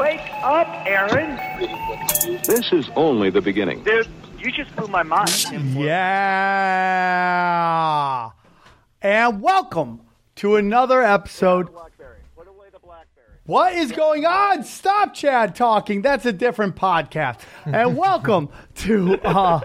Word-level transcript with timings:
Wake 0.00 0.32
up, 0.42 0.66
Aaron. 0.86 1.36
This 2.44 2.72
is 2.72 2.88
only 2.96 3.28
the 3.28 3.42
beginning. 3.42 3.82
Dude, 3.84 4.08
you 4.38 4.50
just 4.50 4.74
blew 4.74 4.86
my 4.86 5.02
mind. 5.02 5.28
Yeah. 5.76 5.90
And 9.02 9.42
welcome 9.42 10.00
to 10.36 10.56
another 10.56 11.02
episode. 11.02 11.70
Blackberry. 11.70 12.20
Put 12.34 12.48
away 12.48 12.68
the 12.72 12.78
Blackberry. 12.78 13.26
What 13.44 13.74
is 13.74 13.92
going 13.92 14.24
on? 14.24 14.64
Stop 14.64 15.12
Chad 15.12 15.54
talking. 15.54 16.00
That's 16.00 16.24
a 16.24 16.32
different 16.32 16.76
podcast. 16.76 17.40
And 17.66 17.94
welcome 17.94 18.48
to 18.76 19.20
uh 19.22 19.60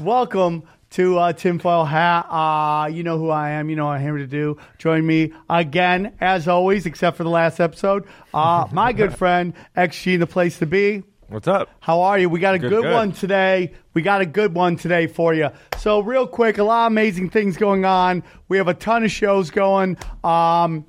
welcome 0.00 0.62
to 0.90 1.18
uh 1.18 1.32
Tinfoil 1.32 1.84
Hat. 1.84 2.26
Uh 2.30 2.86
you 2.86 3.02
know 3.02 3.18
who 3.18 3.30
I 3.30 3.50
am, 3.50 3.68
you 3.70 3.76
know 3.76 3.86
what 3.86 3.96
I'm 3.96 4.02
here 4.02 4.16
to 4.16 4.26
do. 4.26 4.56
Join 4.78 5.06
me 5.06 5.32
again, 5.50 6.14
as 6.20 6.48
always, 6.48 6.86
except 6.86 7.16
for 7.16 7.24
the 7.24 7.30
last 7.30 7.60
episode. 7.60 8.06
Uh 8.32 8.66
my 8.72 8.92
good 8.92 9.16
friend, 9.16 9.54
XG 9.76 10.18
the 10.18 10.26
place 10.26 10.58
to 10.60 10.66
be. 10.66 11.02
What's 11.28 11.46
up? 11.46 11.68
How 11.80 12.00
are 12.00 12.18
you? 12.18 12.30
We 12.30 12.40
got 12.40 12.54
a 12.54 12.58
good, 12.58 12.70
Good, 12.70 12.82
good. 12.84 12.92
one 12.94 13.12
today. 13.12 13.72
We 13.92 14.00
got 14.00 14.22
a 14.22 14.26
good 14.26 14.54
one 14.54 14.76
today 14.76 15.06
for 15.06 15.34
you. 15.34 15.50
So, 15.76 16.00
real 16.00 16.26
quick, 16.26 16.56
a 16.56 16.64
lot 16.64 16.86
of 16.86 16.92
amazing 16.92 17.28
things 17.28 17.58
going 17.58 17.84
on. 17.84 18.22
We 18.48 18.56
have 18.56 18.66
a 18.66 18.72
ton 18.72 19.04
of 19.04 19.10
shows 19.10 19.50
going. 19.50 19.98
Um, 20.24 20.86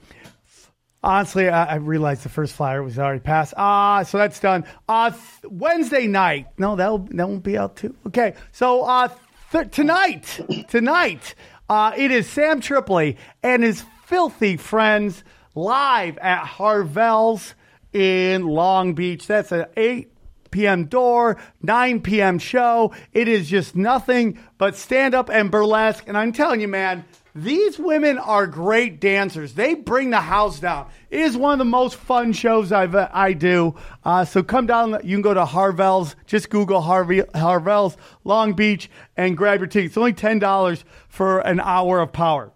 honestly, 1.04 1.50
I, 1.50 1.74
I 1.74 1.76
realized 1.76 2.24
the 2.24 2.30
first 2.30 2.54
flyer 2.56 2.82
was 2.82 2.98
already 2.98 3.20
passed. 3.20 3.54
Ah, 3.58 4.04
so 4.04 4.18
that's 4.18 4.40
done. 4.40 4.64
Uh, 4.88 5.10
th- 5.12 5.22
Wednesday 5.52 6.08
night. 6.08 6.48
No, 6.58 6.78
that 6.78 6.90
will 6.90 7.00
that 7.00 7.28
won't 7.28 7.44
be 7.44 7.58
out 7.58 7.76
too. 7.76 7.94
Okay, 8.08 8.34
so 8.54 8.84
uh, 8.84 9.10
th- 9.52 9.72
tonight, 9.72 10.40
tonight, 10.68 11.36
uh, 11.70 11.94
it 11.96 12.12
is 12.12 12.28
Sam 12.28 12.62
Tripoli 12.62 13.18
and 13.44 13.64
his 13.64 13.84
filthy 14.06 14.58
friends 14.58 15.24
live 15.56 16.18
at 16.18 16.46
Harvelle's 16.46 17.56
in 17.94 18.46
Long 18.46 18.94
Beach. 18.94 19.28
That's 19.28 19.52
an 19.52 19.66
eight 19.78 20.12
p.m. 20.52 20.86
door, 20.86 21.38
9 21.62 22.02
p.m. 22.02 22.40
show. 22.40 22.94
It 23.14 23.28
is 23.28 23.50
just 23.50 23.76
nothing 23.76 24.40
but 24.58 24.76
stand 24.76 25.14
up 25.14 25.30
and 25.30 25.52
burlesque. 25.52 26.06
And 26.08 26.18
I'm 26.18 26.32
telling 26.32 26.62
you, 26.62 26.68
man, 26.68 27.06
these 27.44 27.80
women 27.80 28.18
are 28.18 28.48
great 28.48 29.00
dancers. 29.00 29.54
They 29.54 29.74
bring 29.74 30.10
the 30.10 30.22
house 30.22 30.60
down. 30.60 30.90
It 31.10 31.22
is 31.22 31.38
one 31.38 31.54
of 31.54 31.60
the 31.60 31.66
most 31.66 31.96
fun 31.96 32.34
shows 32.34 32.72
I've, 32.72 32.96
I 32.96 33.34
do. 33.34 33.76
Uh, 34.04 34.26
so 34.26 34.44
come 34.44 34.66
down. 34.66 34.92
You 35.04 35.16
can 35.16 35.22
go 35.22 35.34
to 35.34 35.46
Harvelle's. 35.46 36.16
Just 36.26 36.50
Google 36.50 36.82
Harvey, 36.82 37.24
Harvelle's 37.34 37.98
Long 38.24 38.54
Beach 38.54 38.90
and 39.18 39.38
grab 39.38 39.60
your 39.60 39.68
tickets. 39.68 39.92
It's 39.92 39.98
only 39.98 40.14
$10 40.14 40.84
for 41.08 41.40
an 41.40 41.60
hour 41.60 42.00
of 42.00 42.14
power. 42.14 42.52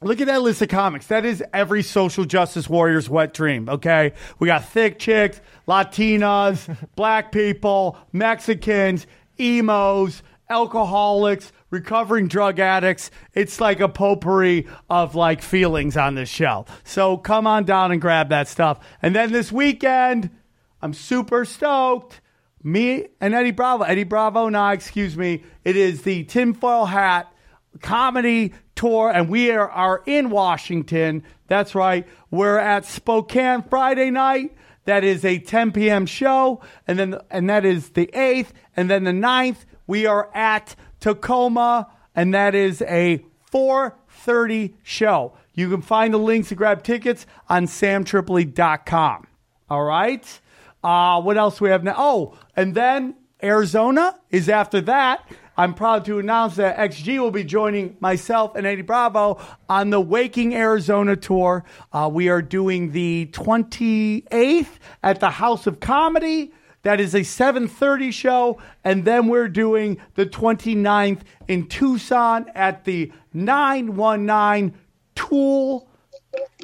Look 0.00 0.20
at 0.20 0.26
that 0.26 0.42
list 0.42 0.60
of 0.60 0.68
comics. 0.68 1.06
That 1.06 1.24
is 1.24 1.42
every 1.52 1.82
social 1.82 2.24
justice 2.24 2.68
warrior's 2.68 3.08
wet 3.08 3.32
dream, 3.32 3.68
okay? 3.68 4.12
We 4.38 4.46
got 4.46 4.68
thick 4.68 4.98
chicks, 4.98 5.40
Latinas, 5.66 6.76
black 6.96 7.32
people, 7.32 7.96
Mexicans, 8.12 9.06
emos, 9.40 10.22
alcoholics, 10.50 11.52
recovering 11.74 12.28
drug 12.28 12.60
addicts. 12.60 13.10
It's 13.34 13.60
like 13.60 13.80
a 13.80 13.88
potpourri 13.88 14.66
of 14.88 15.14
like 15.14 15.42
feelings 15.42 15.96
on 15.96 16.14
this 16.14 16.28
show. 16.28 16.64
So 16.84 17.18
come 17.18 17.46
on 17.46 17.64
down 17.64 17.92
and 17.92 18.00
grab 18.00 18.30
that 18.30 18.48
stuff. 18.48 18.78
And 19.02 19.14
then 19.14 19.32
this 19.32 19.52
weekend, 19.52 20.30
I'm 20.80 20.94
super 20.94 21.44
stoked. 21.44 22.20
Me 22.62 23.08
and 23.20 23.34
Eddie 23.34 23.50
Bravo, 23.50 23.84
Eddie 23.84 24.04
Bravo, 24.04 24.48
nah, 24.48 24.70
excuse 24.70 25.18
me. 25.18 25.44
It 25.64 25.76
is 25.76 26.02
the 26.02 26.24
tinfoil 26.24 26.86
hat 26.86 27.30
comedy 27.82 28.54
tour, 28.74 29.10
and 29.10 29.28
we 29.28 29.50
are, 29.50 29.68
are 29.68 30.02
in 30.06 30.30
Washington. 30.30 31.24
That's 31.48 31.74
right. 31.74 32.06
We're 32.30 32.58
at 32.58 32.86
Spokane 32.86 33.62
Friday 33.62 34.10
night. 34.10 34.56
That 34.86 35.02
is 35.02 35.24
a 35.24 35.38
10 35.38 35.72
p.m. 35.72 36.06
show, 36.06 36.62
and 36.86 36.98
then 36.98 37.18
and 37.30 37.50
that 37.50 37.64
is 37.64 37.90
the 37.90 38.06
8th, 38.06 38.48
and 38.76 38.88
then 38.88 39.04
the 39.04 39.12
9th 39.12 39.64
we 39.86 40.06
are 40.06 40.30
at 40.34 40.76
Tacoma, 41.04 41.86
and 42.14 42.32
that 42.32 42.54
is 42.54 42.80
a 42.80 43.22
4:30 43.52 44.72
show. 44.82 45.34
You 45.52 45.68
can 45.68 45.82
find 45.82 46.14
the 46.14 46.18
links 46.18 46.48
to 46.48 46.54
grab 46.54 46.82
tickets 46.82 47.26
on 47.46 47.66
samtripoli.com. 47.66 49.26
All 49.68 49.84
right. 49.84 50.40
Uh, 50.82 51.20
what 51.20 51.36
else 51.36 51.60
we 51.60 51.68
have 51.68 51.84
now? 51.84 51.94
Oh, 51.98 52.38
and 52.56 52.74
then 52.74 53.16
Arizona 53.42 54.18
is 54.30 54.48
after 54.48 54.80
that. 54.80 55.30
I'm 55.58 55.74
proud 55.74 56.06
to 56.06 56.18
announce 56.18 56.56
that 56.56 56.78
XG 56.78 57.18
will 57.18 57.30
be 57.30 57.44
joining 57.44 57.98
myself 58.00 58.56
and 58.56 58.66
Eddie 58.66 58.80
Bravo 58.80 59.38
on 59.68 59.90
the 59.90 60.00
Waking 60.00 60.54
Arizona 60.54 61.16
tour. 61.16 61.64
Uh, 61.92 62.08
we 62.10 62.30
are 62.30 62.40
doing 62.40 62.92
the 62.92 63.28
28th 63.32 64.78
at 65.02 65.20
the 65.20 65.30
House 65.30 65.66
of 65.66 65.80
Comedy. 65.80 66.52
That 66.84 67.00
is 67.00 67.14
a 67.14 67.20
7:30 67.20 68.12
show, 68.12 68.58
and 68.84 69.04
then 69.04 69.28
we're 69.28 69.48
doing 69.48 69.98
the 70.14 70.24
29th 70.24 71.20
in 71.48 71.66
Tucson 71.66 72.46
at 72.54 72.84
the 72.84 73.12
919 73.32 74.78
Toole 75.14 75.88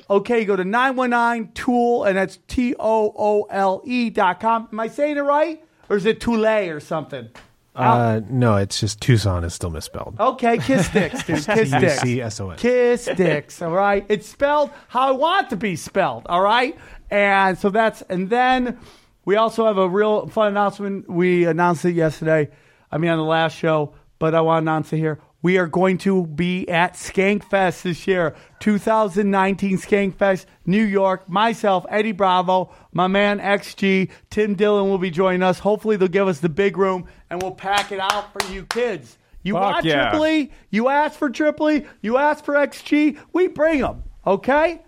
Okay, 0.09 0.45
go 0.45 0.57
to 0.57 0.65
919 0.65 1.53
Toole, 1.53 2.05
and 2.05 2.17
that's 2.17 2.39
T 2.49 2.75
O 2.79 3.15
O 3.17 3.43
L 3.45 3.81
E 3.85 4.11
dot 4.11 4.41
com. 4.41 4.69
Am 4.73 4.81
I 4.81 4.89
saying 4.89 5.17
it 5.17 5.21
right? 5.21 5.63
Or 5.89 5.97
is 5.97 6.05
it 6.05 6.21
Toule 6.21 6.47
or 6.47 6.81
something? 6.81 7.29
Uh, 7.77 8.21
no, 8.29 8.57
it's 8.57 8.81
just 8.81 9.01
Tucson 9.01 9.45
is 9.45 9.55
still 9.55 9.71
misspelled. 9.71 10.17
Okay, 10.19 10.59
kiss 10.59 10.87
sticks, 10.87 11.23
dude. 11.25 11.37
Kiss 11.47 11.69
sticks. 11.71 12.01
T-U-C-S-O-N. 12.03 12.59
Kiss 12.59 13.05
sticks, 13.05 13.63
all 13.63 13.71
right? 13.71 14.05
It's 14.09 14.29
spelled 14.29 14.71
how 14.89 15.09
I 15.09 15.11
want 15.13 15.47
it 15.47 15.51
to 15.51 15.57
be 15.57 15.77
spelled, 15.77 16.27
all 16.27 16.43
right? 16.43 16.77
And 17.11 17.57
so 17.57 17.71
that's, 17.71 18.03
and 18.03 18.29
then 18.29 18.79
we 19.25 19.37
also 19.37 19.67
have 19.67 19.79
a 19.79 19.89
real 19.89 20.27
fun 20.29 20.49
announcement. 20.49 21.09
We 21.09 21.45
announced 21.45 21.85
it 21.85 21.95
yesterday, 21.95 22.51
I 22.91 22.99
mean, 22.99 23.11
on 23.11 23.19
the 23.19 23.25
last 23.25 23.57
show, 23.57 23.95
but 24.19 24.35
I 24.35 24.41
want 24.41 24.65
to 24.65 24.71
announce 24.71 24.93
it 24.93 24.99
here. 24.99 25.21
We 25.43 25.57
are 25.57 25.67
going 25.67 25.97
to 25.99 26.27
be 26.27 26.69
at 26.69 26.95
Skankfest 26.95 27.83
this 27.83 28.07
year, 28.07 28.35
2019 28.59 29.79
Skankfest, 29.79 30.45
New 30.67 30.85
York. 30.85 31.29
Myself, 31.31 31.87
Eddie 31.89 32.13
Bravo, 32.13 32.75
my 32.93 33.07
man 33.07 33.41
XG, 33.41 34.11
Tim 34.29 34.55
Dillon 34.55 34.91
will 34.91 34.99
be 34.99 35.11
joining 35.11 35.43
us. 35.43 35.59
Hopefully, 35.59 35.97
they'll 35.97 36.09
give 36.09 36.29
us 36.29 36.41
the 36.41 36.51
big 36.51 36.77
room 36.77 37.07
and 37.31 37.41
we'll 37.41 37.53
pack 37.53 37.91
it 37.91 38.01
out 38.01 38.33
for 38.33 38.53
you 38.53 38.65
kids. 38.67 39.17
You 39.43 39.55
Fuck 39.55 39.63
want 39.63 39.85
yeah. 39.87 40.11
Tripoli? 40.11 40.53
You 40.69 40.89
ask 40.89 41.19
for 41.19 41.31
Tripoli? 41.31 41.87
You 42.03 42.19
ask 42.19 42.45
for 42.45 42.55
XG? 42.55 43.19
We 43.33 43.49
bring 43.49 43.81
them, 43.81 44.05
okay? 44.27 44.83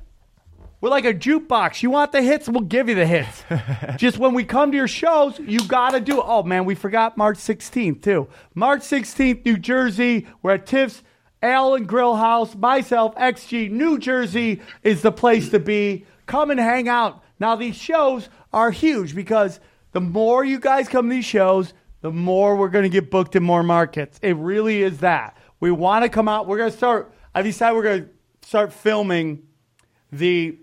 We're 0.83 0.91
like 0.91 1.05
a 1.05 1.15
jukebox. 1.15 1.81
You 1.85 1.91
want 1.91 2.11
the 2.11 2.21
hits, 2.21 2.49
we'll 2.49 2.63
give 2.63 2.89
you 2.89 2.97
the 2.97 3.07
hits. 3.07 3.45
Just 3.99 4.19
when 4.19 4.35
we 4.35 4.43
come 4.43 4.73
to 4.73 4.77
your 4.77 4.89
shows, 4.89 5.39
you 5.39 5.61
got 5.69 5.91
to 5.91 6.01
do. 6.01 6.21
Oh 6.21 6.43
man, 6.43 6.65
we 6.65 6.75
forgot 6.75 7.17
March 7.17 7.39
16th 7.39 8.03
too. 8.03 8.27
March 8.57 8.81
16th, 8.81 9.45
New 9.47 9.59
Jersey. 9.59 10.27
We're 10.43 10.55
at 10.55 10.67
Tiff's 10.67 11.05
Ale 11.41 11.77
and 11.77 11.87
Grill 11.87 12.17
House. 12.17 12.57
Myself, 12.57 13.15
XG, 13.15 13.71
New 13.71 13.97
Jersey 13.97 14.61
is 14.83 15.03
the 15.03 15.13
place 15.13 15.51
to 15.51 15.61
be. 15.61 16.05
Come 16.27 16.51
and 16.51 16.59
hang 16.59 16.89
out. 16.89 17.23
Now 17.39 17.55
these 17.55 17.77
shows 17.77 18.29
are 18.53 18.73
huge 18.73 19.15
because 19.15 19.61
the 19.93 20.01
more 20.01 20.45
you 20.45 20.59
guys 20.59 20.89
come 20.89 21.09
to 21.09 21.15
these 21.15 21.25
shows, 21.25 21.75
the 22.01 22.11
more 22.11 22.57
we're 22.57 22.69
going 22.69 22.83
to 22.83 22.89
get 22.89 23.09
booked 23.09 23.37
in 23.37 23.45
more 23.45 23.63
markets. 23.63 24.19
It 24.21 24.35
really 24.37 24.83
is 24.83 24.99
that. 24.99 25.37
We 25.61 25.71
want 25.71 26.05
to 26.05 26.09
come 26.09 26.27
out. 26.27 26.49
We're 26.49 26.59
going 26.59 26.73
to 26.73 26.77
start. 26.77 27.15
I 27.37 27.43
decided 27.43 27.77
we're 27.77 27.83
going 27.85 28.03
to 28.03 28.49
start 28.49 28.73
filming 28.73 29.45
the 30.11 30.59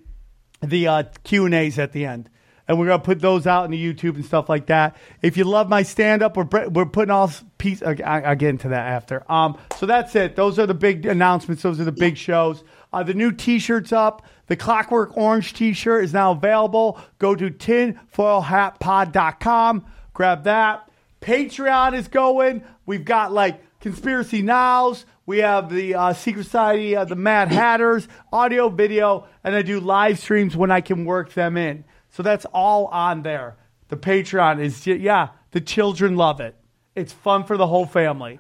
the 0.62 0.88
uh, 0.88 1.04
Q 1.24 1.46
and 1.46 1.54
A's 1.54 1.78
at 1.80 1.92
the 1.92 2.06
end, 2.06 2.30
and 2.68 2.80
we're 2.80 2.88
gonna 2.88 3.02
put 3.02 3.20
those 3.20 3.48
out 3.48 3.66
in 3.66 3.72
the 3.72 3.94
YouTube 3.94 4.16
and 4.16 4.26
stuff 4.26 4.50
like 4.50 4.68
that. 4.68 4.96
If 5.22 5.38
you 5.38 5.44
love 5.44 5.70
my 5.70 5.84
stand 5.84 6.22
up, 6.22 6.38
we're 6.38 6.70
we're 6.70 6.86
putting 6.86 7.12
all 7.12 7.32
piece. 7.58 7.82
I, 7.82 7.96
I'll 8.04 8.36
get 8.36 8.50
into 8.50 8.70
that 8.70 8.88
after. 8.88 9.30
Um, 9.32 9.58
so 9.78 9.86
that's 9.86 10.16
it. 10.16 10.36
Those 10.36 10.60
are 10.60 10.66
the 10.66 10.74
big 10.74 11.06
announcements. 11.06 11.64
Those 11.64 11.80
are 11.80 11.86
the 11.86 11.92
big 11.92 12.18
shows. 12.18 12.64
Uh, 12.92 13.04
the 13.04 13.14
new 13.14 13.32
T-shirts 13.32 13.92
up. 13.92 14.26
The 14.48 14.56
Clockwork 14.56 15.16
Orange 15.16 15.54
T-shirt 15.54 16.04
is 16.04 16.12
now 16.12 16.32
available. 16.32 17.00
Go 17.20 17.36
to 17.36 17.52
tinfoilhatpod.com. 17.52 19.86
Grab 20.14 20.44
that. 20.46 20.90
Patreon 21.22 21.94
is 21.94 22.08
going. 22.08 22.64
We've 22.86 23.06
got 23.06 23.32
like 23.32 23.62
Conspiracy 23.80 24.42
Nows. 24.42 25.06
We 25.30 25.38
have 25.42 25.70
the 25.70 25.94
uh, 25.94 26.14
Secret 26.14 26.46
Society, 26.46 26.96
uh, 26.96 27.06
the 27.06 27.16
Mad 27.16 27.50
Hatters, 27.50 28.08
audio, 28.34 28.68
video, 28.68 29.28
and 29.44 29.54
I 29.54 29.62
do 29.62 29.80
live 29.80 30.18
streams 30.18 30.58
when 30.58 30.72
I 30.72 30.82
can 30.82 31.06
work 31.06 31.34
them 31.34 31.56
in. 31.56 31.84
So 32.10 32.24
that's 32.24 32.46
all 32.46 32.88
on 32.88 33.22
there. 33.22 33.56
The 33.90 33.96
Patreon 33.96 34.60
is, 34.60 34.88
yeah, 34.88 35.28
the 35.52 35.62
children 35.62 36.16
love 36.16 36.40
it. 36.40 36.56
It's 36.96 37.14
fun 37.14 37.44
for 37.44 37.58
the 37.58 37.68
whole 37.68 37.86
family. 37.86 38.40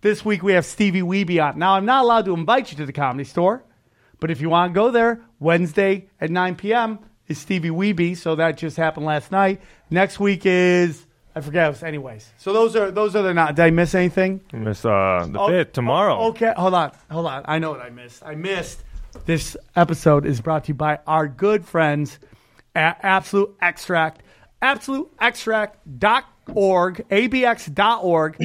This 0.00 0.24
week 0.24 0.42
we 0.42 0.54
have 0.54 0.64
Stevie 0.64 1.02
Weeby 1.02 1.44
on. 1.44 1.58
Now, 1.58 1.74
I'm 1.74 1.84
not 1.84 2.04
allowed 2.04 2.24
to 2.24 2.32
invite 2.32 2.72
you 2.72 2.78
to 2.78 2.86
the 2.86 2.92
comedy 2.94 3.24
store, 3.24 3.62
but 4.18 4.30
if 4.30 4.40
you 4.40 4.48
want 4.48 4.72
to 4.72 4.74
go 4.74 4.90
there, 4.90 5.26
Wednesday 5.38 6.08
at 6.22 6.30
9 6.30 6.56
p.m. 6.56 7.00
is 7.26 7.36
Stevie 7.36 7.68
Weeby. 7.68 8.16
So 8.16 8.34
that 8.36 8.56
just 8.56 8.78
happened 8.78 9.04
last 9.04 9.30
night. 9.30 9.60
Next 9.90 10.18
week 10.18 10.46
is, 10.46 11.04
I 11.38 11.40
forget, 11.40 11.82
anyways. 11.84 12.32
So 12.36 12.52
those 12.52 12.74
are, 12.74 12.90
those 12.90 13.14
are 13.14 13.22
the 13.22 13.32
not, 13.32 13.54
did 13.54 13.62
I 13.64 13.70
miss 13.70 13.94
anything? 13.94 14.40
Miss 14.52 14.84
uh, 14.84 15.26
the 15.30 15.38
Oh, 15.38 15.46
fifth 15.48 15.72
tomorrow. 15.72 16.16
oh, 16.18 16.28
Okay, 16.30 16.52
hold 16.56 16.74
on, 16.74 16.90
hold 17.10 17.26
on. 17.26 17.42
I 17.46 17.60
know 17.60 17.70
what 17.70 17.80
I 17.80 17.90
missed. 17.90 18.24
I 18.24 18.34
missed. 18.34 18.82
This 19.24 19.56
episode 19.76 20.26
is 20.26 20.40
brought 20.40 20.64
to 20.64 20.68
you 20.68 20.74
by 20.74 20.98
our 21.06 21.28
good 21.28 21.64
friends 21.64 22.18
at 22.74 22.98
Absolute 23.02 23.56
Extract. 23.62 24.22
AbsoluteExtract.org, 24.60 27.08
abx.org. 27.08 28.36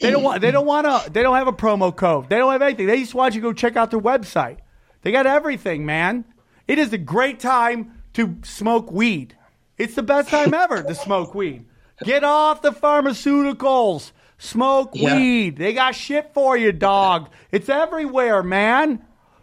They 0.00 0.10
don't 0.10 0.22
want. 0.22 0.40
They 0.40 0.50
don't 0.50 0.66
want 0.66 0.86
to. 1.04 1.10
They 1.10 1.22
don't 1.22 1.36
have 1.36 1.48
a 1.48 1.52
promo 1.52 1.94
code. 1.94 2.28
They 2.28 2.36
don't 2.38 2.52
have 2.52 2.62
anything. 2.62 2.86
They 2.86 3.00
just 3.00 3.14
want 3.14 3.34
you 3.34 3.40
to 3.40 3.48
go 3.48 3.52
check 3.52 3.76
out 3.76 3.90
their 3.90 4.00
website. 4.00 4.58
They 5.02 5.12
got 5.12 5.26
everything, 5.26 5.84
man. 5.86 6.24
It 6.66 6.78
is 6.78 6.92
a 6.92 6.98
great 6.98 7.40
time 7.40 8.00
to 8.14 8.36
smoke 8.42 8.90
weed. 8.90 9.36
It's 9.76 9.94
the 9.94 10.02
best 10.02 10.28
time 10.30 10.52
ever 10.54 10.82
to 10.82 10.94
smoke 10.94 11.34
weed. 11.34 11.64
Get 12.04 12.24
off 12.24 12.62
the 12.62 12.72
pharmaceuticals. 12.72 14.12
Smoke 14.38 14.90
Yeah. 14.94 15.16
weed. 15.16 15.56
They 15.56 15.72
got 15.72 15.94
shit 15.94 16.32
for 16.32 16.56
you, 16.56 16.70
dog. 16.72 17.28
It's 17.50 17.68
everywhere, 17.68 18.42
man. 18.42 19.02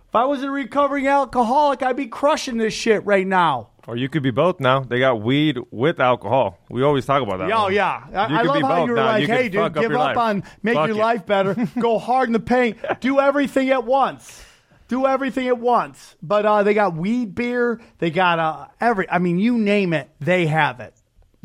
If 0.10 0.16
I 0.16 0.24
was 0.26 0.42
a 0.44 0.50
recovering 0.50 1.08
alcoholic, 1.08 1.84
I'd 1.84 1.98
be 1.98 2.08
crushing 2.08 2.58
this 2.58 2.74
shit 2.74 3.06
right 3.06 3.28
now. 3.28 3.70
Or 3.88 3.98
you 3.98 4.08
could 4.10 4.24
be 4.24 4.32
both 4.32 4.60
now. 4.62 4.80
They 4.80 5.00
got 5.00 5.22
weed 5.22 5.60
with 5.70 6.00
alcohol. 6.00 6.58
We 6.70 6.82
always 6.82 7.06
talk 7.06 7.22
about 7.22 7.38
that. 7.40 7.52
Oh 7.52 7.64
one. 7.64 7.74
yeah, 7.74 8.04
I, 8.14 8.28
You 8.30 8.36
I 8.36 8.40
could 8.42 8.48
love 8.48 8.56
be 8.56 8.62
how 8.62 8.68
both 8.70 8.86
you 8.88 8.92
were 8.92 8.98
now. 8.98 9.06
like, 9.06 9.22
You 9.22 9.28
"Hey, 9.28 9.50
dude, 9.50 9.62
fuck 9.62 9.78
up 9.78 9.82
give 9.84 9.92
up 9.92 10.18
on 10.18 10.44
make 10.64 10.76
Fuck 10.76 10.88
your 10.88 10.96
it." 10.98 11.00
life 11.02 11.26
better. 11.26 11.54
Go 11.80 12.00
hard 12.00 12.30
in 12.30 12.34
the 12.34 12.40
paint. 12.40 12.78
Do 13.02 13.20
everything 13.20 13.70
at 13.70 13.84
once. 13.86 14.44
Do 14.88 15.06
everything 15.06 15.48
at 15.50 15.60
once." 15.60 16.16
But 16.24 16.46
uh, 16.48 16.64
they 16.64 16.74
got 16.74 16.96
weed 16.96 17.36
beer. 17.36 17.80
They 18.00 18.10
got 18.10 18.40
uh, 18.40 18.68
every. 18.82 19.08
I 19.10 19.20
mean, 19.20 19.38
you 19.38 19.58
name 19.58 19.94
it, 19.94 20.10
they 20.20 20.48
have 20.48 20.80
it. 20.80 20.94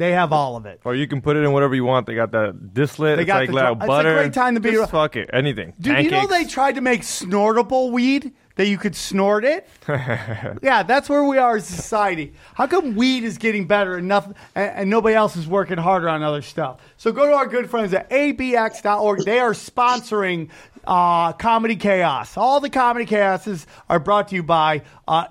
They 0.01 0.13
have 0.13 0.33
all 0.33 0.57
of 0.57 0.65
it. 0.65 0.81
Or 0.87 0.95
you 0.95 1.07
can 1.07 1.21
put 1.21 1.37
it 1.37 1.41
in 1.41 1.53
whatever 1.53 1.75
you 1.75 1.85
want. 1.85 2.07
They 2.07 2.15
got 2.15 2.33
that 2.33 2.73
distillate. 2.73 3.17
They 3.17 3.25
it's 3.25 3.27
got 3.27 3.41
like 3.41 3.49
the 3.49 3.53
dry- 3.53 3.99
it's 3.99 4.07
a 4.09 4.15
great 4.15 4.33
time 4.33 4.55
to 4.55 4.61
be- 4.61 4.71
Just 4.71 4.91
fuck 4.91 5.15
it. 5.15 5.29
Anything. 5.31 5.75
Dude, 5.79 6.03
you 6.03 6.11
know 6.11 6.27
they 6.27 6.47
tried 6.47 6.77
to 6.77 6.81
make 6.81 7.03
snortable 7.03 7.91
weed 7.91 8.33
that 8.57 8.67
you 8.67 8.79
could 8.79 8.97
snort 8.97 9.45
it. 9.45 9.69
yeah, 9.89 10.85
that's 10.85 11.11
where 11.11 11.23
we 11.25 11.37
are 11.37 11.57
as 11.57 11.69
a 11.69 11.75
society. 11.75 12.33
How 12.55 12.67
come 12.67 12.97
weed 12.97 13.25
is 13.25 13.37
getting 13.37 13.67
better 13.67 13.99
and, 13.99 14.09
nothing, 14.09 14.37
and, 14.55 14.71
and 14.75 14.91
nobody 14.91 15.15
else 15.15 15.37
is 15.37 15.47
working 15.47 15.77
harder 15.77 16.09
on 16.09 16.23
other 16.23 16.41
stuff? 16.41 16.81
So 16.97 17.13
go 17.13 17.27
to 17.27 17.35
our 17.35 17.47
good 17.47 17.69
friends 17.69 17.93
at 17.93 18.09
abx.org. 18.09 19.27
They 19.27 19.39
are 19.39 19.53
sponsoring 19.53 20.49
uh, 20.87 21.35
Comedy 21.35 21.77
Chaos. 21.77 22.39
All 22.39 22.61
the 22.61 22.71
Comedy 22.71 23.05
Chaoses 23.05 23.67
are 23.91 23.99
brought 23.99 24.29
to 24.29 24.35
you 24.35 24.43
by 24.43 24.81
uh, 25.07 25.27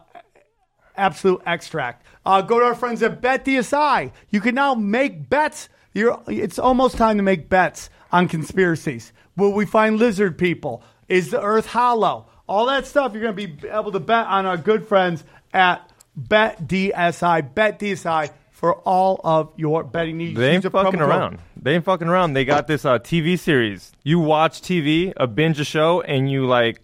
Absolute 0.96 1.42
Extract. 1.48 2.06
Uh, 2.26 2.42
go 2.42 2.60
to 2.60 2.66
our 2.66 2.76
friends 2.76 3.02
at 3.02 3.22
BetDSI. 3.22 4.12
You 4.30 4.42
can 4.42 4.56
now 4.56 4.76
make 4.76 5.30
bets. 5.30 5.70
You're, 5.94 6.22
it's 6.28 6.60
almost 6.60 6.98
time 6.98 7.18
to 7.18 7.24
make 7.24 7.50
bets 7.50 7.90
on 8.12 8.28
conspiracies. 8.28 9.14
Will 9.38 9.54
we 9.54 9.66
find 9.66 9.98
lizard 9.98 10.38
people? 10.38 10.84
Is 11.08 11.32
the 11.32 11.42
Earth 11.42 11.68
hollow? 11.68 12.28
All 12.48 12.66
that 12.68 12.86
stuff 12.86 13.14
you're 13.14 13.22
going 13.22 13.36
to 13.36 13.48
be 13.58 13.68
able 13.70 13.92
to 13.92 14.00
bet 14.00 14.28
on 14.28 14.46
our 14.46 14.58
good 14.58 14.88
friends 14.88 15.24
at 15.54 15.90
BetDSI. 16.20 17.54
BetDSI 17.54 18.32
for 18.52 18.76
all 18.80 19.22
of 19.24 19.52
your 19.56 19.84
betting 19.84 20.18
needs. 20.18 20.38
They 20.38 20.48
ain't 20.52 20.64
Use 20.64 20.72
the 20.72 20.78
promo 20.78 20.84
fucking 20.86 21.00
code. 21.00 21.10
around. 21.10 21.40
They 21.62 21.76
ain't 21.76 21.86
fucking 21.86 22.08
around. 22.08 22.34
They 22.34 22.46
got 22.46 22.68
this 22.68 22.86
uh, 22.86 23.00
TV 23.00 23.40
series. 23.40 23.92
You 24.04 24.20
watch 24.20 24.62
TV, 24.62 25.14
a 25.18 25.28
binge 25.28 25.60
a 25.60 25.64
show, 25.64 26.02
and 26.02 26.30
you 26.30 26.46
like 26.46 26.82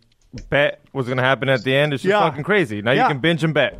bet 0.49 0.81
what's 0.91 1.07
gonna 1.09 1.21
happen 1.21 1.49
at 1.49 1.63
the 1.63 1.75
end. 1.75 1.93
It's 1.93 2.03
just 2.03 2.11
Yeah. 2.11 2.21
fucking 2.29 2.43
crazy. 2.43 2.81
Now 2.81 2.91
Yeah. 2.91 3.03
you 3.03 3.13
can 3.13 3.19
binge 3.19 3.43
and 3.43 3.53
bet. 3.53 3.79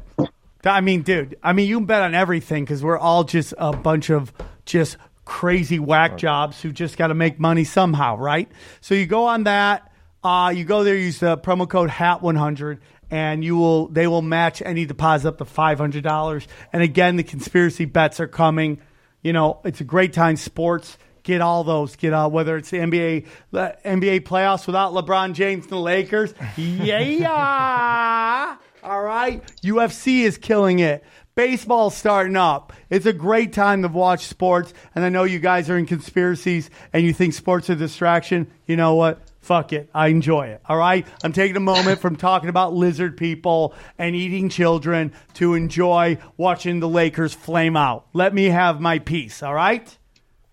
I 0.66 0.82
mean, 0.82 1.02
dude, 1.02 1.38
I 1.44 1.54
mean, 1.54 1.68
you 1.68 1.78
can 1.78 1.86
bet 1.86 2.02
on 2.02 2.16
everything 2.16 2.64
because 2.64 2.84
we're 2.84 2.98
all 2.98 3.24
just 3.24 3.54
a 3.58 3.76
bunch 3.76 4.10
of 4.10 4.34
just 4.66 4.98
crazy 5.26 5.80
whack 5.80 6.18
jobs 6.18 6.62
who 6.62 6.72
just 6.72 6.98
got 6.98 7.08
to 7.08 7.16
make 7.16 7.40
money 7.40 7.64
somehow, 7.64 8.18
right? 8.18 8.50
So 8.82 8.96
you 8.96 9.06
go 9.06 9.26
on 9.26 9.44
that, 9.44 9.92
uh, 10.24 10.54
you 10.56 10.66
go 10.66 10.84
there, 10.84 10.96
use 10.96 11.20
the 11.20 11.38
promo 11.38 11.70
code 11.70 11.90
HAT100, 11.90 12.80
and 13.12 13.44
you 13.44 13.56
will 13.56 13.88
they 13.90 14.08
will 14.08 14.22
match 14.22 14.62
any 14.64 14.86
deposit 14.86 15.30
up 15.30 15.38
to 15.38 15.46
five 15.46 15.78
hundred 15.78 16.04
dollars. 16.04 16.48
And 16.74 16.82
again, 16.82 17.16
the 17.16 17.24
conspiracy 17.24 17.86
bets 17.86 18.20
are 18.20 18.28
coming. 18.28 18.80
You 19.22 19.34
know, 19.34 19.62
it's 19.64 19.82
a 19.82 19.86
great 19.86 20.14
time. 20.14 20.38
Sports. 20.38 20.98
Get 21.24 21.42
all 21.42 21.64
those. 21.64 21.96
Get 21.96 22.14
uh, 22.14 22.30
whether 22.30 22.56
it's 22.56 22.70
the 22.70 22.78
NBA 22.78 23.26
NBA 23.54 24.22
playoffs 24.22 24.68
without 24.68 24.94
LeBron 24.94 25.34
James 25.34 25.66
and 25.66 25.72
the 25.72 25.80
Lakers. 25.80 26.34
Yeah. 26.58 28.58
All 28.86 29.02
right. 29.02 29.42
UFC 29.64 30.22
is 30.22 30.38
killing 30.38 30.78
it. 30.78 31.04
Baseball's 31.34 31.98
starting 31.98 32.36
up. 32.36 32.72
It's 32.92 33.08
a 33.08 33.14
great 33.14 33.52
time 33.52 33.82
to 33.82 33.88
watch 33.88 34.28
sports. 34.28 34.76
And 34.94 35.04
I 35.04 35.10
know 35.10 35.24
you 35.24 35.40
guys 35.40 35.72
are 35.72 35.78
in 35.78 35.88
conspiracies 35.88 36.70
and 36.94 37.04
you 37.04 37.12
think 37.12 37.34
sports 37.34 37.68
are 37.72 37.74
a 37.74 37.78
distraction. 37.78 38.46
You 38.68 38.78
know 38.78 38.94
what? 38.94 39.22
Fuck 39.42 39.74
it. 39.74 39.90
I 39.92 40.10
enjoy 40.10 40.50
it. 40.50 40.62
All 40.70 40.78
right. 40.78 41.06
I'm 41.24 41.34
taking 41.34 41.58
a 41.58 41.62
moment 41.62 42.00
from 42.00 42.16
talking 42.16 42.48
about 42.48 42.76
lizard 42.76 43.18
people 43.18 43.74
and 43.98 44.16
eating 44.16 44.50
children 44.50 45.14
to 45.34 45.56
enjoy 45.56 46.20
watching 46.38 46.80
the 46.80 46.88
Lakers 46.88 47.34
flame 47.34 47.76
out. 47.76 48.06
Let 48.14 48.36
me 48.36 48.46
have 48.46 48.80
my 48.80 49.00
piece. 49.00 49.42
All 49.42 49.56
right. 49.56 49.98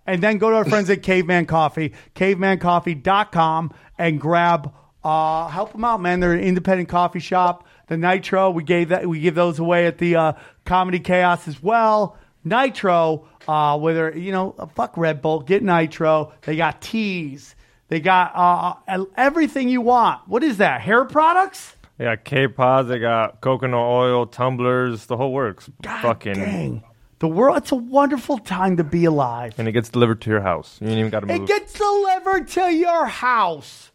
And 0.06 0.22
then 0.22 0.38
go 0.38 0.48
to 0.48 0.56
our 0.56 0.64
friends 0.64 0.88
at 0.88 1.02
Caveman 1.02 1.44
Coffee, 1.44 1.92
cavemancoffee.com, 2.14 3.74
and 3.98 4.18
grab, 4.18 4.72
uh, 5.04 5.48
help 5.48 5.72
them 5.72 5.84
out, 5.84 6.00
man. 6.00 6.20
They're 6.20 6.32
an 6.32 6.40
independent 6.40 6.88
coffee 6.88 7.20
shop. 7.20 7.66
The 7.92 7.98
Nitro, 7.98 8.48
we 8.48 8.62
gave 8.62 8.88
that, 8.88 9.06
we 9.06 9.20
give 9.20 9.34
those 9.34 9.58
away 9.58 9.86
at 9.86 9.98
the 9.98 10.16
uh, 10.16 10.32
Comedy 10.64 10.98
Chaos 10.98 11.46
as 11.46 11.62
well. 11.62 12.16
Nitro, 12.42 13.28
uh, 13.46 13.78
whether, 13.78 14.16
you 14.16 14.32
know, 14.32 14.54
fuck 14.74 14.96
Red 14.96 15.20
Bull, 15.20 15.40
get 15.40 15.62
Nitro. 15.62 16.32
They 16.40 16.56
got 16.56 16.80
teas. 16.80 17.54
They 17.88 18.00
got 18.00 18.32
uh, 18.34 19.04
everything 19.18 19.68
you 19.68 19.82
want. 19.82 20.26
What 20.26 20.42
is 20.42 20.56
that? 20.56 20.80
Hair 20.80 21.04
products? 21.04 21.76
They 21.98 22.04
got 22.06 22.24
K 22.24 22.48
pods. 22.48 22.88
They 22.88 22.98
got 22.98 23.42
coconut 23.42 23.78
oil, 23.78 24.24
tumblers, 24.24 25.04
the 25.04 25.18
whole 25.18 25.34
works. 25.34 25.68
fucking. 25.82 26.32
Dang. 26.32 26.82
The 27.18 27.28
world, 27.28 27.58
it's 27.58 27.72
a 27.72 27.76
wonderful 27.76 28.38
time 28.38 28.78
to 28.78 28.84
be 28.84 29.04
alive. 29.04 29.52
And 29.58 29.68
it 29.68 29.72
gets 29.72 29.90
delivered 29.90 30.22
to 30.22 30.30
your 30.30 30.40
house. 30.40 30.78
You 30.80 30.88
ain't 30.88 30.98
even 30.98 31.10
got 31.10 31.20
to 31.20 31.26
move. 31.26 31.42
It 31.42 31.46
gets 31.46 31.74
delivered 31.74 32.48
to 32.48 32.72
your 32.72 33.04
house. 33.04 33.90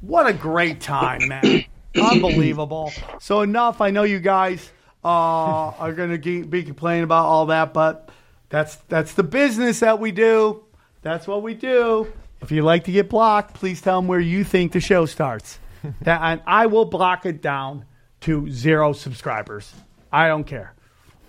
What 0.00 0.26
a 0.26 0.32
great 0.32 0.80
time, 0.80 1.28
man. 1.28 1.66
Unbelievable. 1.98 2.92
So, 3.20 3.40
enough. 3.42 3.80
I 3.80 3.90
know 3.90 4.02
you 4.02 4.20
guys 4.20 4.72
uh, 5.04 5.08
are 5.08 5.92
going 5.92 6.20
to 6.20 6.44
be 6.44 6.62
complaining 6.62 7.04
about 7.04 7.26
all 7.26 7.46
that, 7.46 7.72
but 7.72 8.10
that's, 8.48 8.76
that's 8.88 9.14
the 9.14 9.22
business 9.22 9.80
that 9.80 9.98
we 9.98 10.12
do. 10.12 10.64
That's 11.02 11.26
what 11.26 11.42
we 11.42 11.54
do. 11.54 12.12
If 12.42 12.50
you 12.50 12.62
like 12.62 12.84
to 12.84 12.92
get 12.92 13.08
blocked, 13.08 13.54
please 13.54 13.80
tell 13.80 14.00
them 14.00 14.08
where 14.08 14.20
you 14.20 14.44
think 14.44 14.72
the 14.72 14.80
show 14.80 15.06
starts. 15.06 15.58
that, 16.02 16.20
and 16.22 16.42
I 16.46 16.66
will 16.66 16.84
block 16.84 17.26
it 17.26 17.40
down 17.40 17.84
to 18.22 18.50
zero 18.50 18.92
subscribers. 18.92 19.72
I 20.12 20.28
don't 20.28 20.44
care. 20.44 20.74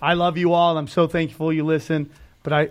I 0.00 0.14
love 0.14 0.36
you 0.36 0.52
all, 0.52 0.70
and 0.70 0.78
I'm 0.78 0.88
so 0.88 1.06
thankful 1.06 1.52
you 1.52 1.64
listen. 1.64 2.10
But 2.42 2.52
I, 2.52 2.68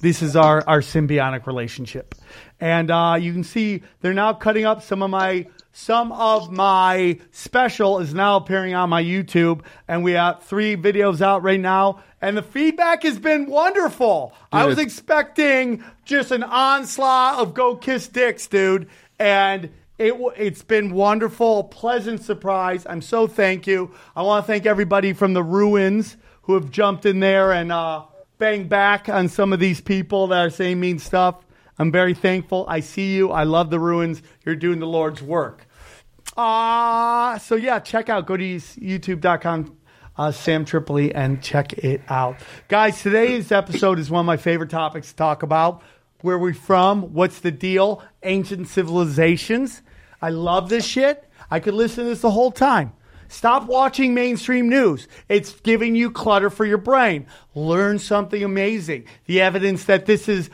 this 0.00 0.22
is 0.22 0.34
our 0.36 0.66
our 0.66 0.80
symbiotic 0.80 1.46
relationship, 1.46 2.14
and 2.60 2.90
uh, 2.90 3.16
you 3.20 3.32
can 3.32 3.44
see 3.44 3.82
they're 4.00 4.14
now 4.14 4.32
cutting 4.32 4.64
up 4.64 4.82
some 4.82 5.02
of 5.02 5.10
my 5.10 5.46
some 5.72 6.10
of 6.12 6.50
my 6.50 7.18
special 7.30 8.00
is 8.00 8.12
now 8.12 8.36
appearing 8.36 8.74
on 8.74 8.90
my 8.90 9.02
YouTube, 9.02 9.62
and 9.86 10.02
we 10.02 10.12
have 10.12 10.42
three 10.42 10.76
videos 10.76 11.20
out 11.20 11.42
right 11.42 11.60
now, 11.60 12.02
and 12.20 12.36
the 12.36 12.42
feedback 12.42 13.02
has 13.04 13.18
been 13.18 13.46
wonderful. 13.46 14.34
I 14.52 14.66
was 14.66 14.78
expecting 14.78 15.84
just 16.04 16.32
an 16.32 16.42
onslaught 16.42 17.38
of 17.38 17.54
go 17.54 17.76
kiss 17.76 18.08
dicks, 18.08 18.46
dude, 18.46 18.88
and 19.18 19.70
it 19.98 20.14
it's 20.36 20.62
been 20.62 20.92
wonderful, 20.92 21.64
pleasant 21.64 22.22
surprise. 22.22 22.86
I'm 22.88 23.02
so 23.02 23.26
thank 23.26 23.66
you. 23.66 23.94
I 24.16 24.22
want 24.22 24.44
to 24.44 24.46
thank 24.52 24.66
everybody 24.66 25.12
from 25.12 25.34
the 25.34 25.42
ruins 25.42 26.16
who 26.42 26.54
have 26.54 26.70
jumped 26.70 27.06
in 27.06 27.20
there 27.20 27.52
and 27.52 27.70
uh, 27.70 28.04
banged 28.38 28.68
back 28.68 29.08
on 29.08 29.28
some 29.28 29.52
of 29.52 29.60
these 29.60 29.80
people 29.80 30.28
that 30.28 30.40
are 30.46 30.50
saying 30.50 30.80
mean 30.80 30.98
stuff. 30.98 31.44
I'm 31.80 31.90
very 31.90 32.12
thankful. 32.12 32.66
I 32.68 32.80
see 32.80 33.14
you. 33.14 33.30
I 33.30 33.44
love 33.44 33.70
the 33.70 33.80
ruins. 33.80 34.20
You're 34.44 34.54
doing 34.54 34.80
the 34.80 34.86
Lord's 34.86 35.22
work. 35.22 35.66
Uh, 36.36 37.38
so 37.38 37.54
yeah, 37.54 37.78
check 37.78 38.10
out, 38.10 38.26
go 38.26 38.36
to 38.36 38.44
youtube.com, 38.44 39.78
uh, 40.18 40.30
Sam 40.30 40.66
Tripoli, 40.66 41.14
and 41.14 41.42
check 41.42 41.72
it 41.72 42.02
out. 42.10 42.36
Guys, 42.68 43.00
today's 43.00 43.50
episode 43.50 43.98
is 43.98 44.10
one 44.10 44.20
of 44.20 44.26
my 44.26 44.36
favorite 44.36 44.68
topics 44.68 45.08
to 45.08 45.16
talk 45.16 45.42
about. 45.42 45.82
Where 46.20 46.38
we 46.38 46.52
from? 46.52 47.14
What's 47.14 47.40
the 47.40 47.50
deal? 47.50 48.04
Ancient 48.22 48.68
civilizations. 48.68 49.80
I 50.20 50.28
love 50.28 50.68
this 50.68 50.84
shit. 50.84 51.26
I 51.50 51.60
could 51.60 51.72
listen 51.72 52.04
to 52.04 52.10
this 52.10 52.20
the 52.20 52.30
whole 52.30 52.52
time. 52.52 52.92
Stop 53.28 53.64
watching 53.66 54.12
mainstream 54.12 54.68
news. 54.68 55.08
It's 55.30 55.58
giving 55.60 55.96
you 55.96 56.10
clutter 56.10 56.50
for 56.50 56.66
your 56.66 56.78
brain. 56.78 57.26
Learn 57.54 57.98
something 57.98 58.44
amazing. 58.44 59.06
The 59.24 59.40
evidence 59.40 59.84
that 59.84 60.04
this 60.04 60.28
is 60.28 60.50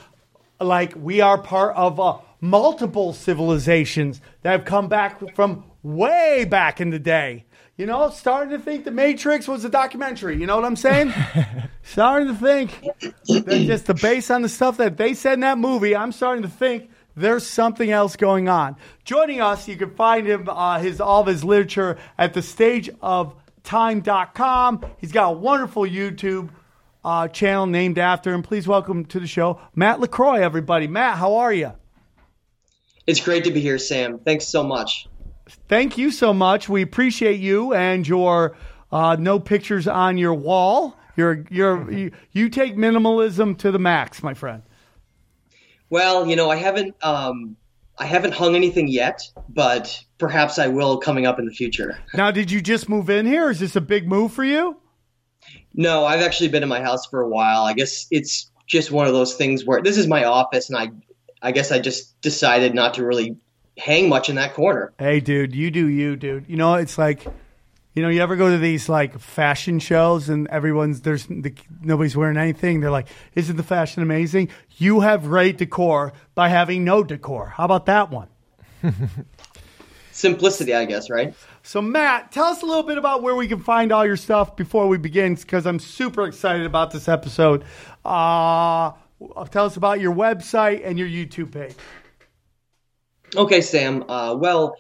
like 0.61 0.95
we 0.97 1.21
are 1.21 1.39
part 1.39 1.77
of 1.77 2.01
uh, 2.01 2.19
multiple 2.41 3.13
civilizations 3.13 4.21
that 4.43 4.53
have 4.53 4.65
come 4.65 4.89
back 4.89 5.35
from 5.35 5.65
way 5.83 6.45
back 6.45 6.81
in 6.81 6.91
the 6.91 6.99
day. 6.99 7.45
You 7.77 7.85
know, 7.85 8.09
starting 8.09 8.57
to 8.57 8.59
think 8.59 8.85
The 8.85 8.91
Matrix 8.91 9.47
was 9.47 9.65
a 9.65 9.69
documentary. 9.69 10.39
You 10.39 10.47
know 10.47 10.57
what 10.57 10.65
I'm 10.65 10.77
saying? 10.77 11.13
starting 11.83 12.29
to 12.29 12.35
think 12.35 12.81
that 13.01 13.65
just 13.67 13.87
the 13.87 13.95
base 13.95 14.31
on 14.31 14.41
the 14.41 14.49
stuff 14.49 14.79
that 14.79 14.97
they 14.97 15.13
said 15.13 15.35
in 15.35 15.41
that 15.41 15.59
movie. 15.59 15.95
I'm 15.95 16.13
starting 16.13 16.43
to 16.43 16.49
think 16.49 16.89
there's 17.17 17.47
something 17.47 17.91
else 17.91 18.17
going 18.17 18.49
on. 18.49 18.77
Joining 19.05 19.43
us, 19.43 19.69
you 19.69 19.77
can 19.77 19.91
find 19.91 20.27
him 20.27 20.49
uh, 20.49 20.79
his 20.79 21.03
all 21.03 21.21
of 21.21 21.27
his 21.27 21.45
literature 21.45 21.99
at 22.17 22.33
the 22.33 22.41
stage 22.41 22.89
of 23.03 23.35
time.com. 23.63 24.87
He's 24.99 25.13
got 25.13 25.31
a 25.31 25.37
wonderful 25.37 25.83
YouTube 25.83 26.49
uh, 27.07 27.29
channel 27.29 27.67
named 27.67 27.99
after 27.99 28.35
him. 28.35 28.43
Please 28.43 28.67
welcome 28.67 29.05
to 29.07 29.21
the 29.21 29.29
show 29.29 29.61
Matt 29.75 30.01
LaCroix, 30.01 30.43
everybody. 30.43 30.89
Matt, 30.89 31.17
how 31.17 31.37
are 31.37 31.53
you? 31.53 31.73
It's 33.07 33.21
great 33.21 33.45
to 33.45 33.53
be 33.53 33.61
here, 33.61 33.79
Sam. 33.79 34.19
Thanks 34.19 34.49
so 34.49 34.65
much. 34.65 35.07
Thank 35.69 35.97
you 35.97 36.11
so 36.11 36.35
much. 36.35 36.69
We 36.69 36.83
appreciate 36.83 37.39
you 37.39 37.73
and 37.73 38.07
your 38.07 38.57
uh, 38.91 39.17
no 39.21 39.39
pictures 39.39 39.87
on 39.87 40.19
your 40.19 40.35
wall. 40.35 40.99
You're, 41.17 41.45
you're, 41.49 41.91
you, 41.91 42.11
you 42.33 42.49
take 42.49 42.77
minimalism 42.77 43.57
to 43.59 43.71
the 43.71 43.79
max, 43.79 44.25
my 44.25 44.35
friend. 44.35 44.63
Well, 45.89 46.27
you 46.27 46.35
know, 46.35 46.51
I 46.51 46.57
haven't 46.57 46.97
um, 47.05 47.57
I 47.97 48.07
haven't 48.07 48.35
hung 48.35 48.57
anything 48.57 48.89
yet, 48.89 49.23
but 49.49 50.05
perhaps 50.19 50.59
I 50.59 50.67
will 50.67 50.99
coming 50.99 51.25
up 51.25 51.39
in 51.39 51.47
the 51.47 51.53
future. 51.53 51.97
Now, 52.13 52.33
did 52.33 52.51
you 52.51 52.61
just 52.61 52.89
move 52.89 53.09
in 53.09 53.25
here? 53.25 53.49
Is 53.49 53.61
this 53.61 53.77
a 53.77 53.81
big 53.81 54.09
move 54.09 54.33
for 54.33 54.45
you? 54.45 54.81
No, 55.77 56.05
I've 56.05 56.23
actually 56.23 56.49
been 56.49 56.63
in 56.63 56.69
my 56.69 56.81
house 56.81 57.07
for 57.07 57.21
a 57.21 57.29
while. 57.29 57.63
I 57.63 57.75
guess 57.75 58.07
it's 58.11 58.51
just 58.67 58.91
one 58.91 59.07
of 59.07 59.13
those 59.13 59.35
things 59.35 59.65
where 59.65 59.83
this 59.83 59.99
is 59.99 60.07
my 60.09 60.25
office, 60.25 60.71
and 60.71 60.79
I 60.79 60.91
I 61.43 61.53
guess 61.53 61.71
I 61.71 61.79
just 61.79 62.21
decided 62.23 62.75
not 62.75 62.95
to 62.95 63.05
really 63.05 63.37
hang 63.79 64.09
much 64.09 64.29
in 64.29 64.37
that 64.37 64.55
corner. 64.55 64.93
Hey, 64.99 65.21
dude, 65.21 65.55
you 65.55 65.71
do 65.71 65.87
you, 65.87 66.17
dude. 66.17 66.47
You 66.49 66.57
know, 66.57 66.75
it's 66.75 66.97
like, 66.97 67.27
you 67.95 68.03
know, 68.03 68.09
you 68.09 68.23
ever 68.23 68.37
go 68.37 68.51
to 68.51 68.59
these 68.59 68.89
like 68.89 69.19
fashion 69.19 69.79
shows 69.79 70.31
and 70.31 70.49
everyone's 70.49 71.03
there's 71.03 71.27
the, 71.27 71.55
nobody's 71.83 72.17
wearing 72.17 72.39
anything. 72.39 72.81
They're 72.81 72.91
like, 72.91 73.09
"Isn't 73.35 73.57
the 73.57 73.63
fashion 73.63 74.03
amazing?" 74.03 74.49
You 74.79 75.01
have 75.01 75.25
great 75.25 75.59
decor 75.59 76.15
by 76.35 76.49
having 76.49 76.85
no 76.85 77.05
decor. 77.05 77.51
How 77.51 77.67
about 77.67 77.87
that 77.87 78.11
one? 78.11 78.29
Simplicity, 80.17 80.73
I 80.73 80.87
guess, 80.87 81.11
right? 81.11 81.35
So, 81.63 81.83
Matt, 81.83 82.33
tell 82.33 82.47
us 82.47 82.63
a 82.63 82.67
little 82.67 82.83
bit 82.83 82.97
about 82.97 83.23
where 83.23 83.35
we 83.35 83.47
can 83.47 83.61
find 83.61 83.93
all 83.93 84.07
your 84.07 84.17
stuff 84.17 84.57
before 84.57 84.89
we 84.89 84.97
begin, 84.97 85.35
because 85.35 85.67
I'm 85.67 85.79
super 85.79 86.27
excited 86.27 86.65
about 86.65 86.91
this 86.91 87.07
episode. 87.07 87.65
Uh, 88.03 88.93
tell 89.51 89.67
us 89.67 89.77
about 89.77 90.01
your 90.01 90.15
website 90.15 90.81
and 90.87 90.99
your 90.99 91.07
YouTube 91.07 91.53
page. 91.53 91.75
Okay, 93.37 93.61
Sam. 93.61 94.05
Uh, 94.09 94.35
well, 94.39 94.79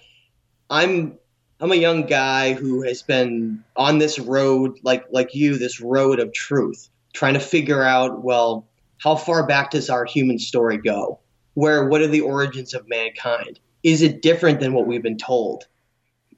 I'm 0.70 1.18
I'm 1.60 1.70
a 1.70 1.76
young 1.76 2.06
guy 2.06 2.54
who 2.54 2.80
has 2.84 3.02
been 3.02 3.62
on 3.76 3.98
this 3.98 4.18
road, 4.18 4.78
like 4.84 5.04
like 5.10 5.34
you, 5.34 5.58
this 5.58 5.82
road 5.82 6.18
of 6.18 6.32
truth, 6.32 6.88
trying 7.12 7.34
to 7.34 7.40
figure 7.40 7.82
out, 7.82 8.24
well, 8.24 8.66
how 8.96 9.16
far 9.16 9.46
back 9.46 9.72
does 9.72 9.90
our 9.90 10.06
human 10.06 10.38
story 10.38 10.78
go? 10.78 11.20
Where 11.52 11.86
what 11.88 12.00
are 12.00 12.06
the 12.06 12.22
origins 12.22 12.72
of 12.72 12.88
mankind? 12.88 13.60
Is 13.86 14.02
it 14.02 14.20
different 14.20 14.58
than 14.58 14.72
what 14.72 14.88
we've 14.88 15.00
been 15.00 15.16
told? 15.16 15.68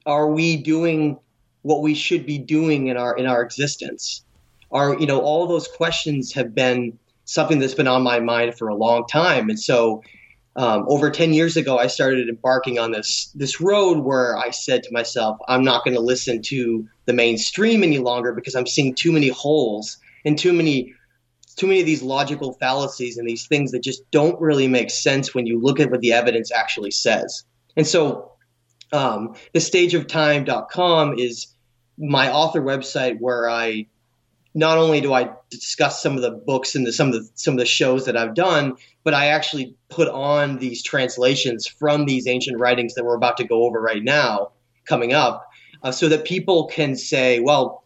Are 0.04 0.30
we 0.30 0.58
doing 0.58 1.18
what 1.62 1.80
we 1.80 1.94
should 1.94 2.26
be 2.26 2.36
doing 2.36 2.88
in 2.88 2.98
our 2.98 3.16
in 3.16 3.24
our 3.24 3.40
existence? 3.40 4.22
Are 4.70 4.94
you 5.00 5.06
know 5.06 5.20
all 5.20 5.46
those 5.46 5.66
questions 5.66 6.34
have 6.34 6.54
been 6.54 6.98
something 7.24 7.58
that's 7.58 7.72
been 7.72 7.88
on 7.88 8.02
my 8.02 8.20
mind 8.20 8.58
for 8.58 8.68
a 8.68 8.74
long 8.74 9.06
time, 9.06 9.48
and 9.48 9.58
so 9.58 10.02
um, 10.56 10.84
over 10.88 11.08
10 11.08 11.32
years 11.32 11.56
ago, 11.56 11.78
I 11.78 11.86
started 11.86 12.28
embarking 12.28 12.78
on 12.78 12.90
this 12.90 13.30
this 13.34 13.62
road 13.62 14.00
where 14.00 14.36
I 14.36 14.50
said 14.50 14.82
to 14.82 14.92
myself, 14.92 15.38
I'm 15.48 15.64
not 15.64 15.84
going 15.84 15.94
to 15.94 16.02
listen 16.02 16.42
to 16.42 16.86
the 17.06 17.14
mainstream 17.14 17.82
any 17.82 17.98
longer 17.98 18.34
because 18.34 18.56
I'm 18.56 18.66
seeing 18.66 18.94
too 18.94 19.10
many 19.10 19.28
holes 19.28 19.96
and 20.26 20.38
too 20.38 20.52
many 20.52 20.92
too 21.58 21.66
many 21.66 21.80
of 21.80 21.86
these 21.86 22.02
logical 22.02 22.52
fallacies 22.54 23.18
and 23.18 23.28
these 23.28 23.46
things 23.46 23.72
that 23.72 23.82
just 23.82 24.08
don't 24.10 24.40
really 24.40 24.68
make 24.68 24.90
sense 24.90 25.34
when 25.34 25.46
you 25.46 25.60
look 25.60 25.80
at 25.80 25.90
what 25.90 26.00
the 26.00 26.12
evidence 26.12 26.52
actually 26.52 26.92
says. 26.92 27.44
And 27.76 27.86
so, 27.86 28.32
um, 28.92 29.34
the 29.52 29.58
stageoftime.com 29.58 31.18
is 31.18 31.48
my 31.98 32.32
author 32.32 32.62
website 32.62 33.18
where 33.20 33.50
I 33.50 33.86
not 34.54 34.78
only 34.78 35.00
do 35.00 35.12
I 35.12 35.30
discuss 35.50 36.02
some 36.02 36.16
of 36.16 36.22
the 36.22 36.30
books 36.30 36.74
and 36.74 36.86
the, 36.86 36.92
some 36.92 37.08
of 37.08 37.14
the 37.14 37.28
some 37.34 37.54
of 37.54 37.58
the 37.58 37.66
shows 37.66 38.06
that 38.06 38.16
I've 38.16 38.34
done, 38.34 38.76
but 39.04 39.12
I 39.12 39.26
actually 39.26 39.74
put 39.88 40.08
on 40.08 40.58
these 40.58 40.82
translations 40.82 41.66
from 41.66 42.06
these 42.06 42.26
ancient 42.26 42.58
writings 42.58 42.94
that 42.94 43.04
we're 43.04 43.16
about 43.16 43.36
to 43.38 43.44
go 43.44 43.64
over 43.64 43.80
right 43.80 44.02
now, 44.02 44.52
coming 44.86 45.12
up, 45.12 45.50
uh, 45.82 45.92
so 45.92 46.08
that 46.08 46.24
people 46.24 46.68
can 46.68 46.96
say, 46.96 47.40
well, 47.40 47.84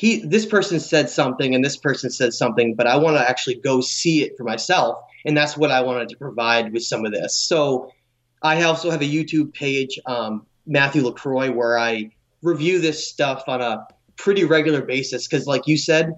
he 0.00 0.20
this 0.20 0.46
person 0.46 0.80
said 0.80 1.10
something 1.10 1.54
and 1.54 1.62
this 1.62 1.76
person 1.76 2.08
said 2.08 2.32
something, 2.32 2.74
but 2.74 2.86
I 2.86 2.96
want 2.96 3.18
to 3.18 3.28
actually 3.28 3.56
go 3.56 3.82
see 3.82 4.22
it 4.22 4.34
for 4.38 4.44
myself, 4.44 4.98
and 5.26 5.36
that's 5.36 5.58
what 5.58 5.70
I 5.70 5.82
wanted 5.82 6.08
to 6.08 6.16
provide 6.16 6.72
with 6.72 6.84
some 6.84 7.04
of 7.04 7.12
this. 7.12 7.36
So 7.36 7.92
I 8.40 8.62
also 8.62 8.90
have 8.90 9.02
a 9.02 9.04
YouTube 9.04 9.52
page, 9.52 10.00
um, 10.06 10.46
Matthew 10.66 11.02
Lacroix, 11.02 11.50
where 11.50 11.78
I 11.78 12.12
review 12.40 12.80
this 12.80 13.06
stuff 13.06 13.44
on 13.46 13.60
a 13.60 13.86
pretty 14.16 14.44
regular 14.44 14.80
basis 14.80 15.28
because, 15.28 15.46
like 15.46 15.66
you 15.66 15.76
said, 15.76 16.14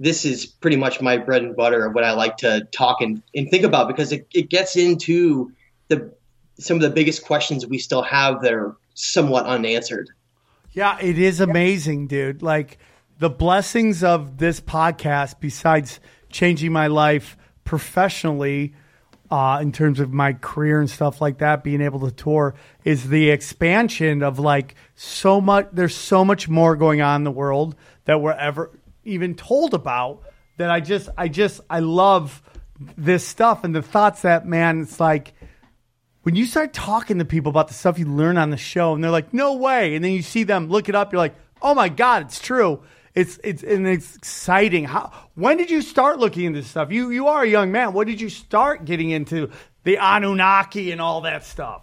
this 0.00 0.24
is 0.24 0.46
pretty 0.46 0.78
much 0.78 1.02
my 1.02 1.18
bread 1.18 1.42
and 1.42 1.54
butter 1.54 1.84
of 1.84 1.94
what 1.94 2.04
I 2.04 2.12
like 2.12 2.38
to 2.38 2.66
talk 2.72 3.02
and, 3.02 3.22
and 3.34 3.50
think 3.50 3.64
about 3.64 3.86
because 3.86 4.12
it, 4.12 4.26
it 4.32 4.48
gets 4.48 4.76
into 4.76 5.52
the 5.88 6.10
some 6.58 6.78
of 6.78 6.80
the 6.80 6.88
biggest 6.88 7.22
questions 7.22 7.66
we 7.66 7.76
still 7.76 8.00
have 8.00 8.40
that 8.40 8.54
are 8.54 8.76
somewhat 8.94 9.44
unanswered. 9.44 10.08
Yeah, 10.72 10.98
it 10.98 11.18
is 11.18 11.38
amazing, 11.40 12.06
dude. 12.06 12.40
Like 12.40 12.78
the 13.18 13.30
blessings 13.30 14.04
of 14.04 14.38
this 14.38 14.60
podcast, 14.60 15.36
besides 15.40 16.00
changing 16.30 16.72
my 16.72 16.86
life 16.88 17.36
professionally, 17.64 18.74
uh, 19.30 19.58
in 19.60 19.72
terms 19.72 20.00
of 20.00 20.12
my 20.12 20.32
career 20.34 20.80
and 20.80 20.88
stuff 20.88 21.20
like 21.20 21.38
that, 21.38 21.64
being 21.64 21.80
able 21.80 22.00
to 22.00 22.10
tour 22.10 22.54
is 22.84 23.08
the 23.08 23.30
expansion 23.30 24.22
of 24.22 24.38
like 24.38 24.74
so 24.94 25.40
much. 25.40 25.68
There's 25.72 25.94
so 25.94 26.24
much 26.24 26.48
more 26.48 26.76
going 26.76 27.00
on 27.00 27.20
in 27.20 27.24
the 27.24 27.30
world 27.30 27.74
that 28.04 28.20
we're 28.20 28.32
ever 28.32 28.70
even 29.04 29.34
told 29.34 29.74
about. 29.74 30.22
That 30.58 30.70
I 30.70 30.80
just, 30.80 31.08
I 31.18 31.28
just, 31.28 31.60
I 31.68 31.80
love 31.80 32.42
this 32.96 33.26
stuff 33.26 33.64
and 33.64 33.74
the 33.74 33.82
thoughts 33.82 34.22
that 34.22 34.46
man. 34.46 34.80
It's 34.82 35.00
like 35.00 35.34
when 36.22 36.34
you 36.34 36.46
start 36.46 36.72
talking 36.72 37.18
to 37.18 37.24
people 37.24 37.50
about 37.50 37.68
the 37.68 37.74
stuff 37.74 37.98
you 37.98 38.06
learn 38.06 38.38
on 38.38 38.50
the 38.50 38.56
show, 38.56 38.94
and 38.94 39.02
they're 39.02 39.10
like, 39.10 39.34
"No 39.34 39.54
way," 39.54 39.96
and 39.96 40.04
then 40.04 40.12
you 40.12 40.22
see 40.22 40.44
them 40.44 40.68
look 40.68 40.88
it 40.88 40.94
up, 40.94 41.12
you're 41.12 41.18
like, 41.18 41.34
"Oh 41.60 41.74
my 41.74 41.88
god, 41.88 42.22
it's 42.22 42.40
true." 42.40 42.82
It's 43.16 43.40
it's 43.42 43.62
it's 43.62 44.14
exciting. 44.14 44.84
How 44.84 45.10
when 45.34 45.56
did 45.56 45.70
you 45.70 45.80
start 45.80 46.18
looking 46.18 46.44
into 46.44 46.60
this 46.60 46.68
stuff? 46.68 46.92
You 46.92 47.10
you 47.10 47.28
are 47.28 47.42
a 47.42 47.48
young 47.48 47.72
man. 47.72 47.94
When 47.94 48.06
did 48.06 48.20
you 48.20 48.28
start 48.28 48.84
getting 48.84 49.08
into 49.08 49.50
the 49.84 49.96
Anunnaki 49.96 50.92
and 50.92 51.00
all 51.00 51.22
that 51.22 51.42
stuff? 51.42 51.82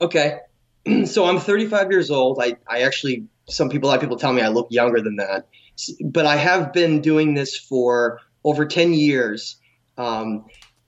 Okay, 0.00 0.40
so 1.04 1.24
I'm 1.24 1.38
35 1.38 1.92
years 1.92 2.10
old. 2.10 2.40
I 2.42 2.56
I 2.68 2.82
actually 2.82 3.28
some 3.48 3.68
people 3.68 3.88
a 3.88 3.90
lot 3.90 3.94
of 3.94 4.00
people 4.00 4.16
tell 4.16 4.32
me 4.32 4.42
I 4.42 4.48
look 4.48 4.66
younger 4.70 5.00
than 5.00 5.16
that, 5.16 5.46
but 6.04 6.26
I 6.26 6.34
have 6.34 6.72
been 6.72 7.00
doing 7.00 7.34
this 7.34 7.56
for 7.56 8.18
over 8.42 8.66
10 8.66 8.92
years, 8.92 9.58
um, 9.96 10.46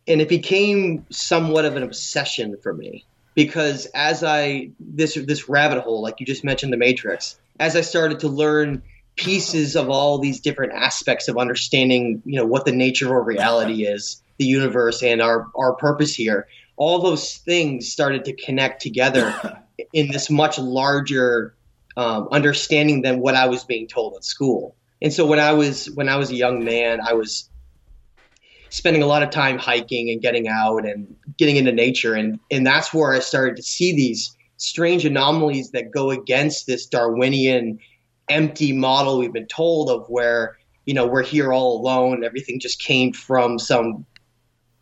and 0.08 0.20
it 0.20 0.28
became 0.28 1.06
somewhat 1.10 1.66
of 1.66 1.76
an 1.76 1.84
obsession 1.84 2.56
for 2.60 2.74
me 2.74 3.04
because 3.36 3.86
as 3.94 4.24
I 4.24 4.70
this 4.80 5.14
this 5.14 5.48
rabbit 5.48 5.84
hole, 5.84 6.02
like 6.02 6.18
you 6.18 6.26
just 6.26 6.42
mentioned, 6.42 6.72
the 6.72 6.78
Matrix. 6.78 7.38
As 7.60 7.76
I 7.76 7.82
started 7.82 8.18
to 8.20 8.28
learn 8.28 8.82
pieces 9.16 9.76
of 9.76 9.88
all 9.88 10.18
these 10.18 10.40
different 10.40 10.73
aspects 10.73 11.28
of 11.28 11.38
understanding, 11.38 12.23
you 12.25 12.38
know, 12.38 12.47
what 12.47 12.64
the 12.64 12.73
nature 12.73 13.06
of 13.06 13.12
our 13.12 13.23
reality 13.23 13.85
is, 13.85 14.23
the 14.38 14.44
universe, 14.44 15.02
and 15.02 15.23
our 15.23 15.47
our 15.56 15.75
purpose 15.75 16.14
here. 16.14 16.47
All 16.76 17.00
those 17.00 17.37
things 17.37 17.90
started 17.90 18.25
to 18.25 18.33
connect 18.35 18.83
together 18.83 19.62
in 19.92 20.11
this 20.11 20.28
much 20.28 20.59
larger 20.59 21.54
um, 21.97 22.28
understanding 22.33 23.02
than 23.02 23.21
what 23.21 23.37
I 23.37 23.47
was 23.47 23.64
being 23.64 23.87
told 23.87 24.14
at 24.16 24.25
school. 24.25 24.75
And 25.00 25.12
so 25.12 25.26
when 25.26 25.38
I 25.38 25.52
was 25.52 25.87
when 25.90 26.09
I 26.09 26.16
was 26.16 26.30
a 26.30 26.35
young 26.35 26.64
man, 26.64 27.00
I 27.00 27.12
was 27.12 27.49
spending 28.71 29.02
a 29.02 29.06
lot 29.06 29.23
of 29.23 29.30
time 29.30 29.59
hiking 29.59 30.11
and 30.11 30.21
getting 30.21 30.49
out 30.49 30.85
and 30.85 31.14
getting 31.38 31.56
into 31.56 31.73
nature, 31.73 32.14
and 32.14 32.40
and 32.50 32.66
that's 32.66 32.92
where 32.92 33.12
I 33.12 33.21
started 33.21 33.56
to 33.56 33.62
see 33.62 33.94
these 33.94 34.37
strange 34.56 35.04
anomalies 35.04 35.73
that 35.73 35.90
go 35.90 36.11
against 36.11 36.66
this 36.66 36.87
Darwinian 36.87 37.78
empty 38.28 38.73
model 38.73 39.19
we've 39.19 39.33
been 39.33 39.47
told 39.47 39.90
of 39.90 40.07
where 40.09 40.57
you 40.87 40.95
know 40.95 41.07
we're 41.07 41.23
here 41.23 41.52
all 41.52 41.81
alone 41.81 42.25
everything 42.25 42.59
just 42.59 42.81
came 42.81 43.12
from 43.12 43.59
some 43.59 44.07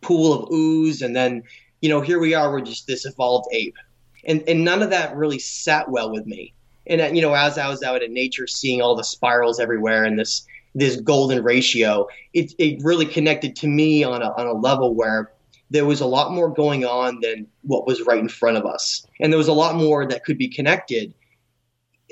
pool 0.00 0.32
of 0.32 0.52
ooze 0.52 1.02
and 1.02 1.16
then 1.16 1.42
you 1.82 1.88
know 1.88 2.00
here 2.00 2.18
we 2.18 2.32
are 2.32 2.50
we're 2.50 2.60
just 2.62 2.86
this 2.86 3.04
evolved 3.04 3.48
ape. 3.52 3.76
And 4.24 4.42
and 4.48 4.64
none 4.64 4.82
of 4.82 4.90
that 4.90 5.16
really 5.16 5.38
sat 5.38 5.90
well 5.90 6.10
with 6.10 6.26
me. 6.26 6.54
And 6.86 7.00
uh, 7.00 7.06
you 7.06 7.20
know, 7.20 7.34
as 7.34 7.58
I 7.58 7.68
was 7.68 7.82
out 7.82 8.02
in 8.02 8.14
nature, 8.14 8.46
seeing 8.46 8.80
all 8.80 8.94
the 8.96 9.04
spirals 9.04 9.60
everywhere 9.60 10.04
and 10.04 10.18
this 10.18 10.46
this 10.74 10.96
golden 11.00 11.42
ratio, 11.42 12.06
it 12.32 12.52
it 12.58 12.82
really 12.82 13.06
connected 13.06 13.56
to 13.56 13.66
me 13.66 14.04
on 14.04 14.22
a 14.22 14.32
on 14.38 14.46
a 14.46 14.52
level 14.52 14.94
where 14.94 15.32
there 15.70 15.84
was 15.84 16.00
a 16.00 16.06
lot 16.06 16.32
more 16.32 16.50
going 16.50 16.84
on 16.84 17.18
than 17.20 17.46
what 17.62 17.86
was 17.86 18.02
right 18.02 18.18
in 18.18 18.28
front 18.28 18.56
of 18.56 18.64
us, 18.64 19.04
and 19.20 19.32
there 19.32 19.38
was 19.38 19.48
a 19.48 19.52
lot 19.52 19.74
more 19.74 20.06
that 20.06 20.24
could 20.24 20.38
be 20.38 20.48
connected, 20.48 21.12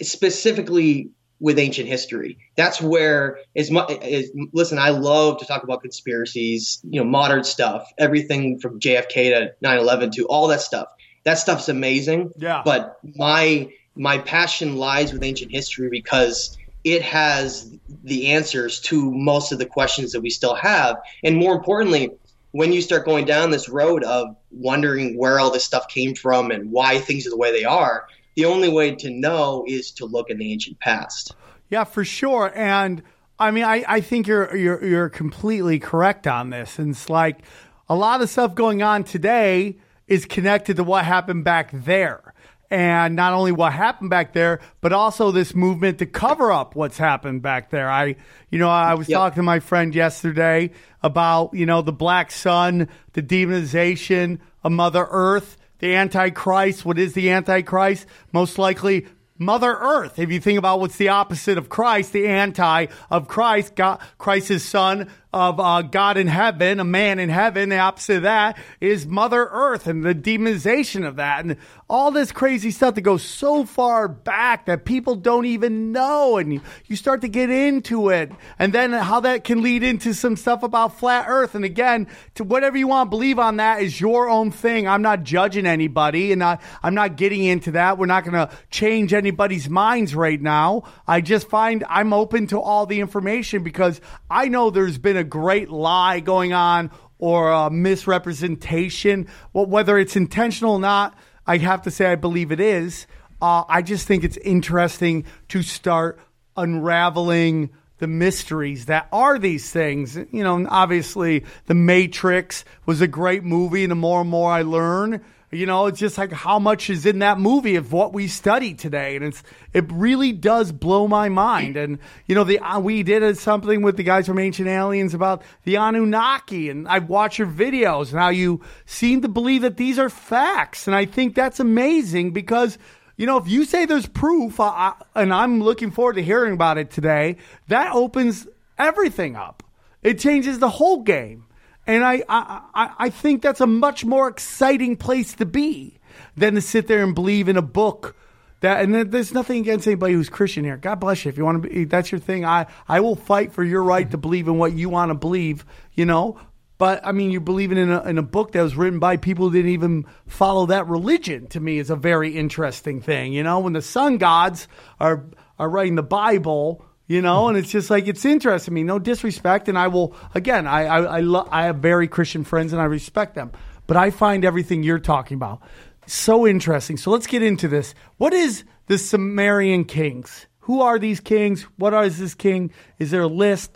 specifically 0.00 1.10
with 1.40 1.58
ancient 1.58 1.88
history. 1.88 2.38
That's 2.54 2.80
where 2.80 3.38
as 3.56 3.70
much 3.70 3.90
as 3.90 4.30
listen, 4.52 4.78
I 4.78 4.90
love 4.90 5.38
to 5.38 5.46
talk 5.46 5.64
about 5.64 5.80
conspiracies, 5.80 6.80
you 6.84 7.00
know, 7.00 7.08
modern 7.08 7.44
stuff, 7.44 7.90
everything 7.98 8.60
from 8.60 8.78
JFK 8.78 9.30
to 9.30 9.54
9/11 9.64 10.12
to 10.12 10.26
all 10.26 10.48
that 10.48 10.60
stuff. 10.60 10.88
That 11.24 11.38
stuff's 11.38 11.68
amazing. 11.68 12.32
Yeah. 12.36 12.62
But 12.64 12.98
my 13.16 13.70
my 13.96 14.18
passion 14.18 14.76
lies 14.76 15.12
with 15.12 15.22
ancient 15.22 15.50
history 15.50 15.88
because 15.90 16.56
it 16.84 17.02
has 17.02 17.70
the 18.04 18.28
answers 18.28 18.80
to 18.80 19.10
most 19.10 19.52
of 19.52 19.58
the 19.58 19.66
questions 19.66 20.12
that 20.12 20.20
we 20.20 20.30
still 20.30 20.54
have. 20.54 20.96
And 21.22 21.36
more 21.36 21.54
importantly, 21.54 22.10
when 22.52 22.72
you 22.72 22.80
start 22.80 23.04
going 23.04 23.26
down 23.26 23.50
this 23.50 23.68
road 23.68 24.02
of 24.02 24.36
wondering 24.50 25.16
where 25.18 25.38
all 25.38 25.50
this 25.50 25.64
stuff 25.64 25.88
came 25.88 26.14
from 26.14 26.50
and 26.50 26.72
why 26.72 26.98
things 26.98 27.26
are 27.26 27.30
the 27.30 27.36
way 27.36 27.52
they 27.52 27.64
are, 27.64 28.06
the 28.40 28.46
only 28.46 28.70
way 28.70 28.94
to 28.94 29.10
know 29.10 29.64
is 29.68 29.90
to 29.92 30.06
look 30.06 30.30
in 30.30 30.38
the 30.38 30.50
ancient 30.50 30.80
past. 30.80 31.34
Yeah, 31.68 31.84
for 31.84 32.06
sure. 32.06 32.50
And 32.54 33.02
I 33.38 33.50
mean, 33.50 33.64
I, 33.64 33.84
I 33.86 34.00
think 34.00 34.26
you're 34.26 34.56
you're 34.56 34.82
you're 34.82 35.08
completely 35.10 35.78
correct 35.78 36.26
on 36.26 36.48
this. 36.48 36.78
And 36.78 36.92
it's 36.92 37.10
like 37.10 37.40
a 37.86 37.94
lot 37.94 38.22
of 38.22 38.30
stuff 38.30 38.54
going 38.54 38.82
on 38.82 39.04
today 39.04 39.76
is 40.08 40.24
connected 40.24 40.76
to 40.76 40.84
what 40.84 41.04
happened 41.04 41.44
back 41.44 41.70
there. 41.72 42.32
And 42.70 43.14
not 43.14 43.34
only 43.34 43.52
what 43.52 43.72
happened 43.74 44.08
back 44.10 44.32
there, 44.32 44.60
but 44.80 44.92
also 44.92 45.32
this 45.32 45.54
movement 45.54 45.98
to 45.98 46.06
cover 46.06 46.50
up 46.50 46.74
what's 46.76 46.96
happened 46.96 47.42
back 47.42 47.68
there. 47.70 47.90
I, 47.90 48.16
you 48.50 48.58
know, 48.58 48.70
I 48.70 48.94
was 48.94 49.08
Yep. 49.08 49.16
talking 49.18 49.36
to 49.36 49.42
my 49.42 49.58
friend 49.60 49.92
yesterday 49.94 50.70
about, 51.02 51.52
you 51.52 51.66
know, 51.66 51.82
the 51.82 51.92
black 51.92 52.30
sun, 52.30 52.88
the 53.12 53.22
demonization 53.22 54.38
of 54.62 54.72
Mother 54.72 55.06
Earth, 55.10 55.56
the 55.80 55.94
Antichrist. 55.94 56.84
What 56.84 56.98
is 56.98 57.14
the 57.14 57.30
Antichrist? 57.30 58.06
Most 58.32 58.58
likely 58.58 59.06
Mother 59.40 59.72
Earth. 59.72 60.18
If 60.18 60.30
you 60.30 60.38
think 60.38 60.58
about 60.58 60.80
what's 60.80 60.96
the 60.96 61.08
opposite 61.08 61.56
of 61.56 61.70
Christ, 61.70 62.12
the 62.12 62.28
anti 62.28 62.86
of 63.10 63.26
Christ, 63.26 63.74
God, 63.74 63.98
Christ 64.18 64.50
is 64.50 64.62
son 64.62 65.10
of 65.32 65.60
uh, 65.60 65.82
God 65.82 66.16
in 66.16 66.26
heaven, 66.26 66.80
a 66.80 66.84
man 66.84 67.18
in 67.18 67.28
heaven. 67.28 67.68
The 67.68 67.78
opposite 67.78 68.16
of 68.18 68.22
that 68.24 68.58
is 68.80 69.06
Mother 69.06 69.48
Earth 69.50 69.86
and 69.86 70.02
the 70.02 70.14
demonization 70.14 71.06
of 71.06 71.16
that 71.16 71.44
and 71.44 71.56
all 71.88 72.10
this 72.10 72.32
crazy 72.32 72.70
stuff 72.70 72.94
that 72.96 73.02
goes 73.02 73.22
so 73.22 73.64
far 73.64 74.08
back 74.08 74.66
that 74.66 74.84
people 74.84 75.14
don't 75.14 75.44
even 75.46 75.92
know. 75.92 76.36
And 76.36 76.60
you, 76.86 76.96
start 76.96 77.20
to 77.22 77.28
get 77.28 77.48
into 77.48 78.10
it. 78.10 78.32
And 78.58 78.72
then 78.72 78.92
how 78.92 79.20
that 79.20 79.44
can 79.44 79.62
lead 79.62 79.82
into 79.82 80.12
some 80.14 80.36
stuff 80.36 80.62
about 80.62 80.98
flat 80.98 81.26
earth. 81.28 81.54
And 81.54 81.64
again, 81.64 82.08
to 82.34 82.44
whatever 82.44 82.76
you 82.76 82.88
want 82.88 83.06
to 83.06 83.10
believe 83.10 83.38
on 83.38 83.56
that 83.56 83.82
is 83.82 84.00
your 84.00 84.28
own 84.28 84.50
thing. 84.50 84.86
I'm 84.86 85.02
not 85.02 85.22
judging 85.22 85.66
anybody 85.66 86.32
and 86.32 86.42
I, 86.42 86.58
I'm 86.82 86.94
not 86.94 87.16
getting 87.16 87.44
into 87.44 87.72
that. 87.72 87.98
We're 87.98 88.06
not 88.06 88.24
going 88.24 88.34
to 88.34 88.54
change 88.70 89.12
anybody's 89.12 89.68
minds 89.68 90.14
right 90.14 90.40
now. 90.40 90.84
I 91.06 91.20
just 91.20 91.48
find 91.48 91.84
I'm 91.88 92.12
open 92.12 92.48
to 92.48 92.60
all 92.60 92.86
the 92.86 93.00
information 93.00 93.62
because 93.62 94.00
I 94.28 94.48
know 94.48 94.70
there's 94.70 94.98
been 94.98 95.19
a 95.20 95.24
great 95.24 95.70
lie 95.70 96.18
going 96.18 96.52
on 96.52 96.90
or 97.18 97.50
a 97.50 97.70
misrepresentation. 97.70 99.28
Well, 99.52 99.66
whether 99.66 99.96
it's 99.98 100.16
intentional 100.16 100.74
or 100.74 100.80
not, 100.80 101.16
I 101.46 101.58
have 101.58 101.82
to 101.82 101.90
say 101.90 102.06
I 102.06 102.16
believe 102.16 102.50
it 102.50 102.60
is. 102.60 103.06
Uh, 103.40 103.64
I 103.68 103.82
just 103.82 104.06
think 104.06 104.24
it's 104.24 104.36
interesting 104.38 105.24
to 105.48 105.62
start 105.62 106.18
unraveling 106.56 107.70
the 107.98 108.06
mysteries 108.06 108.86
that 108.86 109.08
are 109.12 109.38
these 109.38 109.70
things. 109.70 110.16
You 110.16 110.42
know, 110.42 110.66
obviously, 110.68 111.44
The 111.66 111.74
Matrix 111.74 112.64
was 112.86 113.00
a 113.00 113.06
great 113.06 113.44
movie, 113.44 113.84
and 113.84 113.90
the 113.90 113.96
more 113.96 114.22
and 114.22 114.30
more 114.30 114.50
I 114.50 114.62
learn, 114.62 115.22
you 115.52 115.66
know, 115.66 115.86
it's 115.86 115.98
just 115.98 116.16
like 116.16 116.30
how 116.30 116.60
much 116.60 116.90
is 116.90 117.04
in 117.04 117.18
that 117.20 117.40
movie 117.40 117.74
of 117.74 117.92
what 117.92 118.12
we 118.12 118.28
study 118.28 118.72
today, 118.72 119.16
and 119.16 119.24
it's 119.24 119.42
it 119.72 119.84
really 119.90 120.30
does 120.30 120.70
blow 120.70 121.08
my 121.08 121.28
mind. 121.28 121.76
And 121.76 121.98
you 122.26 122.36
know, 122.36 122.44
the 122.44 122.60
uh, 122.60 122.78
we 122.78 123.02
did 123.02 123.36
something 123.36 123.82
with 123.82 123.96
the 123.96 124.04
guys 124.04 124.26
from 124.26 124.38
Ancient 124.38 124.68
Aliens 124.68 125.12
about 125.12 125.42
the 125.64 125.76
Anunnaki, 125.76 126.70
and 126.70 126.86
I've 126.86 127.08
watched 127.08 127.38
your 127.38 127.48
videos 127.48 128.10
and 128.10 128.20
how 128.20 128.28
you 128.28 128.60
seem 128.86 129.22
to 129.22 129.28
believe 129.28 129.62
that 129.62 129.76
these 129.76 129.98
are 129.98 130.08
facts, 130.08 130.86
and 130.86 130.94
I 130.94 131.04
think 131.04 131.34
that's 131.34 131.58
amazing 131.58 132.30
because 132.30 132.78
you 133.16 133.26
know, 133.26 133.36
if 133.36 133.48
you 133.48 133.66
say 133.66 133.84
there's 133.84 134.06
proof, 134.06 134.58
and 134.58 135.34
I'm 135.34 135.62
looking 135.62 135.90
forward 135.90 136.14
to 136.14 136.22
hearing 136.22 136.54
about 136.54 136.78
it 136.78 136.90
today, 136.90 137.36
that 137.68 137.92
opens 137.92 138.46
everything 138.78 139.36
up. 139.36 139.62
It 140.02 140.18
changes 140.18 140.58
the 140.58 140.70
whole 140.70 141.02
game. 141.02 141.44
And 141.90 142.04
I, 142.04 142.22
I, 142.28 142.90
I- 142.98 143.10
think 143.10 143.42
that's 143.42 143.60
a 143.60 143.66
much 143.66 144.04
more 144.04 144.28
exciting 144.28 144.96
place 144.96 145.34
to 145.34 145.46
be 145.46 145.98
than 146.36 146.54
to 146.54 146.60
sit 146.60 146.86
there 146.86 147.02
and 147.02 147.14
believe 147.14 147.48
in 147.48 147.56
a 147.56 147.62
book 147.62 148.14
that. 148.60 148.82
And 148.82 148.94
there's 149.10 149.34
nothing 149.34 149.58
against 149.58 149.86
anybody 149.88 150.14
who's 150.14 150.28
Christian 150.28 150.64
here. 150.64 150.76
God 150.76 151.00
bless 151.00 151.24
you. 151.24 151.30
If 151.30 151.36
you 151.36 151.44
want 151.44 151.62
to 151.62 151.68
be, 151.68 151.84
that's 151.84 152.12
your 152.12 152.20
thing. 152.20 152.44
I, 152.44 152.66
I 152.88 153.00
will 153.00 153.16
fight 153.16 153.52
for 153.52 153.64
your 153.64 153.82
right 153.82 154.08
to 154.10 154.16
believe 154.16 154.46
in 154.46 154.56
what 154.58 154.72
you 154.72 154.88
want 154.88 155.10
to 155.10 155.14
believe, 155.14 155.64
you 155.94 156.06
know. 156.06 156.38
But 156.78 157.04
I 157.04 157.12
mean, 157.12 157.30
you're 157.30 157.40
believing 157.42 157.76
in 157.76 157.90
a, 157.90 158.02
in 158.04 158.16
a 158.16 158.22
book 158.22 158.52
that 158.52 158.62
was 158.62 158.76
written 158.76 159.00
by 159.00 159.16
people 159.18 159.48
who 159.48 159.52
didn't 159.54 159.72
even 159.72 160.06
follow 160.26 160.66
that 160.66 160.86
religion. 160.86 161.46
To 161.48 161.60
me, 161.60 161.78
is 161.78 161.90
a 161.90 161.96
very 161.96 162.36
interesting 162.36 163.02
thing. 163.02 163.32
You 163.32 163.42
know, 163.42 163.58
when 163.58 163.72
the 163.74 163.82
sun 163.82 164.16
gods 164.16 164.68
are 164.98 165.24
are 165.58 165.68
writing 165.68 165.96
the 165.96 166.02
Bible, 166.02 166.82
you 167.10 167.20
know, 167.20 167.48
and 167.48 167.58
it's 167.58 167.72
just 167.72 167.90
like 167.90 168.06
it's 168.06 168.24
interesting 168.24 168.72
me. 168.72 168.84
No 168.84 169.00
disrespect, 169.00 169.68
and 169.68 169.76
I 169.76 169.88
will 169.88 170.14
again. 170.32 170.68
I 170.68 170.84
I 170.84 170.98
I, 171.00 171.20
lo- 171.20 171.48
I 171.50 171.64
have 171.64 171.78
very 171.78 172.06
Christian 172.06 172.44
friends, 172.44 172.72
and 172.72 172.80
I 172.80 172.84
respect 172.84 173.34
them. 173.34 173.50
But 173.88 173.96
I 173.96 174.10
find 174.10 174.44
everything 174.44 174.84
you're 174.84 175.00
talking 175.00 175.34
about 175.34 175.60
so 176.06 176.46
interesting. 176.46 176.96
So 176.96 177.10
let's 177.10 177.26
get 177.26 177.42
into 177.42 177.66
this. 177.66 177.96
What 178.18 178.32
is 178.32 178.62
the 178.86 178.96
Sumerian 178.96 179.86
kings? 179.86 180.46
Who 180.60 180.82
are 180.82 181.00
these 181.00 181.18
kings? 181.18 181.62
What 181.78 181.94
is 181.94 182.16
this 182.20 182.34
king? 182.34 182.70
Is 183.00 183.10
there 183.10 183.22
a 183.22 183.26
list? 183.26 183.72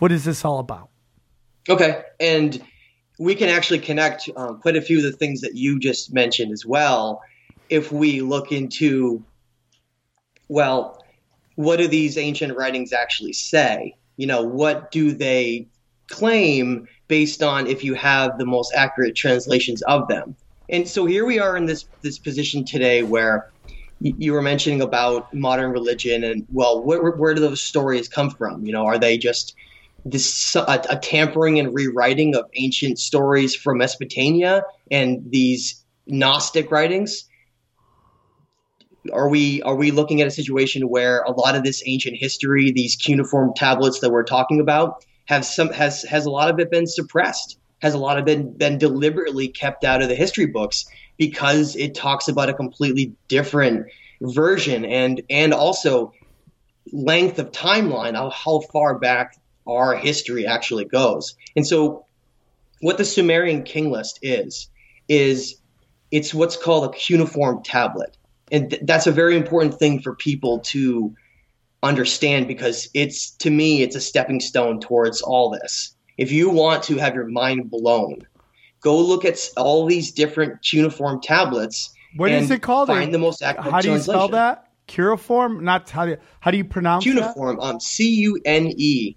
What 0.00 0.10
is 0.10 0.24
this 0.24 0.44
all 0.44 0.58
about? 0.58 0.90
Okay, 1.68 2.02
and 2.18 2.60
we 3.20 3.36
can 3.36 3.48
actually 3.48 3.78
connect 3.78 4.28
um, 4.34 4.60
quite 4.60 4.74
a 4.74 4.82
few 4.82 4.96
of 4.96 5.04
the 5.04 5.12
things 5.12 5.42
that 5.42 5.54
you 5.54 5.78
just 5.78 6.12
mentioned 6.12 6.50
as 6.50 6.66
well 6.66 7.22
if 7.68 7.92
we 7.92 8.22
look 8.22 8.50
into, 8.50 9.22
well, 10.48 11.00
what 11.56 11.76
do 11.76 11.88
these 11.88 12.16
ancient 12.16 12.56
writings 12.56 12.92
actually 12.92 13.32
say? 13.32 13.96
You 14.16 14.26
know, 14.26 14.42
what 14.42 14.90
do 14.90 15.12
they 15.12 15.66
claim 16.08 16.86
based 17.08 17.42
on 17.42 17.66
if 17.66 17.82
you 17.82 17.94
have 17.94 18.38
the 18.38 18.46
most 18.46 18.72
accurate 18.74 19.16
translations 19.16 19.82
of 19.82 20.08
them? 20.08 20.36
And 20.68 20.88
so 20.88 21.06
here 21.06 21.26
we 21.26 21.38
are 21.38 21.56
in 21.56 21.66
this 21.66 21.86
this 22.02 22.18
position 22.18 22.64
today 22.64 23.02
where 23.02 23.50
you 24.00 24.32
were 24.32 24.42
mentioning 24.42 24.82
about 24.82 25.32
modern 25.32 25.70
religion 25.70 26.22
and 26.22 26.46
well, 26.52 26.82
where, 26.82 27.12
where 27.12 27.34
do 27.34 27.40
those 27.40 27.62
stories 27.62 28.08
come 28.08 28.30
from? 28.30 28.64
You 28.66 28.72
know, 28.72 28.84
are 28.84 28.98
they 28.98 29.16
just 29.16 29.54
this 30.04 30.54
a, 30.54 30.82
a 30.90 30.96
tampering 30.96 31.58
and 31.58 31.74
rewriting 31.74 32.36
of 32.36 32.44
ancient 32.54 32.98
stories 32.98 33.54
from 33.54 33.78
Mesopotamia 33.78 34.62
and 34.90 35.24
these 35.30 35.82
Gnostic 36.06 36.70
writings? 36.70 37.24
Are 39.12 39.28
we 39.28 39.62
are 39.62 39.76
we 39.76 39.90
looking 39.90 40.20
at 40.20 40.26
a 40.26 40.30
situation 40.30 40.88
where 40.88 41.20
a 41.22 41.32
lot 41.32 41.54
of 41.54 41.64
this 41.64 41.82
ancient 41.86 42.16
history, 42.16 42.70
these 42.70 42.96
cuneiform 42.96 43.52
tablets 43.54 44.00
that 44.00 44.10
we're 44.10 44.24
talking 44.24 44.60
about, 44.60 45.04
have 45.26 45.44
some 45.44 45.70
has 45.70 46.02
has 46.02 46.26
a 46.26 46.30
lot 46.30 46.50
of 46.50 46.58
it 46.58 46.70
been 46.70 46.86
suppressed? 46.86 47.58
Has 47.82 47.94
a 47.94 47.98
lot 47.98 48.18
of 48.18 48.26
it 48.28 48.58
been 48.58 48.78
deliberately 48.78 49.48
kept 49.48 49.84
out 49.84 50.02
of 50.02 50.08
the 50.08 50.14
history 50.14 50.46
books 50.46 50.86
because 51.18 51.76
it 51.76 51.94
talks 51.94 52.28
about 52.28 52.48
a 52.48 52.54
completely 52.54 53.12
different 53.28 53.86
version 54.20 54.84
and 54.84 55.22
and 55.28 55.52
also 55.52 56.12
length 56.92 57.38
of 57.38 57.50
timeline 57.52 58.14
of 58.14 58.32
how 58.32 58.60
far 58.60 58.98
back 58.98 59.36
our 59.66 59.96
history 59.96 60.46
actually 60.46 60.84
goes. 60.84 61.36
And 61.56 61.66
so 61.66 62.06
what 62.80 62.98
the 62.98 63.04
Sumerian 63.04 63.62
king 63.62 63.90
list 63.90 64.18
is 64.22 64.68
is 65.08 65.56
it's 66.10 66.32
what's 66.32 66.56
called 66.56 66.84
a 66.84 66.96
cuneiform 66.96 67.62
tablet. 67.62 68.16
And 68.50 68.70
th- 68.70 68.82
that's 68.84 69.06
a 69.06 69.12
very 69.12 69.36
important 69.36 69.78
thing 69.78 70.00
for 70.00 70.14
people 70.14 70.60
to 70.60 71.14
understand 71.82 72.48
because 72.48 72.88
it's 72.94 73.30
to 73.36 73.50
me 73.50 73.82
it's 73.82 73.96
a 73.96 74.00
stepping 74.00 74.40
stone 74.40 74.80
towards 74.80 75.22
all 75.22 75.50
this. 75.50 75.94
If 76.16 76.32
you 76.32 76.50
want 76.50 76.84
to 76.84 76.96
have 76.96 77.14
your 77.14 77.26
mind 77.26 77.70
blown, 77.70 78.20
go 78.80 78.98
look 78.98 79.24
at 79.24 79.38
all 79.56 79.86
these 79.86 80.12
different 80.12 80.62
cuneiform 80.62 81.20
tablets. 81.20 81.92
What 82.16 82.30
is 82.30 82.50
it 82.50 82.62
called? 82.62 82.88
Find 82.88 83.12
the 83.12 83.18
most 83.18 83.42
accurate 83.42 83.72
How 83.72 83.80
do 83.80 83.92
you 83.92 83.98
spell 83.98 84.28
that? 84.28 84.66
cuneiform 84.86 85.64
Not 85.64 85.90
how 85.90 86.04
do 86.04 86.12
you, 86.12 86.16
how 86.40 86.50
do 86.50 86.56
you 86.56 86.64
pronounce 86.64 87.04
that? 87.04 87.10
Cuneiform, 87.10 87.60
um, 87.60 87.80
C 87.80 88.08
U 88.20 88.40
N 88.44 88.72
E, 88.76 89.16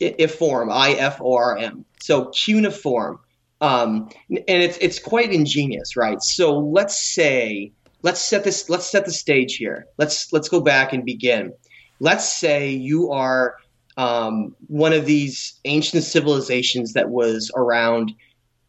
iform, 0.00 0.72
I 0.72 0.92
F 0.92 1.20
O 1.20 1.34
R 1.34 1.56
M. 1.56 1.84
So 2.00 2.26
cuneiform, 2.26 3.20
um, 3.60 4.10
and 4.28 4.44
it's 4.62 4.76
it's 4.78 4.98
quite 4.98 5.32
ingenious, 5.32 5.96
right? 5.96 6.22
So 6.22 6.58
let's 6.58 7.00
say 7.00 7.72
let's 8.04 8.20
set 8.20 8.44
this 8.44 8.70
let's 8.70 8.88
set 8.88 9.04
the 9.06 9.12
stage 9.12 9.56
here. 9.56 9.86
Let's 9.98 10.32
let's 10.32 10.48
go 10.48 10.60
back 10.60 10.92
and 10.92 11.04
begin. 11.04 11.52
Let's 11.98 12.30
say 12.30 12.70
you 12.70 13.10
are 13.10 13.56
um, 13.96 14.54
one 14.68 14.92
of 14.92 15.06
these 15.06 15.58
ancient 15.64 16.04
civilizations 16.04 16.92
that 16.92 17.08
was 17.08 17.50
around 17.56 18.12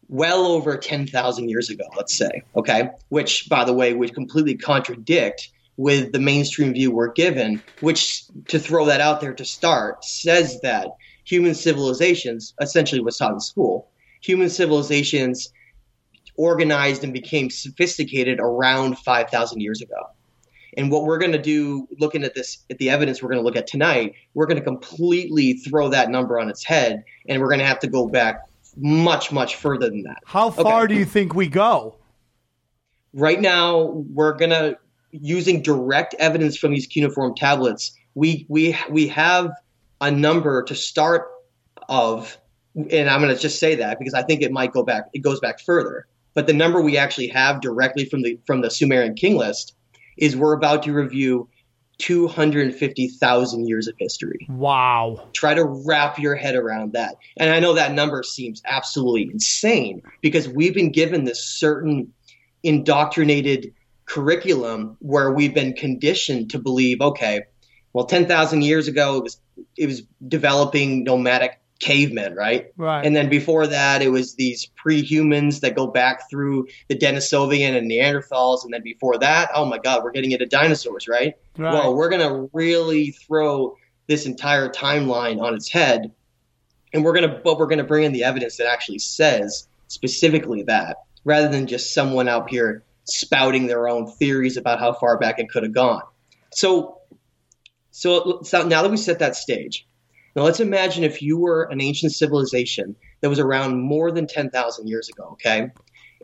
well 0.08 0.46
over 0.46 0.76
10,000 0.76 1.48
years 1.48 1.68
ago, 1.68 1.82
let's 1.96 2.16
say, 2.16 2.42
okay? 2.54 2.90
Which, 3.08 3.48
by 3.48 3.64
the 3.64 3.72
way, 3.72 3.92
would 3.92 4.14
completely 4.14 4.54
contradict 4.54 5.50
with 5.76 6.12
the 6.12 6.20
mainstream 6.20 6.72
view 6.72 6.92
we're 6.92 7.12
given, 7.12 7.60
which, 7.80 8.22
to 8.46 8.60
throw 8.60 8.86
that 8.86 9.00
out 9.00 9.20
there 9.20 9.34
to 9.34 9.44
start, 9.44 10.04
says 10.04 10.60
that 10.60 10.90
human 11.24 11.56
civilizations, 11.56 12.54
essentially 12.60 13.00
what's 13.00 13.18
taught 13.18 13.32
in 13.32 13.40
school, 13.40 13.88
human 14.20 14.48
civilizations 14.48 15.52
organized 16.36 17.04
and 17.04 17.12
became 17.12 17.50
sophisticated 17.50 18.38
around 18.40 18.98
5,000 18.98 19.60
years 19.60 19.80
ago. 19.80 19.96
And 20.76 20.90
what 20.90 21.04
we're 21.04 21.18
going 21.18 21.32
to 21.32 21.40
do, 21.40 21.88
looking 21.98 22.22
at 22.22 22.34
this, 22.34 22.58
at 22.70 22.78
the 22.78 22.90
evidence 22.90 23.22
we're 23.22 23.30
going 23.30 23.40
to 23.40 23.44
look 23.44 23.56
at 23.56 23.66
tonight, 23.66 24.14
we're 24.34 24.46
going 24.46 24.58
to 24.58 24.64
completely 24.64 25.54
throw 25.54 25.88
that 25.88 26.10
number 26.10 26.38
on 26.38 26.50
its 26.50 26.62
head, 26.64 27.02
and 27.28 27.40
we're 27.40 27.48
going 27.48 27.60
to 27.60 27.64
have 27.66 27.78
to 27.80 27.86
go 27.86 28.06
back 28.06 28.42
much, 28.76 29.32
much 29.32 29.56
further 29.56 29.88
than 29.88 30.02
that. 30.02 30.18
How 30.26 30.50
far 30.50 30.82
Okay. 30.82 30.92
do 30.92 30.98
you 30.98 31.06
think 31.06 31.34
we 31.34 31.48
go? 31.48 31.96
Right 33.14 33.40
now, 33.40 33.84
we're 34.12 34.34
going 34.34 34.50
to 34.50 34.76
using 35.12 35.62
direct 35.62 36.14
evidence 36.18 36.58
from 36.58 36.72
these 36.72 36.86
cuneiform 36.86 37.34
tablets. 37.34 37.96
We 38.14 38.44
we 38.50 38.76
we 38.90 39.08
have 39.08 39.50
a 40.02 40.10
number 40.10 40.62
to 40.64 40.74
start 40.74 41.28
of, 41.88 42.36
and 42.74 43.08
I'm 43.08 43.22
going 43.22 43.34
to 43.34 43.40
just 43.40 43.58
say 43.58 43.76
that 43.76 43.98
because 43.98 44.12
I 44.12 44.22
think 44.22 44.42
it 44.42 44.52
might 44.52 44.72
go 44.72 44.82
back. 44.82 45.06
It 45.14 45.20
goes 45.20 45.40
back 45.40 45.60
further. 45.60 46.06
But 46.36 46.46
the 46.46 46.52
number 46.52 46.82
we 46.82 46.98
actually 46.98 47.28
have 47.28 47.62
directly 47.62 48.04
from 48.04 48.20
the 48.20 48.38
from 48.46 48.60
the 48.60 48.70
Sumerian 48.70 49.14
king 49.14 49.36
list 49.36 49.74
is 50.18 50.36
we're 50.36 50.52
about 50.52 50.82
to 50.82 50.92
review 50.92 51.48
250,000 51.98 53.66
years 53.66 53.88
of 53.88 53.94
history. 53.98 54.46
Wow. 54.50 55.28
Try 55.32 55.54
to 55.54 55.64
wrap 55.64 56.18
your 56.18 56.34
head 56.34 56.54
around 56.54 56.92
that. 56.92 57.16
And 57.38 57.48
I 57.48 57.58
know 57.58 57.72
that 57.72 57.92
number 57.92 58.22
seems 58.22 58.60
absolutely 58.66 59.30
insane 59.32 60.02
because 60.20 60.46
we've 60.46 60.74
been 60.74 60.92
given 60.92 61.24
this 61.24 61.42
certain 61.42 62.12
indoctrinated 62.62 63.72
curriculum 64.04 64.98
where 65.00 65.32
we've 65.32 65.54
been 65.54 65.72
conditioned 65.72 66.50
to 66.50 66.58
believe, 66.58 67.00
okay, 67.00 67.44
well, 67.94 68.04
10,000 68.04 68.60
years 68.60 68.88
ago, 68.88 69.16
it 69.16 69.22
was, 69.22 69.40
it 69.78 69.86
was 69.86 70.02
developing 70.28 71.02
nomadic 71.02 71.58
cavemen, 71.78 72.34
right? 72.34 72.72
Right. 72.76 73.04
And 73.04 73.14
then 73.14 73.28
before 73.28 73.66
that, 73.66 74.02
it 74.02 74.08
was 74.08 74.34
these 74.34 74.66
pre-humans 74.76 75.60
that 75.60 75.74
go 75.74 75.86
back 75.86 76.28
through 76.30 76.68
the 76.88 76.96
Denisovian 76.96 77.76
and 77.76 77.90
Neanderthals, 77.90 78.64
and 78.64 78.72
then 78.72 78.82
before 78.82 79.18
that, 79.18 79.50
oh 79.54 79.64
my 79.64 79.78
God, 79.78 80.02
we're 80.02 80.12
getting 80.12 80.32
into 80.32 80.46
dinosaurs, 80.46 81.08
right? 81.08 81.34
Right. 81.58 81.72
Well, 81.72 81.94
we're 81.94 82.08
gonna 82.08 82.48
really 82.52 83.10
throw 83.10 83.76
this 84.06 84.26
entire 84.26 84.68
timeline 84.68 85.40
on 85.40 85.54
its 85.54 85.68
head, 85.68 86.12
and 86.92 87.04
we're 87.04 87.14
gonna, 87.14 87.40
but 87.42 87.58
we're 87.58 87.66
gonna 87.66 87.84
bring 87.84 88.04
in 88.04 88.12
the 88.12 88.24
evidence 88.24 88.56
that 88.56 88.68
actually 88.68 88.98
says 88.98 89.68
specifically 89.88 90.62
that, 90.64 90.98
rather 91.24 91.48
than 91.48 91.66
just 91.66 91.92
someone 91.92 92.28
out 92.28 92.48
here 92.48 92.84
spouting 93.04 93.66
their 93.66 93.88
own 93.88 94.10
theories 94.12 94.56
about 94.56 94.80
how 94.80 94.92
far 94.92 95.18
back 95.18 95.38
it 95.38 95.48
could 95.48 95.62
have 95.62 95.72
gone. 95.72 96.02
So, 96.52 97.00
so, 97.90 98.40
so 98.42 98.66
now 98.66 98.82
that 98.82 98.90
we 98.90 98.96
set 98.96 99.20
that 99.20 99.36
stage, 99.36 99.86
now 100.36 100.42
let's 100.42 100.60
imagine 100.60 101.02
if 101.02 101.22
you 101.22 101.38
were 101.38 101.64
an 101.64 101.80
ancient 101.80 102.12
civilization 102.12 102.94
that 103.22 103.30
was 103.30 103.38
around 103.40 103.80
more 103.80 104.12
than 104.12 104.26
10,000 104.26 104.86
years 104.86 105.08
ago, 105.08 105.30
okay? 105.32 105.70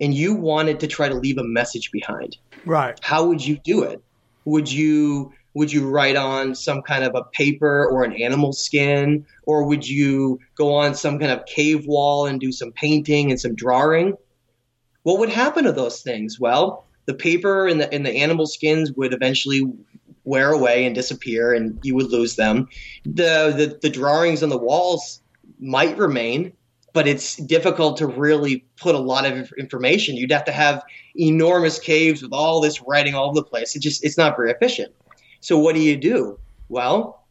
And 0.01 0.14
you 0.14 0.35
wanted 0.35 0.81
to 0.81 0.87
try 0.87 1.09
to 1.09 1.14
leave 1.14 1.38
a 1.38 1.44
message 1.44 1.90
behind. 1.90 2.37
right. 2.66 2.98
How 3.03 3.27
would 3.27 3.44
you 3.44 3.57
do 3.57 3.83
it? 3.83 4.03
Would 4.44 4.70
you 4.70 5.33
would 5.55 5.70
you 5.70 5.87
write 5.88 6.16
on 6.16 6.55
some 6.55 6.81
kind 6.81 7.05
of 7.05 7.14
a 7.14 7.25
paper 7.25 7.87
or 7.87 8.05
an 8.05 8.14
animal 8.14 8.55
skin 8.55 9.27
or 9.42 9.64
would 9.64 9.87
you 9.87 10.40
go 10.55 10.75
on 10.75 10.94
some 10.94 11.18
kind 11.18 11.31
of 11.31 11.44
cave 11.44 11.87
wall 11.87 12.27
and 12.27 12.40
do 12.40 12.53
some 12.53 12.72
painting 12.72 13.31
and 13.31 13.38
some 13.38 13.55
drawing? 13.55 14.14
What 15.03 15.18
would 15.18 15.29
happen 15.29 15.64
to 15.64 15.72
those 15.72 16.01
things? 16.01 16.40
Well, 16.40 16.87
the 17.05 17.14
paper 17.14 17.66
and 17.66 17.81
the 17.81 17.92
and 17.92 18.07
the 18.07 18.16
animal 18.16 18.46
skins 18.46 18.92
would 18.92 19.12
eventually 19.12 19.70
wear 20.24 20.52
away 20.52 20.85
and 20.85 20.94
disappear 20.94 21.52
and 21.52 21.78
you 21.82 21.94
would 21.94 22.11
lose 22.11 22.37
them. 22.37 22.68
The 23.04 23.52
the, 23.56 23.78
the 23.82 23.90
drawings 23.90 24.42
on 24.42 24.48
the 24.48 24.58
walls 24.58 25.20
might 25.58 25.96
remain, 25.96 26.52
but 26.92 27.06
it's 27.06 27.37
difficult 27.37 27.96
to 27.98 28.06
really 28.06 28.64
put 28.76 28.94
a 28.94 28.98
lot 28.98 29.24
of 29.26 29.52
information. 29.58 30.16
You'd 30.16 30.32
have 30.32 30.44
to 30.44 30.52
have 30.52 30.82
enormous 31.16 31.78
caves 31.78 32.22
with 32.22 32.32
all 32.32 32.61
this 32.61 32.80
writing 32.82 33.14
all 33.14 33.26
over 33.26 33.35
the 33.37 33.44
place. 33.44 33.74
It 33.76 33.82
just 33.82 34.04
it's 34.04 34.18
not 34.18 34.37
very 34.37 34.50
efficient. 34.50 34.92
So 35.40 35.58
what 35.58 35.74
do 35.74 35.80
you 35.80 35.96
do? 35.96 36.38
Well, 36.68 37.24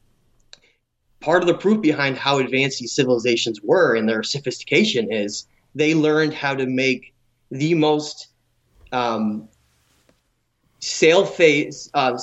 part 1.21 1.43
of 1.43 1.47
the 1.47 1.53
proof 1.53 1.81
behind 1.81 2.17
how 2.17 2.39
advanced 2.39 2.79
these 2.79 2.93
civilizations 2.93 3.61
were 3.61 3.95
in 3.95 4.05
their 4.05 4.23
sophistication 4.23 5.11
is 5.11 5.47
they 5.75 5.93
learned 5.93 6.33
how 6.33 6.55
to 6.55 6.65
make 6.65 7.13
the 7.49 7.73
most 7.73 8.27
um, 8.91 9.47
sail 10.79 11.25
phase, 11.25 11.89
uh, 11.93 12.17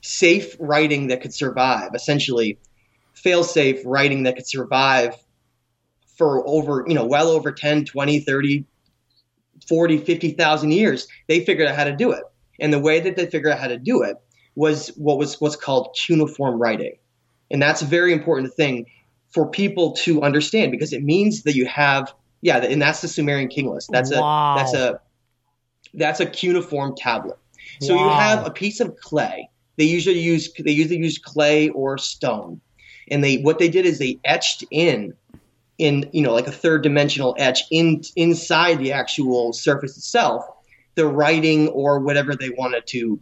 safe 0.00 0.56
writing 0.58 1.08
that 1.08 1.20
could 1.20 1.34
survive. 1.34 1.90
Essentially, 1.94 2.58
fail 3.14 3.44
safe 3.44 3.80
writing 3.84 4.24
that 4.24 4.36
could 4.36 4.46
survive 4.46 5.14
for 6.16 6.46
over, 6.46 6.84
you 6.86 6.94
know, 6.94 7.06
well 7.06 7.28
over 7.28 7.52
10, 7.52 7.84
20, 7.84 8.20
30, 8.20 8.64
40, 9.68 9.98
50,000 9.98 10.70
years. 10.72 11.08
They 11.28 11.44
figured 11.44 11.68
out 11.68 11.76
how 11.76 11.84
to 11.84 11.96
do 11.96 12.12
it. 12.12 12.22
And 12.58 12.72
the 12.72 12.78
way 12.78 13.00
that 13.00 13.16
they 13.16 13.26
figured 13.26 13.52
out 13.52 13.58
how 13.58 13.68
to 13.68 13.78
do 13.78 14.02
it 14.02 14.16
was 14.54 14.88
what 14.96 15.18
was 15.18 15.40
what's 15.40 15.56
called 15.56 15.96
cuneiform 15.98 16.60
writing. 16.60 16.96
And 17.50 17.60
that's 17.60 17.82
a 17.82 17.86
very 17.86 18.12
important 18.12 18.54
thing 18.54 18.86
for 19.30 19.48
people 19.48 19.92
to 19.92 20.22
understand 20.22 20.72
because 20.72 20.92
it 20.92 21.02
means 21.02 21.42
that 21.44 21.54
you 21.54 21.66
have 21.66 22.12
yeah, 22.42 22.56
and 22.58 22.80
that's 22.80 23.02
the 23.02 23.08
Sumerian 23.08 23.48
king 23.48 23.70
list. 23.70 23.90
That's 23.92 24.10
Wow. 24.10 24.54
a 24.54 24.56
that's 24.56 24.74
a 24.74 25.00
that's 25.92 26.20
a 26.20 26.26
cuneiform 26.26 26.94
tablet. 26.96 27.36
So 27.80 27.94
you 27.94 28.08
have 28.08 28.46
a 28.46 28.50
piece 28.50 28.80
of 28.80 28.96
clay. 28.96 29.49
They 29.80 29.86
usually 29.86 30.20
use 30.20 30.52
they 30.52 30.72
usually 30.72 30.98
use 30.98 31.16
clay 31.16 31.70
or 31.70 31.96
stone. 31.96 32.60
And 33.10 33.24
they 33.24 33.38
what 33.38 33.58
they 33.58 33.70
did 33.70 33.86
is 33.86 33.98
they 33.98 34.20
etched 34.26 34.62
in 34.70 35.14
in 35.78 36.10
you 36.12 36.20
know 36.20 36.34
like 36.34 36.46
a 36.46 36.52
third 36.52 36.82
dimensional 36.82 37.34
etch 37.38 37.62
in 37.70 38.02
inside 38.14 38.78
the 38.78 38.92
actual 38.92 39.54
surface 39.54 39.96
itself 39.96 40.44
the 40.96 41.06
writing 41.06 41.68
or 41.68 41.98
whatever 41.98 42.36
they 42.36 42.50
wanted 42.50 42.86
to 42.88 43.18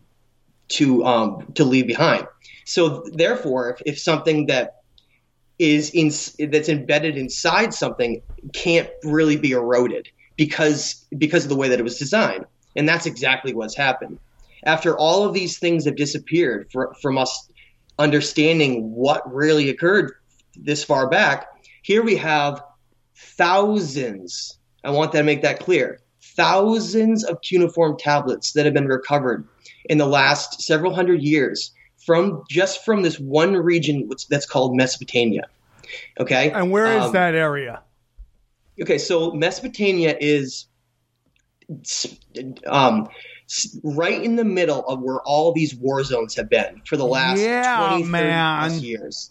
to 0.70 1.04
um 1.04 1.46
to 1.54 1.62
leave 1.62 1.86
behind. 1.86 2.26
So 2.64 3.04
therefore 3.12 3.70
if, 3.70 3.82
if 3.86 3.98
something 4.00 4.46
that 4.46 4.82
is 5.60 5.90
in 5.90 6.10
that's 6.50 6.68
embedded 6.68 7.16
inside 7.16 7.72
something 7.72 8.20
can't 8.52 8.90
really 9.04 9.36
be 9.36 9.52
eroded 9.52 10.08
because 10.36 11.06
because 11.16 11.44
of 11.44 11.50
the 11.50 11.56
way 11.56 11.68
that 11.68 11.78
it 11.78 11.84
was 11.84 12.00
designed. 12.00 12.46
And 12.74 12.88
that's 12.88 13.06
exactly 13.06 13.54
what's 13.54 13.76
happened. 13.76 14.18
After 14.64 14.96
all 14.96 15.24
of 15.24 15.34
these 15.34 15.58
things 15.58 15.84
have 15.84 15.96
disappeared 15.96 16.68
for, 16.72 16.94
from 17.00 17.18
us 17.18 17.48
understanding 17.98 18.92
what 18.92 19.22
really 19.32 19.70
occurred 19.70 20.12
this 20.56 20.84
far 20.84 21.08
back, 21.08 21.46
here 21.82 22.02
we 22.02 22.16
have 22.16 22.62
thousands. 23.16 24.58
I 24.84 24.90
want 24.90 25.12
that 25.12 25.18
to 25.18 25.24
make 25.24 25.42
that 25.42 25.60
clear. 25.60 26.00
Thousands 26.20 27.24
of 27.24 27.40
cuneiform 27.42 27.96
tablets 27.98 28.52
that 28.52 28.64
have 28.64 28.74
been 28.74 28.86
recovered 28.86 29.46
in 29.86 29.98
the 29.98 30.06
last 30.06 30.62
several 30.62 30.94
hundred 30.94 31.22
years 31.22 31.72
from 32.04 32.44
just 32.48 32.84
from 32.84 33.02
this 33.02 33.18
one 33.18 33.54
region 33.54 34.08
that's 34.30 34.46
called 34.46 34.76
Mesopotamia. 34.76 35.48
Okay, 36.20 36.50
And 36.50 36.70
where 36.70 36.96
is 36.98 37.04
Um, 37.04 37.12
that 37.12 37.34
area? 37.34 37.82
Okay, 38.80 38.98
so 38.98 39.32
Mesopotamia 39.32 40.16
is 40.20 40.66
um, 42.66 43.08
right 43.82 44.22
in 44.22 44.36
the 44.36 44.44
middle 44.44 44.86
of 44.86 45.00
where 45.00 45.20
all 45.22 45.52
these 45.52 45.74
war 45.74 46.04
zones 46.04 46.34
have 46.36 46.48
been 46.50 46.82
for 46.86 46.96
the 46.96 47.06
last 47.06 47.40
Yeah, 47.40 47.88
20, 47.88 48.02
30 48.02 48.10
man. 48.10 48.68
plus 48.68 48.80
years. 48.82 49.30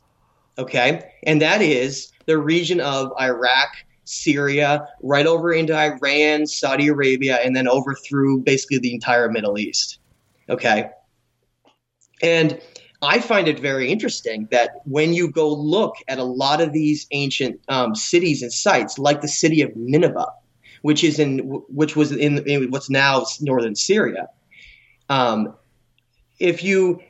Okay, 0.57 1.11
and 1.23 1.41
that 1.41 1.61
is 1.61 2.11
the 2.25 2.37
region 2.37 2.79
of 2.81 3.11
Iraq, 3.21 3.69
Syria, 4.05 4.87
right 5.03 5.27
over 5.27 5.53
into 5.53 5.75
Iran, 5.75 6.47
Saudi 6.47 6.87
Arabia, 6.87 7.35
and 7.43 7.55
then 7.55 7.67
over 7.67 7.93
through 7.93 8.41
basically 8.41 8.79
the 8.79 8.93
entire 8.93 9.29
Middle 9.29 9.59
East. 9.59 9.99
Okay, 10.49 10.89
and 12.23 12.59
I 13.03 13.19
find 13.19 13.47
it 13.47 13.59
very 13.59 13.91
interesting 13.91 14.47
that 14.49 14.81
when 14.85 15.13
you 15.13 15.29
go 15.31 15.53
look 15.53 15.95
at 16.07 16.17
a 16.17 16.23
lot 16.23 16.61
of 16.61 16.73
these 16.73 17.05
ancient 17.11 17.59
um, 17.67 17.93
cities 17.93 18.41
and 18.41 18.51
sites, 18.51 18.97
like 18.97 19.21
the 19.21 19.27
city 19.27 19.61
of 19.61 19.75
Nineveh, 19.75 20.25
which 20.81 21.03
is 21.03 21.19
in 21.19 21.39
which 21.69 21.95
was 21.95 22.11
in, 22.11 22.47
in 22.47 22.71
what's 22.71 22.89
now 22.89 23.25
northern 23.41 23.75
Syria, 23.75 24.29
um, 25.09 25.55
if 26.39 26.63
you 26.63 27.01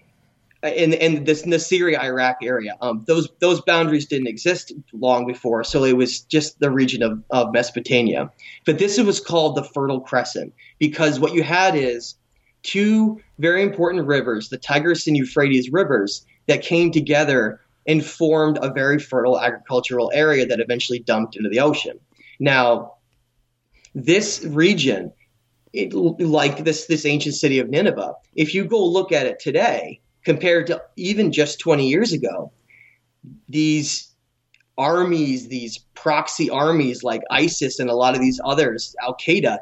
in 0.64 0.94
in 0.94 1.24
this 1.24 1.44
in 1.44 1.50
the 1.50 1.60
Syria 1.60 2.02
Iraq 2.02 2.38
area, 2.42 2.76
um, 2.82 3.04
those 3.08 3.30
those 3.40 3.62
boundaries 3.62 4.08
didn't 4.08 4.28
exist 4.28 4.74
long 4.94 5.28
before, 5.28 5.64
so 5.64 5.84
it 5.84 5.96
was 5.96 6.22
just 6.22 6.60
the 6.60 6.72
region 6.72 7.04
of, 7.04 7.24
of 7.30 7.54
Mesopotamia. 7.54 8.32
But 8.66 8.80
this 8.80 9.00
was 9.00 9.20
called 9.20 9.56
the 9.56 9.64
Fertile 9.64 10.02
Crescent 10.02 10.54
because 10.80 11.20
what 11.20 11.34
you 11.34 11.44
had 11.44 11.76
is 11.76 12.16
two 12.64 13.22
very 13.38 13.62
important 13.62 14.08
rivers, 14.08 14.50
the 14.50 14.58
Tigris 14.58 15.08
and 15.08 15.16
Euphrates 15.16 15.72
rivers, 15.72 16.26
that 16.48 16.62
came 16.64 16.92
together 16.92 17.62
and 17.86 18.04
formed 18.04 18.60
a 18.62 18.72
very 18.72 19.00
fertile 19.00 19.40
agricultural 19.40 20.12
area 20.14 20.46
that 20.46 20.60
eventually 20.60 21.00
dumped 21.00 21.36
into 21.36 21.50
the 21.50 21.60
ocean. 21.60 22.00
Now, 22.40 22.97
this 23.98 24.46
region, 24.46 25.12
it, 25.74 25.94
like 25.94 26.64
this 26.64 26.86
this 26.86 27.06
ancient 27.06 27.36
city 27.36 27.60
of 27.60 27.70
Nineveh, 27.70 28.14
if 28.36 28.54
you 28.54 28.64
go 28.64 28.86
look 28.86 29.12
at 29.12 29.26
it 29.26 29.40
today 29.40 30.00
compared 30.24 30.68
to 30.68 30.82
even 30.96 31.32
just 31.32 31.60
20 31.60 31.88
years 31.88 32.14
ago, 32.14 32.52
these 33.50 34.14
armies, 34.78 35.48
these 35.48 35.80
proxy 35.96 36.50
armies 36.50 37.04
like 37.04 37.22
ISIS 37.32 37.80
and 37.80 37.90
a 37.90 37.96
lot 37.96 38.14
of 38.14 38.22
these 38.22 38.40
others, 38.46 38.96
Al 39.02 39.16
Qaeda, 39.16 39.58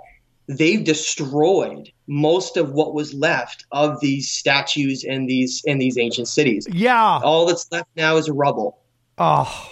they've 0.47 0.83
destroyed 0.83 1.89
most 2.07 2.57
of 2.57 2.73
what 2.73 2.93
was 2.93 3.13
left 3.13 3.65
of 3.71 3.99
these 4.01 4.29
statues 4.29 5.05
and 5.05 5.29
these 5.29 5.63
and 5.65 5.79
these 5.79 5.97
ancient 5.97 6.27
cities. 6.27 6.67
Yeah. 6.69 7.19
All 7.23 7.45
that's 7.45 7.71
left 7.71 7.89
now 7.95 8.17
is 8.17 8.29
rubble. 8.29 8.79
Oh. 9.17 9.71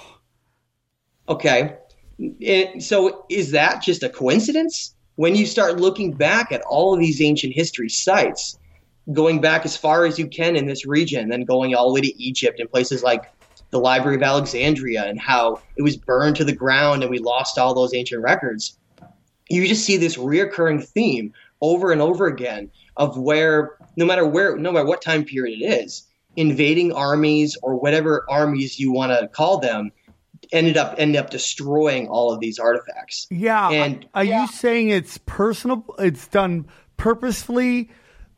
Okay. 1.27 1.75
And 2.19 2.83
so 2.83 3.25
is 3.29 3.51
that 3.51 3.81
just 3.81 4.03
a 4.03 4.09
coincidence? 4.09 4.95
When 5.15 5.35
you 5.35 5.45
start 5.45 5.79
looking 5.79 6.13
back 6.13 6.51
at 6.51 6.61
all 6.61 6.93
of 6.93 6.99
these 6.99 7.21
ancient 7.21 7.53
history 7.53 7.89
sites, 7.89 8.57
going 9.11 9.41
back 9.41 9.65
as 9.65 9.75
far 9.75 10.05
as 10.05 10.17
you 10.17 10.27
can 10.27 10.55
in 10.55 10.65
this 10.65 10.85
region, 10.85 11.29
then 11.29 11.43
going 11.43 11.75
all 11.75 11.89
the 11.89 11.93
way 11.95 12.01
to 12.01 12.23
Egypt 12.23 12.59
and 12.59 12.69
places 12.69 13.03
like 13.03 13.31
the 13.69 13.79
Library 13.79 14.15
of 14.15 14.23
Alexandria 14.23 15.03
and 15.03 15.19
how 15.19 15.59
it 15.75 15.81
was 15.81 15.97
burned 15.97 16.35
to 16.37 16.45
the 16.45 16.53
ground 16.53 17.01
and 17.01 17.09
we 17.09 17.19
lost 17.19 17.57
all 17.57 17.73
those 17.73 17.93
ancient 17.93 18.21
records. 18.21 18.77
You 19.49 19.67
just 19.67 19.83
see 19.83 19.97
this 19.97 20.15
reoccurring 20.15 20.83
theme 20.83 21.33
over 21.61 21.91
and 21.91 22.01
over 22.01 22.27
again 22.27 22.71
of 22.97 23.17
where 23.17 23.77
no 23.95 24.05
matter 24.05 24.25
where 24.25 24.55
no 24.57 24.71
matter 24.71 24.85
what 24.85 25.01
time 25.01 25.25
period 25.25 25.61
it 25.61 25.65
is, 25.65 26.07
invading 26.35 26.91
armies 26.93 27.57
or 27.61 27.75
whatever 27.75 28.25
armies 28.29 28.79
you 28.79 28.91
want 28.91 29.11
to 29.11 29.27
call 29.27 29.59
them 29.59 29.91
ended 30.53 30.77
up 30.77 30.95
ended 30.97 31.19
up 31.19 31.29
destroying 31.29 32.07
all 32.07 32.31
of 32.31 32.39
these 32.39 32.59
artifacts. 32.59 33.27
Yeah. 33.29 33.69
And 33.69 34.07
are 34.13 34.23
you 34.23 34.47
saying 34.47 34.89
it's 34.89 35.17
personal? 35.25 35.83
It's 35.99 36.27
done 36.27 36.67
purposefully 36.95 37.89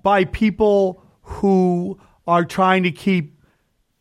by 0.02 0.26
people 0.26 1.04
who 1.22 2.00
are 2.28 2.46
trying 2.46 2.84
to 2.84 2.92
keep 2.92 3.40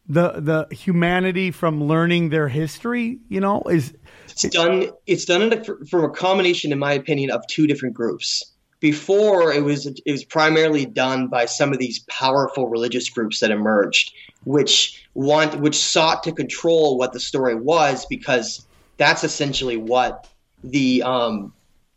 the 0.07 0.41
the 0.41 0.75
humanity 0.75 1.51
from 1.51 1.85
learning 1.85 2.31
their 2.31 2.49
history. 2.49 3.19
You 3.29 3.41
know, 3.41 3.63
is 3.63 3.95
it's 4.29 4.43
done. 4.43 4.91
It's 5.07 5.25
done 5.25 5.43
in 5.43 5.53
a, 5.53 5.65
from 5.65 6.05
a 6.05 6.11
combination, 6.11 6.73
in 6.73 6.79
my 6.79 6.93
opinion, 6.93 7.31
of 7.31 7.47
two 7.47 7.67
different 7.67 7.95
groups. 7.95 8.51
Before 8.81 9.53
it 9.53 9.65
was 9.65 9.87
it 9.87 10.11
was 10.11 10.25
primarily 10.25 10.85
done 10.85 11.29
by 11.29 11.47
some 11.47 11.73
of 11.73 11.79
these 11.79 12.01
powerful 12.01 12.69
religious 12.69 13.09
groups 13.09 13.41
that 13.41 13.51
emerged, 13.51 14.13
which 14.45 15.07
want 15.15 15.61
which 15.61 15.77
sought 15.77 16.23
to 16.25 16.33
control 16.33 16.99
what 16.99 17.13
the 17.13 17.21
story 17.21 17.55
was 17.55 18.07
because 18.07 18.67
that's 18.97 19.25
essentially 19.25 19.77
what 19.77 20.29
the 20.63 21.03
um, 21.03 21.53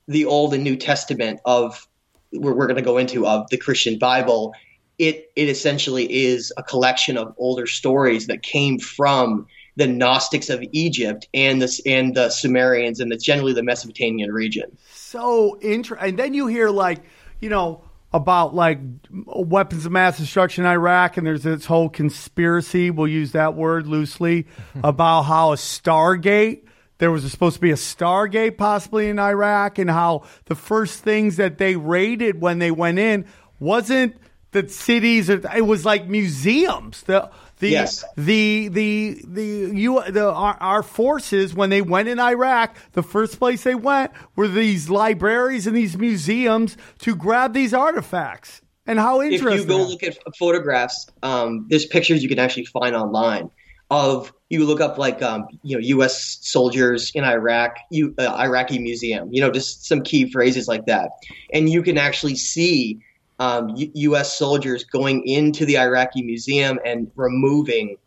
the 0.07 0.25
Old 0.25 0.53
and 0.53 0.63
New 0.63 0.75
Testament 0.75 1.39
of 1.45 1.88
we're, 2.33 2.53
we're 2.53 2.67
going 2.67 2.77
to 2.77 2.81
go 2.81 2.97
into 2.97 3.25
of 3.25 3.49
the 3.49 3.57
Christian 3.57 3.97
Bible 3.97 4.53
it 4.97 5.31
it 5.36 5.49
essentially 5.49 6.12
is 6.12 6.51
a 6.57 6.63
collection 6.63 7.17
of 7.17 7.33
older 7.38 7.67
stories 7.67 8.27
that 8.27 8.41
came 8.41 8.79
from 8.79 9.47
the 9.75 9.88
Gnostics 9.88 10.49
of 10.49 10.63
Egypt 10.71 11.27
and 11.33 11.62
the 11.62 11.81
and 11.86 12.15
the 12.15 12.29
Sumerians 12.29 12.99
and 12.99 13.12
the 13.12 13.17
generally 13.17 13.53
the 13.53 13.63
Mesopotamian 13.63 14.31
region. 14.31 14.77
So 14.91 15.60
interesting. 15.62 16.10
And 16.10 16.19
then 16.19 16.33
you 16.33 16.47
hear 16.47 16.69
like 16.69 16.99
you 17.39 17.49
know 17.49 17.83
about 18.17 18.53
like 18.53 18.80
weapons 19.25 19.86
of 19.86 19.91
mass 19.91 20.17
destruction 20.17 20.65
in 20.65 20.69
Iraq, 20.69 21.17
and 21.17 21.25
there's 21.25 21.43
this 21.43 21.65
whole 21.65 21.89
conspiracy. 21.89 22.91
We'll 22.91 23.08
use 23.08 23.32
that 23.32 23.56
word 23.56 23.88
loosely 23.88 24.47
about 24.84 25.23
how 25.23 25.53
a 25.53 25.56
Stargate. 25.56 26.63
There 26.99 27.12
was 27.12 27.30
supposed 27.32 27.56
to 27.56 27.62
be 27.62 27.71
a 27.71 27.75
Stargate 27.75 28.58
possibly 28.58 29.08
in 29.08 29.19
Iraq, 29.19 29.80
and 29.80 29.89
how 29.89 30.23
the 30.45 30.56
first 30.56 31.03
things 31.03 31.38
that 31.38 31.58
they 31.58 31.75
raided 31.75 32.41
when 32.41 32.60
they 32.60 32.71
went 32.71 32.99
in 32.99 33.25
wasn't 33.60 34.17
the 34.51 34.67
cities. 34.67 35.30
It 35.30 35.65
was 35.65 35.86
like 35.86 36.08
museums. 36.08 37.03
The 37.03 37.30
the 37.60 37.70
Yes. 37.70 38.04
the 38.15 38.67
the 38.67 39.22
the 39.28 39.72
you 39.74 40.02
the 40.10 40.32
our, 40.32 40.58
our 40.60 40.84
forces 40.84 41.54
when 41.54 41.70
they 41.70 41.82
went 41.82 42.08
in 42.08 42.20
Iraq, 42.20 42.76
the 42.93 43.04
first 43.04 43.39
place 43.39 43.63
they 43.63 43.76
went 43.76 44.12
were 44.36 44.48
these 44.48 44.89
libraries 44.89 45.65
and 45.65 45.76
these 45.76 45.98
museums 45.98 46.78
to 47.00 47.15
grab 47.15 47.54
these 47.54 47.74
artifacts. 47.74 48.62
And 48.86 49.00
how 49.00 49.22
interesting! 49.22 49.54
If 49.54 49.62
you 49.62 49.67
go 49.67 49.84
look 49.84 50.04
at 50.04 50.17
photographs, 50.38 51.08
um, 51.24 51.65
there's 51.70 51.86
pictures 51.86 52.24
you 52.24 52.30
can 52.30 52.39
actually 52.39 52.65
find 52.65 52.96
online 52.96 53.50
of 53.89 54.34
you 54.50 54.65
look 54.65 54.82
up 54.82 54.98
like 54.98 55.22
um, 55.22 55.46
you 55.63 55.76
know 55.76 55.82
U.S. 55.82 56.39
soldiers 56.41 57.12
in 57.15 57.24
Iraq, 57.24 57.78
you, 57.89 58.13
uh, 58.17 58.34
Iraqi 58.36 58.80
museum, 58.80 59.30
you 59.32 59.41
know 59.41 59.52
just 59.52 59.86
some 59.86 60.02
key 60.02 60.32
phrases 60.32 60.67
like 60.67 60.86
that, 60.86 61.10
and 61.54 61.70
you 61.70 61.82
can 61.82 61.98
actually 61.98 62.36
see 62.36 63.00
um, 63.39 63.69
U- 63.76 63.91
U.S. 63.93 64.38
soldiers 64.38 64.84
going 64.84 65.26
into 65.26 65.65
the 65.65 65.78
Iraqi 65.78 66.23
museum 66.23 66.80
and 66.86 67.12
removing 67.15 67.97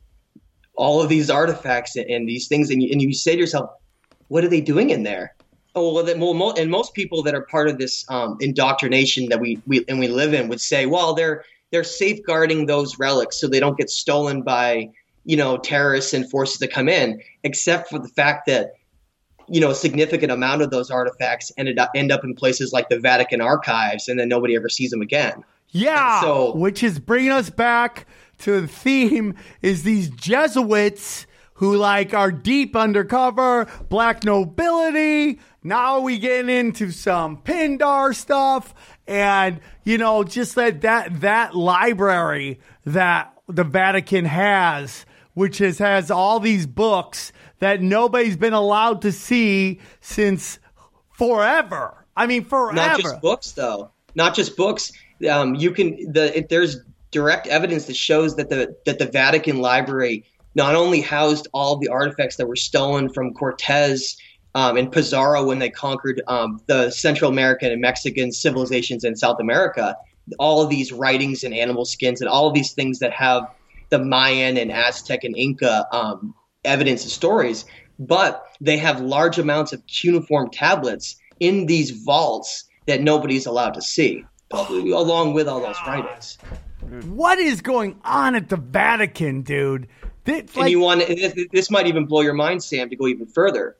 all 0.75 1.03
of 1.03 1.09
these 1.09 1.31
artifacts 1.31 1.97
and, 1.97 2.09
and 2.11 2.29
these 2.29 2.49
things, 2.49 2.71
and 2.71 2.83
you, 2.83 2.91
and 2.91 3.03
you 3.03 3.13
say 3.13 3.33
to 3.33 3.39
yourself, 3.39 3.71
what 4.29 4.45
are 4.45 4.49
they 4.49 4.61
doing 4.61 4.91
in 4.91 5.03
there? 5.03 5.35
Oh 5.75 5.93
well, 5.93 6.05
well, 6.19 6.35
mo- 6.35 6.55
and 6.57 6.71
most 6.71 6.95
people 6.95 7.23
that 7.25 7.35
are 7.35 7.47
part 7.47 7.69
of 7.69 7.79
this 7.79 8.05
um, 8.09 8.37
indoctrination 8.41 9.29
that 9.29 9.41
we, 9.41 9.61
we 9.67 9.85
and 9.89 10.01
we 10.01 10.09
live 10.09 10.35
in 10.35 10.49
would 10.49 10.61
say, 10.61 10.87
well, 10.87 11.15
they're 11.15 11.45
they're 11.71 11.85
safeguarding 11.85 12.67
those 12.67 12.99
relics 12.99 13.41
so 13.41 13.47
they 13.47 13.61
don't 13.61 13.79
get 13.79 13.89
stolen 13.89 14.43
by 14.43 14.89
you 15.25 15.37
know 15.37 15.59
terrorists 15.59 16.13
and 16.13 16.29
forces 16.29 16.59
that 16.59 16.73
come 16.73 16.89
in. 16.89 17.21
Except 17.45 17.89
for 17.89 18.01
the 18.01 18.09
fact 18.09 18.47
that 18.47 18.71
you 19.51 19.61
know 19.61 19.71
a 19.71 19.75
significant 19.75 20.33
amount 20.33 20.63
of 20.63 20.71
those 20.71 20.91
artifacts 20.91 21.53
ended 21.59 21.79
up 21.79 21.91
end 21.95 22.11
up 22.13 22.25
in 22.25 22.35
places 22.35 22.73
like 22.73 22.89
the 22.89 22.99
Vatican 22.99 23.41
archives, 23.41 24.09
and 24.09 24.19
then 24.19 24.29
nobody 24.29 24.57
ever 24.57 24.69
sees 24.69 24.91
them 24.91 25.03
again. 25.03 25.45
Yeah, 25.71 26.21
So- 26.21 26.55
which 26.57 26.83
is 26.83 26.99
bringing 26.99 27.31
us 27.31 27.51
back 27.51 28.07
to 28.39 28.61
the 28.63 28.67
theme 28.69 29.35
is 29.63 29.83
these 29.83 30.09
Jesuits 30.11 31.27
who 31.55 31.77
like 31.77 32.15
are 32.15 32.33
deep 32.33 32.75
undercover, 32.75 33.67
black 33.91 34.25
nobility. 34.25 35.39
Now 35.63 36.01
we 36.01 36.19
getting 36.19 36.49
into 36.49 36.91
some 36.91 37.37
Pindar 37.39 38.15
stuff, 38.15 38.75
and 39.07 39.61
you 39.85 39.99
know, 39.99 40.25
just 40.25 40.55
that 40.55 40.81
that 40.81 41.21
that 41.21 41.55
library 41.55 42.61
that 42.87 43.35
the 43.47 43.65
Vatican 43.65 44.25
has, 44.25 45.05
which 45.35 45.61
is 45.61 45.79
has 45.79 46.11
all 46.11 46.41
these 46.41 46.67
books 46.67 47.31
that 47.61 47.81
nobody's 47.81 48.37
been 48.37 48.53
allowed 48.53 49.03
to 49.03 49.13
see 49.13 49.81
since 50.01 50.59
forever. 51.13 52.05
I 52.17 52.27
mean, 52.27 52.45
forever. 52.45 52.75
Not 52.75 53.01
just 53.01 53.21
books, 53.21 53.53
though. 53.53 53.91
Not 54.15 54.35
just 54.35 54.57
books. 54.57 54.93
Um, 55.31 55.55
you 55.55 55.71
can 55.71 56.13
the 56.13 56.37
it, 56.39 56.49
there's 56.49 56.79
direct 57.11 57.47
evidence 57.47 57.87
that 57.87 57.97
shows 57.97 58.37
that 58.37 58.49
the 58.49 58.77
that 58.87 58.99
the 58.99 59.07
Vatican 59.07 59.61
Library 59.61 60.25
not 60.55 60.75
only 60.75 61.01
housed 61.01 61.47
all 61.53 61.77
the 61.77 61.89
artifacts 61.89 62.37
that 62.37 62.47
were 62.47 62.57
stolen 62.57 63.09
from 63.09 63.33
Cortez 63.35 64.17
um, 64.55 64.77
and 64.77 64.91
Pizarro 64.91 65.47
when 65.47 65.61
they 65.61 65.71
conquered 65.71 66.23
um, 66.27 66.61
the 66.67 66.91
Central 66.91 67.31
American 67.31 67.71
and 67.71 67.81
Mexican 67.81 68.33
civilizations 68.33 69.05
in 69.05 69.15
South 69.15 69.39
America, 69.39 69.97
all 70.39 70.61
of 70.61 70.69
these 70.69 70.93
writings 70.93 71.45
and 71.45 71.55
animal 71.55 71.85
skins 71.85 72.21
and 72.21 72.29
all 72.29 72.49
of 72.49 72.55
these 72.55 72.73
things 72.73 72.99
that 72.99 73.13
have 73.13 73.45
the 73.91 73.99
Mayan 73.99 74.57
and 74.57 74.73
Aztec 74.73 75.23
and 75.23 75.37
Inca 75.37 75.87
um, 75.93 76.35
evidence 76.65 77.03
and 77.03 77.11
stories, 77.11 77.65
but 77.99 78.45
they 78.61 78.77
have 78.79 79.01
large 79.01 79.39
amounts 79.39 79.73
of 79.73 79.87
cuneiform 79.87 80.51
tablets 80.51 81.17
in 81.39 81.67
these 81.67 81.91
vaults 81.91 82.65
that 82.87 83.03
nobody's 83.03 83.47
allowed 83.47 83.75
to 83.75 83.83
see, 83.83 84.25
oh, 84.53 84.69
along 84.97 85.35
with 85.35 85.49
all 85.49 85.61
those 85.61 85.77
writings. 85.87 86.39
What 87.07 87.39
is 87.39 87.61
going 87.61 88.01
on 88.05 88.35
at 88.35 88.49
the 88.49 88.57
Vatican, 88.57 89.43
dude? 89.43 89.87
Th- 90.25 90.49
and 90.57 90.69
you 90.69 90.81
want 90.81 91.07
this, 91.07 91.35
this 91.53 91.71
might 91.71 91.87
even 91.87 92.07
blow 92.07 92.21
your 92.21 92.35
mind, 92.35 92.63
Sam, 92.63 92.89
to 92.91 92.97
go 92.97 93.07
even 93.07 93.27
further. 93.27 93.77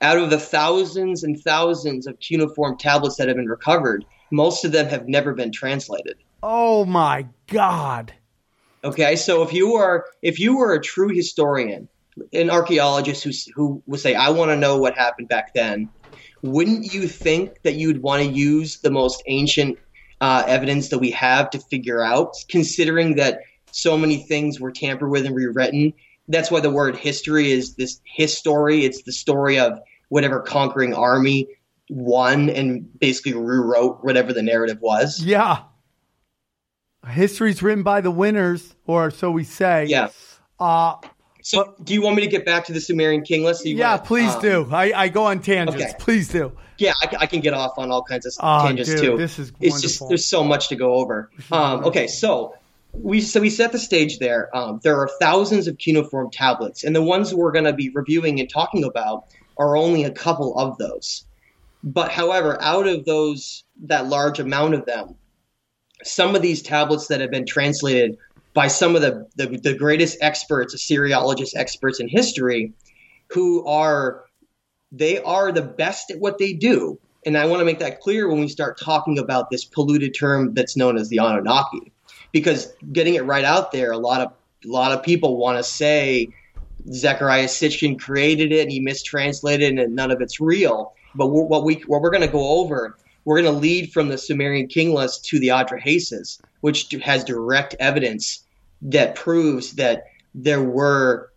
Out 0.00 0.18
of 0.18 0.30
the 0.30 0.38
thousands 0.38 1.24
and 1.24 1.40
thousands 1.40 2.06
of 2.06 2.18
cuneiform 2.20 2.76
tablets 2.76 3.16
that 3.16 3.28
have 3.28 3.36
been 3.36 3.48
recovered, 3.48 4.04
most 4.30 4.64
of 4.64 4.72
them 4.72 4.86
have 4.88 5.08
never 5.08 5.32
been 5.32 5.52
translated. 5.52 6.16
oh 6.42 6.84
my 6.84 7.26
god! 7.46 8.12
Okay, 8.82 9.16
so 9.16 9.42
if 9.42 9.52
you 9.52 9.74
are 9.74 10.04
if 10.20 10.38
you 10.38 10.58
were 10.58 10.74
a 10.74 10.80
true 10.80 11.08
historian, 11.08 11.88
an 12.32 12.50
archaeologist 12.50 13.24
who 13.24 13.32
who 13.54 13.82
would 13.86 14.00
say, 14.00 14.14
"I 14.14 14.30
want 14.30 14.50
to 14.50 14.56
know 14.56 14.78
what 14.78 14.94
happened 14.94 15.28
back 15.28 15.54
then," 15.54 15.88
wouldn't 16.42 16.92
you 16.92 17.08
think 17.08 17.62
that 17.62 17.74
you'd 17.74 18.02
want 18.02 18.22
to 18.22 18.28
use 18.28 18.78
the 18.78 18.90
most 18.90 19.22
ancient 19.26 19.78
uh, 20.20 20.44
evidence 20.46 20.88
that 20.88 20.98
we 20.98 21.10
have 21.10 21.50
to 21.50 21.58
figure 21.58 22.02
out, 22.02 22.34
considering 22.48 23.16
that 23.16 23.40
so 23.72 23.98
many 23.98 24.18
things 24.18 24.60
were 24.60 24.70
tampered 24.70 25.10
with 25.10 25.26
and 25.26 25.34
rewritten? 25.34 25.92
That's 26.28 26.50
why 26.50 26.60
the 26.60 26.70
word 26.70 26.96
history 26.96 27.50
is 27.50 27.74
this 27.74 28.00
history. 28.04 28.84
It's 28.84 29.02
the 29.02 29.12
story 29.12 29.58
of 29.58 29.78
whatever 30.08 30.40
conquering 30.40 30.94
army 30.94 31.48
won 31.90 32.48
and 32.48 32.88
basically 32.98 33.34
rewrote 33.34 34.02
whatever 34.02 34.32
the 34.32 34.42
narrative 34.42 34.78
was. 34.80 35.22
Yeah, 35.22 35.58
History's 37.08 37.62
written 37.62 37.82
by 37.82 38.00
the 38.00 38.10
winners, 38.10 38.74
or 38.86 39.10
so 39.10 39.30
we 39.30 39.44
say. 39.44 39.86
Yeah. 39.86 40.08
Uh, 40.58 40.96
So, 41.44 41.74
do 41.84 41.92
you 41.92 42.00
want 42.00 42.16
me 42.16 42.22
to 42.22 42.28
get 42.28 42.46
back 42.46 42.64
to 42.66 42.72
the 42.72 42.80
Sumerian 42.80 43.22
king 43.22 43.44
list? 43.44 43.66
Yeah, 43.66 43.96
wanna, 43.96 44.02
please 44.02 44.34
um, 44.34 44.40
do. 44.40 44.68
I, 44.72 44.92
I 44.94 45.08
go 45.08 45.24
on 45.24 45.40
tangents. 45.42 45.80
okay. 45.80 45.92
Please 45.98 46.28
do. 46.28 46.52
Yeah, 46.78 46.94
I, 47.02 47.16
I 47.20 47.26
can 47.26 47.40
get 47.40 47.52
off 47.52 47.72
on 47.76 47.90
all 47.90 48.02
kinds 48.02 48.24
of 48.24 48.32
Oh, 48.40 48.66
tangents 48.66 48.90
dude, 48.90 49.00
too. 49.00 49.16
this 49.18 49.38
is 49.38 49.52
it's 49.60 49.82
just 49.82 50.02
there's 50.08 50.26
so 50.26 50.42
much 50.42 50.68
to 50.68 50.74
go 50.74 50.94
over. 50.94 51.30
Um, 51.52 51.84
okay, 51.84 52.06
so 52.06 52.54
we 52.94 53.20
so 53.20 53.42
we 53.42 53.50
set 53.50 53.72
the 53.72 53.78
stage 53.78 54.20
there. 54.20 54.56
Um, 54.56 54.80
there 54.82 54.98
are 54.98 55.10
thousands 55.20 55.66
of 55.66 55.76
cuneiform 55.76 56.30
tablets, 56.30 56.82
and 56.82 56.96
the 56.96 57.02
ones 57.02 57.34
we're 57.34 57.52
going 57.52 57.66
to 57.66 57.74
be 57.74 57.90
reviewing 57.90 58.40
and 58.40 58.48
talking 58.48 58.82
about 58.82 59.26
are 59.58 59.76
only 59.76 60.04
a 60.04 60.10
couple 60.10 60.58
of 60.58 60.78
those. 60.78 61.26
But 61.82 62.10
however, 62.10 62.56
out 62.62 62.86
of 62.86 63.04
those 63.04 63.64
that 63.82 64.06
large 64.06 64.40
amount 64.40 64.72
of 64.72 64.86
them, 64.86 65.14
some 66.04 66.34
of 66.34 66.40
these 66.40 66.62
tablets 66.62 67.08
that 67.08 67.20
have 67.20 67.30
been 67.30 67.44
translated 67.44 68.16
by 68.54 68.68
some 68.68 68.94
of 68.94 69.02
the, 69.02 69.26
the, 69.36 69.58
the 69.58 69.74
greatest 69.74 70.16
experts, 70.20 70.74
Assyriologist 70.74 71.56
experts 71.56 72.00
in 72.00 72.08
history, 72.08 72.72
who 73.28 73.66
are 73.66 74.24
they 74.92 75.20
are 75.22 75.50
the 75.50 75.62
best 75.62 76.12
at 76.12 76.20
what 76.20 76.38
they 76.38 76.52
do. 76.52 76.98
And 77.26 77.36
I 77.36 77.46
want 77.46 77.60
to 77.60 77.64
make 77.64 77.80
that 77.80 78.00
clear 78.00 78.28
when 78.28 78.38
we 78.38 78.48
start 78.48 78.78
talking 78.78 79.18
about 79.18 79.50
this 79.50 79.64
polluted 79.64 80.14
term 80.14 80.54
that's 80.54 80.76
known 80.76 80.96
as 80.96 81.08
the 81.08 81.18
Anunnaki, 81.18 81.92
because 82.32 82.72
getting 82.92 83.14
it 83.14 83.24
right 83.24 83.44
out 83.44 83.72
there, 83.72 83.90
a 83.90 83.98
lot 83.98 84.20
of 84.20 84.32
a 84.64 84.68
lot 84.68 84.92
of 84.92 85.02
people 85.02 85.36
want 85.36 85.58
to 85.58 85.64
say 85.64 86.28
Zecharia 86.88 87.44
Sitchin 87.44 87.98
created 87.98 88.52
it 88.52 88.62
and 88.62 88.70
he 88.70 88.80
mistranslated 88.80 89.78
it 89.78 89.82
and 89.82 89.96
none 89.96 90.10
of 90.10 90.20
it's 90.20 90.40
real. 90.40 90.94
But 91.14 91.28
what 91.28 91.64
we 91.64 91.82
what 91.86 92.02
we're 92.02 92.10
going 92.10 92.22
to 92.26 92.28
go 92.28 92.60
over, 92.60 92.96
we're 93.24 93.40
going 93.40 93.52
to 93.52 93.58
lead 93.60 93.92
from 93.92 94.08
the 94.08 94.18
Sumerian 94.18 94.68
king 94.68 94.94
list 94.94 95.24
to 95.26 95.40
the 95.40 95.48
Atrahasis, 95.48 96.40
which 96.60 96.90
has 97.02 97.24
direct 97.24 97.74
evidence 97.80 98.43
that 98.84 99.14
proves 99.14 99.72
that 99.72 100.04
there 100.34 100.62
were 100.62 101.30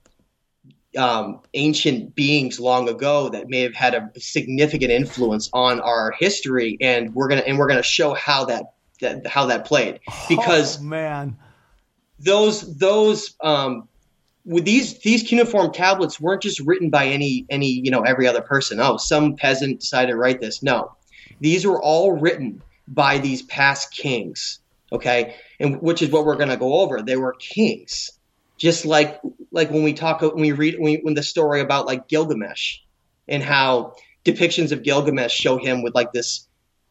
um, 0.97 1.41
ancient 1.53 2.15
beings 2.15 2.60
long 2.60 2.89
ago 2.89 3.29
that 3.29 3.49
may 3.49 3.62
have 3.62 3.73
had 3.73 3.93
a 3.93 4.12
significant 4.19 4.91
influence 4.91 5.49
on 5.53 5.79
our 5.79 6.13
history, 6.17 6.77
and 6.81 7.13
we're 7.13 7.27
gonna 7.27 7.41
and 7.41 7.57
we're 7.57 7.67
gonna 7.67 7.83
show 7.83 8.13
how 8.13 8.45
that, 8.45 8.73
that 9.01 9.25
how 9.27 9.45
that 9.45 9.65
played 9.65 9.99
because 10.27 10.79
oh, 10.79 10.83
man, 10.83 11.38
those 12.19 12.77
those 12.77 13.36
um, 13.41 13.88
with 14.45 14.65
these 14.65 14.97
these 14.99 15.23
cuneiform 15.23 15.71
tablets 15.71 16.19
weren't 16.19 16.41
just 16.41 16.60
written 16.62 16.89
by 16.89 17.05
any 17.05 17.45
any 17.49 17.67
you 17.67 17.91
know 17.91 18.01
every 18.01 18.27
other 18.27 18.41
person. 18.41 18.79
Oh, 18.79 18.97
some 18.97 19.36
peasant 19.36 19.81
decided 19.81 20.12
to 20.12 20.17
write 20.17 20.41
this. 20.41 20.63
No, 20.63 20.95
these 21.39 21.65
were 21.65 21.81
all 21.81 22.13
written 22.13 22.62
by 22.88 23.19
these 23.19 23.43
past 23.43 23.91
kings. 23.91 24.60
Okay, 24.91 25.36
and 25.60 25.82
which 25.82 26.02
is 26.02 26.10
what 26.12 26.26
we're 26.26 26.38
going 26.38 26.50
to 26.50 26.58
go 26.58 26.76
over. 26.76 27.02
They 27.02 27.17
were 27.17 27.34
kings, 27.34 28.12
just 28.58 28.86
like 28.86 29.19
like 29.52 29.69
when 29.69 29.84
we 29.84 29.93
talk 29.93 30.21
when 30.21 30.36
we 30.36 30.54
read 30.54 30.76
when, 30.80 31.00
when 31.02 31.13
the 31.13 31.23
story 31.23 31.62
about 31.62 31.86
like 31.86 32.08
Gilgamesh 32.08 32.80
and 33.28 33.43
how 33.43 33.95
depictions 34.23 34.71
of 34.71 34.84
Gilgamesh 34.84 35.34
show 35.34 35.58
him 35.58 35.84
with 35.84 35.93
like 35.93 36.13
this 36.13 36.47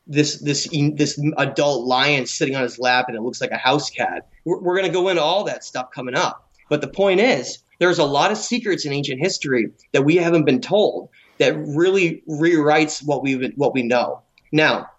this 0.07 0.41
this 0.41 0.69
this 0.95 1.21
adult 1.37 1.87
lion 1.87 2.27
sitting 2.27 2.55
on 2.55 2.63
his 2.63 2.79
lap 2.79 3.07
and 3.09 3.17
it 3.17 3.23
looks 3.23 3.41
like 3.41 3.51
a 3.51 3.57
house 3.57 3.91
cat. 3.91 4.29
We're, 4.45 4.61
we're 4.61 4.77
going 4.77 4.87
to 4.87 4.93
go 4.93 5.09
into 5.09 5.23
all 5.23 5.45
that 5.45 5.65
stuff 5.65 5.91
coming 5.91 6.15
up. 6.15 6.51
But 6.69 6.81
the 6.81 6.89
point 6.89 7.21
is, 7.21 7.59
there's 7.79 7.99
a 7.99 8.05
lot 8.05 8.31
of 8.31 8.39
secrets 8.39 8.87
in 8.87 8.93
ancient 8.93 9.21
history 9.21 9.73
that 9.93 10.05
we 10.05 10.17
haven't 10.17 10.45
been 10.45 10.61
told 10.61 11.11
that 11.39 11.57
really 11.57 12.23
rewrites 12.29 13.05
what 13.05 13.23
we 13.23 13.53
what 13.57 13.75
we 13.75 13.83
know. 13.83 14.23
Now, 14.53 14.91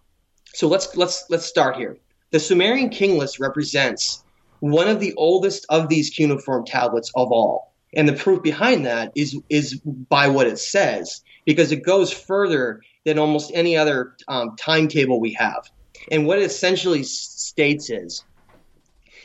so 0.53 0.67
let's 0.67 0.95
let's 0.95 1.25
let's 1.29 1.45
start 1.45 1.77
here. 1.77 1.97
The 2.31 2.39
Sumerian 2.39 2.89
king 2.89 3.17
list 3.17 3.39
represents 3.39 4.23
one 4.59 4.87
of 4.87 4.99
the 4.99 5.13
oldest 5.15 5.65
of 5.69 5.87
these 5.87 6.09
cuneiform 6.09 6.65
tablets 6.65 7.11
of 7.15 7.31
all. 7.31 7.73
And 7.95 8.07
the 8.07 8.13
proof 8.13 8.43
behind 8.43 8.85
that 8.85 9.11
is 9.15 9.37
is 9.49 9.79
by 9.79 10.27
what 10.27 10.47
it 10.47 10.59
says, 10.59 11.21
because 11.45 11.71
it 11.71 11.83
goes 11.83 12.11
further 12.11 12.81
than 13.05 13.17
almost 13.17 13.51
any 13.53 13.77
other 13.77 14.15
um, 14.27 14.55
timetable 14.57 15.21
we 15.21 15.33
have. 15.33 15.69
And 16.11 16.27
what 16.27 16.39
it 16.39 16.43
essentially 16.43 17.03
states 17.03 17.89
is 17.89 18.23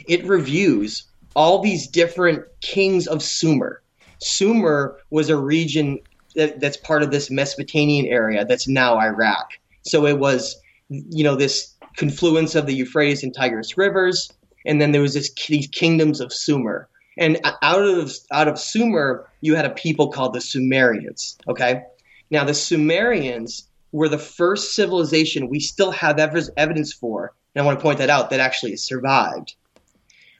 it 0.06 0.24
reviews 0.24 1.04
all 1.34 1.60
these 1.60 1.88
different 1.88 2.44
kings 2.60 3.06
of 3.06 3.22
Sumer. 3.22 3.82
Sumer 4.20 4.98
was 5.10 5.28
a 5.28 5.36
region 5.36 5.98
that, 6.36 6.60
that's 6.60 6.76
part 6.76 7.02
of 7.02 7.10
this 7.10 7.30
Mesopotamian 7.30 8.06
area 8.06 8.44
that's 8.44 8.68
now 8.68 8.98
Iraq. 8.98 9.50
So 9.82 10.06
it 10.06 10.18
was, 10.18 10.56
you 10.88 11.24
know, 11.24 11.34
this 11.34 11.71
confluence 11.96 12.54
of 12.54 12.66
the 12.66 12.74
Euphrates 12.74 13.22
and 13.22 13.34
Tigris 13.34 13.76
rivers, 13.76 14.30
and 14.64 14.80
then 14.80 14.92
there 14.92 15.02
was 15.02 15.14
this 15.14 15.32
these 15.48 15.68
kingdoms 15.68 16.20
of 16.20 16.32
Sumer. 16.32 16.88
And 17.18 17.40
out 17.62 17.82
of 17.82 18.12
out 18.30 18.48
of 18.48 18.58
Sumer, 18.58 19.28
you 19.40 19.54
had 19.54 19.66
a 19.66 19.70
people 19.70 20.08
called 20.08 20.34
the 20.34 20.40
Sumerians. 20.40 21.36
Okay, 21.48 21.82
now 22.30 22.44
the 22.44 22.54
Sumerians 22.54 23.68
were 23.92 24.08
the 24.08 24.18
first 24.18 24.74
civilization 24.74 25.48
we 25.48 25.60
still 25.60 25.90
have 25.90 26.18
ev- 26.18 26.48
evidence 26.56 26.92
for, 26.92 27.34
and 27.54 27.62
I 27.62 27.66
want 27.66 27.78
to 27.78 27.82
point 27.82 27.98
that 27.98 28.10
out 28.10 28.30
that 28.30 28.40
actually 28.40 28.76
survived. 28.76 29.54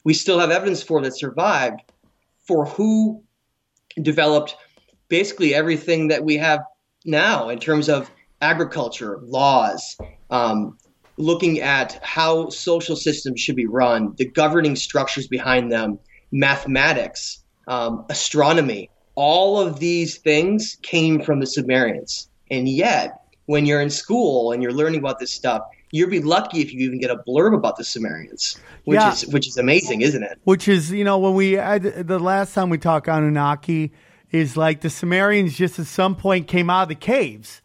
We 0.04 0.14
still 0.14 0.38
have 0.38 0.50
evidence 0.50 0.82
for 0.82 1.00
that 1.02 1.16
survived 1.16 1.80
for 2.46 2.64
who 2.66 3.22
developed 4.00 4.56
basically 5.08 5.54
everything 5.54 6.08
that 6.08 6.24
we 6.24 6.38
have 6.38 6.60
now 7.04 7.50
in 7.50 7.58
terms 7.58 7.88
of 7.88 8.10
agriculture, 8.40 9.20
laws, 9.22 9.96
um, 10.30 10.78
looking 11.22 11.60
at 11.60 11.98
how 12.02 12.48
social 12.50 12.96
systems 12.96 13.40
should 13.40 13.56
be 13.56 13.66
run, 13.66 14.14
the 14.18 14.26
governing 14.26 14.76
structures 14.76 15.26
behind 15.28 15.70
them, 15.72 15.98
mathematics, 16.32 17.42
um, 17.68 18.04
astronomy. 18.10 18.90
All 19.14 19.58
of 19.60 19.78
these 19.78 20.18
things 20.18 20.76
came 20.82 21.22
from 21.22 21.40
the 21.40 21.46
Sumerians. 21.46 22.28
And 22.50 22.68
yet, 22.68 23.20
when 23.46 23.66
you're 23.66 23.80
in 23.80 23.90
school 23.90 24.52
and 24.52 24.62
you're 24.62 24.72
learning 24.72 25.00
about 25.00 25.18
this 25.18 25.30
stuff, 25.30 25.62
you'd 25.90 26.10
be 26.10 26.20
lucky 26.20 26.60
if 26.60 26.72
you 26.72 26.80
even 26.80 26.98
get 27.00 27.10
a 27.10 27.16
blurb 27.28 27.54
about 27.54 27.76
the 27.76 27.84
Sumerians, 27.84 28.58
which 28.84 28.96
Yeah. 28.96 29.12
is 29.12 29.26
which 29.28 29.46
is 29.46 29.56
amazing, 29.56 30.00
isn't 30.00 30.22
it? 30.22 30.38
which 30.44 30.66
is 30.68 30.90
you 30.90 31.04
know 31.04 31.18
when 31.18 31.34
we 31.34 31.54
the 31.56 32.18
last 32.20 32.54
time 32.54 32.68
we 32.70 32.78
talked 32.78 33.08
Anunnaki 33.08 33.92
is 34.30 34.56
like 34.56 34.80
the 34.80 34.90
Sumerians 34.90 35.56
just 35.56 35.78
at 35.78 35.86
some 35.86 36.16
point 36.16 36.46
came 36.46 36.68
out 36.70 36.84
of 36.84 36.88
the 36.88 36.94
caves, 36.94 37.61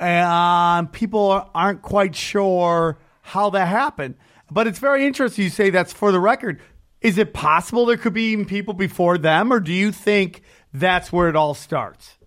and 0.00 0.90
people 0.90 1.48
aren't 1.54 1.82
quite 1.82 2.16
sure 2.16 2.98
how 3.22 3.50
that 3.50 3.68
happened. 3.68 4.16
But 4.50 4.66
it's 4.66 4.78
very 4.78 5.06
interesting 5.06 5.44
you 5.44 5.50
say 5.50 5.70
that's 5.70 5.92
for 5.92 6.10
the 6.10 6.20
record. 6.20 6.60
Is 7.00 7.18
it 7.18 7.32
possible 7.32 7.86
there 7.86 7.96
could 7.96 8.12
be 8.12 8.32
even 8.32 8.44
people 8.44 8.74
before 8.74 9.18
them, 9.18 9.52
or 9.52 9.60
do 9.60 9.72
you 9.72 9.92
think 9.92 10.42
that's 10.72 11.12
where 11.12 11.28
it 11.28 11.36
all 11.36 11.54
starts? 11.54 12.18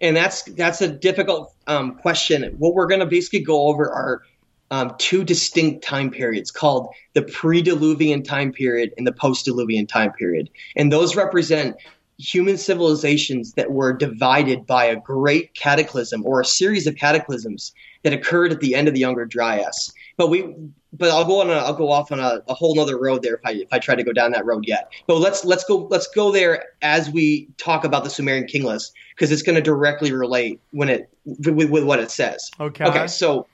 and 0.00 0.16
that's 0.16 0.42
that's 0.42 0.80
a 0.80 0.88
difficult 0.88 1.52
um, 1.66 1.96
question. 1.96 2.42
What 2.58 2.74
we're 2.74 2.86
going 2.86 3.00
to 3.00 3.06
basically 3.06 3.40
go 3.40 3.68
over 3.68 3.90
are 3.90 4.22
um, 4.70 4.94
two 4.98 5.24
distinct 5.24 5.84
time 5.84 6.10
periods 6.10 6.50
called 6.50 6.88
the 7.14 7.22
pre-Diluvian 7.22 8.22
time 8.22 8.52
period 8.52 8.92
and 8.96 9.06
the 9.06 9.12
post-Diluvian 9.12 9.88
time 9.88 10.12
period, 10.12 10.50
and 10.76 10.92
those 10.92 11.16
represent 11.16 11.76
human 12.18 12.58
civilizations 12.58 13.52
that 13.52 13.70
were 13.70 13.92
divided 13.92 14.66
by 14.66 14.84
a 14.84 14.96
great 14.96 15.54
cataclysm 15.54 16.26
or 16.26 16.40
a 16.40 16.44
series 16.44 16.86
of 16.86 16.96
cataclysms 16.96 17.72
that 18.02 18.12
occurred 18.12 18.52
at 18.52 18.60
the 18.60 18.74
end 18.74 18.88
of 18.88 18.94
the 18.94 19.00
Younger 19.00 19.24
Dryas. 19.24 19.92
But 20.16 20.28
we, 20.28 20.52
but 20.92 21.10
I'll 21.10 21.24
go 21.24 21.40
on. 21.40 21.50
A, 21.50 21.54
I'll 21.54 21.74
go 21.74 21.90
off 21.90 22.10
on 22.10 22.18
a, 22.18 22.42
a 22.48 22.54
whole 22.54 22.74
nother 22.74 22.98
road 22.98 23.22
there 23.22 23.34
if 23.34 23.40
I 23.44 23.52
if 23.52 23.68
I 23.72 23.78
try 23.78 23.94
to 23.94 24.02
go 24.02 24.12
down 24.12 24.32
that 24.32 24.44
road 24.44 24.64
yet. 24.66 24.90
But 25.06 25.18
let's 25.18 25.44
let's 25.44 25.64
go 25.64 25.86
let's 25.90 26.08
go 26.08 26.32
there 26.32 26.64
as 26.82 27.10
we 27.10 27.48
talk 27.56 27.84
about 27.84 28.04
the 28.04 28.10
Sumerian 28.10 28.46
king 28.46 28.64
list 28.64 28.94
because 29.14 29.30
it's 29.30 29.42
going 29.42 29.56
to 29.56 29.62
directly 29.62 30.12
relate 30.12 30.60
when 30.70 30.88
it 30.88 31.08
with, 31.24 31.70
with 31.70 31.84
what 31.84 32.00
it 32.00 32.10
says. 32.10 32.50
Okay. 32.58 32.84
Okay. 32.84 33.06
So 33.06 33.46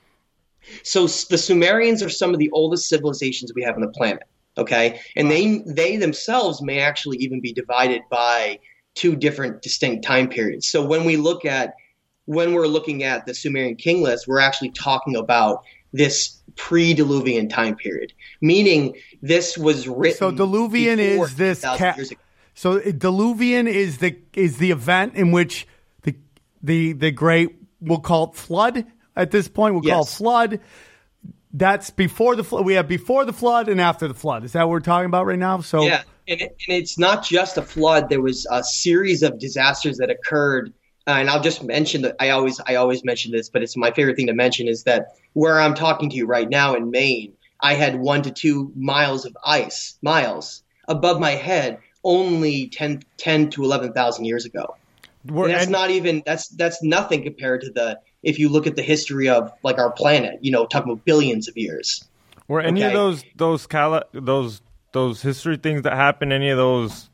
so 0.85 1.03
the 1.03 1.39
Sumerians 1.39 2.03
are 2.03 2.09
some 2.09 2.33
of 2.33 2.39
the 2.39 2.51
oldest 2.53 2.89
civilizations 2.89 3.53
we 3.55 3.63
have 3.63 3.75
on 3.75 3.83
the 3.83 3.89
planet. 3.89 4.23
Okay, 4.57 5.01
and 5.17 5.31
they 5.31 5.63
they 5.67 5.97
themselves 5.97 6.63
may 6.63 6.81
actually 6.81 7.19
even 7.19 7.41
be 7.41 7.53
divided 7.53 8.03
by 8.11 8.61
two 8.95 9.17
different 9.17 9.63
distinct 9.63 10.05
time 10.05 10.29
periods. 10.29 10.69
So 10.69 10.85
when 10.85 11.05
we 11.05 11.17
look 11.17 11.45
at 11.45 11.75
when 12.27 12.55
we're 12.55 12.67
looking 12.67 13.03
at 13.03 13.27
the 13.27 13.35
Sumerian 13.35 13.77
king 13.77 14.03
list, 14.03 14.27
we're 14.29 14.41
actually 14.41 14.71
talking 14.71 15.17
about 15.17 15.65
this 15.93 16.41
pre-Diluvian 16.57 17.49
time 17.49 17.77
period, 17.77 18.13
meaning 18.41 18.95
this 19.23 19.59
was 19.59 19.89
written. 19.89 20.19
So 20.19 20.33
Diluvian 20.33 20.99
is 20.99 21.37
this 21.37 21.61
10,000 21.61 22.17
ca-. 22.17 22.23
So 22.55 22.81
Diluvian 22.81 23.69
is 23.69 23.99
the 23.99 24.17
is 24.35 24.59
the 24.59 24.71
event 24.71 25.15
in 25.15 25.33
which 25.33 25.67
the 26.03 26.15
the 26.63 26.93
the 26.93 27.11
great 27.11 27.57
we'll 27.81 28.01
call 28.01 28.31
it 28.31 28.37
flood 28.37 28.87
at 29.17 29.31
this 29.31 29.49
point. 29.49 29.75
We'll 29.75 29.83
call 29.83 30.03
it 30.03 30.09
flood. 30.09 30.61
That's 31.57 31.91
before 31.91 32.35
the 32.35 32.43
flood. 32.43 32.67
We 32.67 32.75
have 32.75 32.89
before 32.89 33.25
the 33.25 33.33
flood 33.33 33.69
and 33.69 33.81
after 33.81 34.09
the 34.09 34.15
flood. 34.15 34.45
Is 34.45 34.53
that 34.53 34.65
what 34.65 34.71
we're 34.71 34.81
talking 34.81 35.07
about 35.07 35.25
right 35.25 35.39
now? 35.39 35.61
So 35.61 35.83
Yeah, 35.85 36.03
and, 36.27 36.41
it, 36.41 36.57
and 36.67 36.77
it's 36.77 36.99
not 36.99 37.25
just 37.25 37.57
a 37.57 37.63
flood. 37.63 38.09
There 38.09 38.21
was 38.21 38.45
a 38.51 38.65
series 38.65 39.23
of 39.23 39.39
disasters 39.39 39.99
that 39.99 40.11
occurred, 40.11 40.73
uh, 41.07 41.13
and 41.13 41.31
I'll 41.31 41.41
just 41.41 41.63
mention 41.63 42.03
that 42.03 42.17
I 42.19 42.31
always 42.31 42.61
I 42.67 42.75
always 42.75 43.05
mention 43.05 43.31
this, 43.31 43.49
but 43.49 43.63
it's 43.63 43.77
my 43.77 43.93
favorite 43.93 44.17
thing 44.17 44.27
to 44.27 44.35
mention 44.35 44.67
is 44.67 44.83
that 44.83 45.15
where 45.35 45.61
I'm 45.61 45.75
talking 45.75 46.11
to 46.11 46.17
you 46.17 46.27
right 46.27 46.49
now 46.49 46.75
in 46.75 46.91
Maine, 46.91 47.35
I 47.61 47.75
had 47.75 48.01
one 48.01 48.23
to 48.23 48.33
two 48.33 48.73
miles 48.75 49.25
of 49.25 49.37
ice, 49.47 49.97
miles 50.03 50.65
above 50.89 51.21
my 51.21 51.31
head, 51.33 51.79
only 52.03 52.67
10, 52.67 53.03
10 53.17 53.51
to 53.51 53.63
eleven 53.63 53.93
thousand 53.93 54.25
years 54.25 54.45
ago. 54.45 54.75
Were 55.25 55.45
And 55.45 55.55
that's 55.55 55.63
any- 55.65 55.73
not 55.73 55.91
even 55.91 56.23
that's 56.27 56.49
that's 56.49 56.83
nothing 56.83 57.23
compared 57.23 57.61
to 57.61 57.71
the 57.71 58.01
if 58.25 58.39
you 58.39 58.49
look 58.49 58.67
at 58.67 58.77
the 58.77 58.83
history 58.83 59.29
of 59.29 59.53
like 59.63 59.79
our 59.79 59.91
planet, 59.93 60.39
you 60.43 60.51
know, 60.51 60.67
talking 60.67 60.91
about 60.93 61.05
billions 61.05 61.49
of 61.49 61.57
years. 61.57 62.05
Were 62.49 62.61
any 62.61 62.83
of 62.83 62.93
those 62.93 63.25
those 63.37 63.67
cala- 63.67 64.05
those 64.13 64.61
those 64.93 65.23
history 65.23 65.57
things 65.57 65.83
that 65.83 65.95
happened? 65.95 66.33
Any 66.33 66.51
of 66.51 66.59
those? 66.59 67.11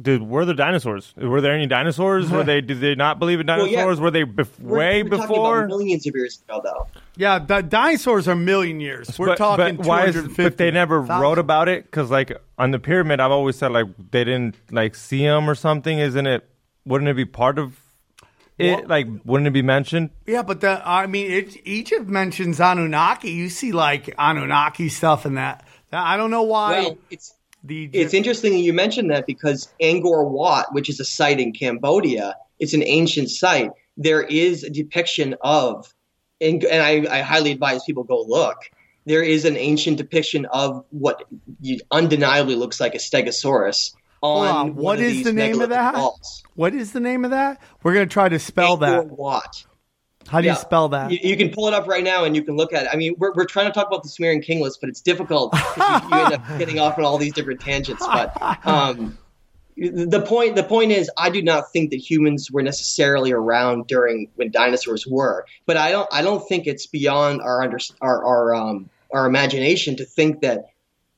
Did 0.00 0.22
were 0.22 0.46
there 0.46 0.54
dinosaurs? 0.54 1.12
Were 1.18 1.42
there 1.42 1.52
any 1.52 1.66
dinosaurs? 1.66 2.30
were 2.30 2.42
they? 2.44 2.62
Did 2.62 2.80
they 2.80 2.94
not 2.94 3.18
believe 3.18 3.40
in 3.40 3.46
Well, 3.46 3.58
dinosaurs? 3.66 3.98
yeah. 3.98 4.02
Were 4.02 4.10
they 4.10 4.24
bef- 4.24 4.58
We're- 4.58 4.78
way 4.78 5.02
we're 5.02 5.10
before? 5.10 5.58
about 5.58 5.68
millions 5.68 6.06
of 6.06 6.14
years 6.14 6.40
ago, 6.48 6.62
though. 6.64 6.86
Yeah, 7.16 7.38
the 7.38 7.60
dinosaurs 7.60 8.26
are 8.26 8.34
million 8.34 8.80
years. 8.80 9.18
We're 9.18 9.26
but, 9.26 9.36
talking 9.36 9.76
but 9.76 9.86
why 9.86 10.06
is 10.06 10.26
but 10.34 10.56
they 10.56 10.70
never 10.70 11.04
thousand. 11.04 11.20
wrote 11.20 11.38
about 11.38 11.68
it 11.68 11.84
because 11.84 12.10
like 12.10 12.32
on 12.56 12.70
the 12.70 12.78
pyramid 12.78 13.20
I've 13.20 13.30
always 13.32 13.56
said 13.56 13.70
like 13.72 13.86
they 14.12 14.24
didn't 14.24 14.56
like 14.70 14.94
see 14.94 15.26
them 15.26 15.48
or 15.50 15.54
something 15.54 15.98
isn't 15.98 16.26
it 16.26 16.48
wouldn't 16.86 17.10
it 17.10 17.14
be 17.14 17.26
part 17.26 17.58
of 17.58 17.78
it 18.58 18.76
Well- 18.76 18.84
like 18.88 19.06
wouldn't 19.24 19.48
it 19.48 19.52
be 19.52 19.62
mentioned 19.62 20.10
Yeah, 20.26 20.42
but 20.42 20.60
the 20.60 20.82
I 20.86 21.06
mean, 21.06 21.30
it, 21.30 21.56
Egypt 21.66 22.08
mentions 22.08 22.60
Anunnaki. 22.60 23.30
You 23.30 23.48
see 23.48 23.72
like 23.72 24.14
Anunnaki 24.18 24.88
stuff 24.88 25.26
in 25.26 25.34
that. 25.34 25.64
I 25.92 26.16
don't 26.16 26.30
know 26.30 26.42
why 26.42 26.70
Well, 26.82 26.98
it's 27.10 27.34
the 27.64 27.90
It's 27.92 28.14
interesting 28.14 28.52
that 28.52 28.60
you 28.60 28.72
mentioned 28.72 29.10
that 29.10 29.26
because 29.26 29.68
Angkor 29.80 30.28
Wat, 30.30 30.72
which 30.72 30.88
is 30.88 31.00
a 31.00 31.04
site 31.04 31.38
in 31.40 31.52
Cambodia, 31.52 32.36
it's 32.58 32.74
an 32.74 32.82
ancient 32.84 33.30
site. 33.30 33.70
There 33.96 34.22
is 34.22 34.64
a 34.64 34.70
depiction 34.70 35.36
of, 35.42 35.92
and, 36.40 36.64
and 36.64 36.82
I, 36.82 37.18
I 37.18 37.20
highly 37.20 37.52
advise 37.52 37.84
people 37.84 38.04
go 38.04 38.22
look. 38.26 38.56
There 39.04 39.22
is 39.22 39.44
an 39.44 39.56
ancient 39.56 39.98
depiction 39.98 40.46
of 40.46 40.84
what 40.90 41.24
undeniably 41.90 42.54
looks 42.54 42.80
like 42.80 42.94
a 42.94 42.98
Stegosaurus 42.98 43.92
on, 44.22 44.46
Hold 44.46 44.56
on, 44.56 44.74
one 44.74 44.84
what 44.84 44.98
these 44.98 45.24
the 45.24 45.32
name 45.32 45.60
of 45.60 45.70
that? 45.70 45.94
What 46.54 46.74
is 46.74 46.92
the 46.92 47.00
name 47.00 47.24
of 47.24 47.32
that? 47.32 47.60
We're 47.82 47.94
gonna 47.94 48.06
try 48.06 48.28
to 48.28 48.38
spell 48.38 48.78
Angkor 48.78 48.80
that. 48.80 49.06
Wat. 49.06 49.66
How 50.28 50.40
do 50.40 50.48
you 50.48 50.54
spell 50.54 50.88
that? 50.90 51.10
You, 51.10 51.18
you 51.22 51.36
can 51.36 51.50
pull 51.50 51.68
it 51.68 51.74
up 51.74 51.86
right 51.86 52.04
now 52.04 52.24
and 52.24 52.36
you 52.36 52.42
can 52.42 52.56
look 52.56 52.72
at 52.72 52.84
it. 52.84 52.88
I 52.92 52.96
mean, 52.96 53.14
we're, 53.18 53.32
we're 53.32 53.44
trying 53.44 53.66
to 53.66 53.72
talk 53.72 53.88
about 53.88 54.02
the 54.02 54.08
Sumerian 54.08 54.40
king 54.40 54.60
list, 54.60 54.80
but 54.80 54.88
it's 54.88 55.00
difficult 55.00 55.52
because 55.52 56.02
you, 56.02 56.08
you 56.08 56.24
end 56.24 56.34
up 56.34 56.58
getting 56.58 56.78
off 56.78 56.96
on 56.96 57.04
all 57.04 57.18
these 57.18 57.32
different 57.32 57.60
tangents. 57.60 58.06
But 58.06 58.66
um, 58.66 59.18
the 59.76 60.22
point 60.26 60.56
the 60.56 60.64
point 60.64 60.92
is, 60.92 61.10
I 61.16 61.30
do 61.30 61.42
not 61.42 61.72
think 61.72 61.90
that 61.90 61.96
humans 61.96 62.50
were 62.50 62.62
necessarily 62.62 63.32
around 63.32 63.86
during 63.86 64.28
when 64.36 64.50
dinosaurs 64.50 65.06
were. 65.06 65.44
But 65.66 65.76
I 65.76 65.90
don't 65.90 66.08
I 66.12 66.22
don't 66.22 66.46
think 66.46 66.66
it's 66.66 66.86
beyond 66.86 67.40
our 67.40 67.62
under, 67.62 67.78
our 68.00 68.24
our 68.24 68.54
um, 68.54 68.90
our 69.12 69.26
imagination 69.26 69.96
to 69.96 70.04
think 70.04 70.40
that 70.42 70.66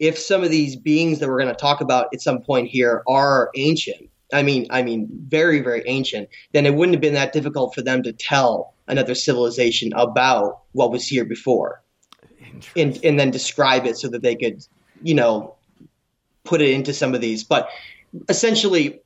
if 0.04 0.18
some 0.18 0.44
of 0.44 0.50
these 0.50 0.76
beings 0.76 1.18
that 1.18 1.30
we're 1.30 1.40
going 1.40 1.48
to 1.48 1.58
talk 1.58 1.80
about 1.80 2.08
at 2.12 2.20
some 2.20 2.42
point 2.42 2.68
here 2.68 3.02
are 3.08 3.50
ancient, 3.56 4.10
I 4.34 4.42
mean, 4.42 4.66
I 4.68 4.82
mean, 4.82 5.08
very, 5.28 5.60
very 5.60 5.82
ancient, 5.86 6.28
then 6.52 6.66
it 6.66 6.74
wouldn't 6.74 6.94
have 6.94 7.00
been 7.00 7.14
that 7.14 7.32
difficult 7.32 7.74
for 7.74 7.80
them 7.80 8.02
to 8.02 8.12
tell 8.12 8.74
another 8.86 9.14
civilization 9.14 9.94
about 9.94 10.60
what 10.72 10.90
was 10.90 11.08
here 11.08 11.24
before, 11.24 11.82
and 12.76 13.02
and 13.02 13.18
then 13.18 13.30
describe 13.30 13.86
it 13.86 13.96
so 13.96 14.08
that 14.08 14.20
they 14.20 14.36
could, 14.36 14.62
you 15.02 15.14
know, 15.14 15.54
put 16.44 16.60
it 16.60 16.72
into 16.72 16.92
some 16.92 17.14
of 17.14 17.22
these. 17.22 17.42
But 17.42 17.70
essentially, 18.28 19.00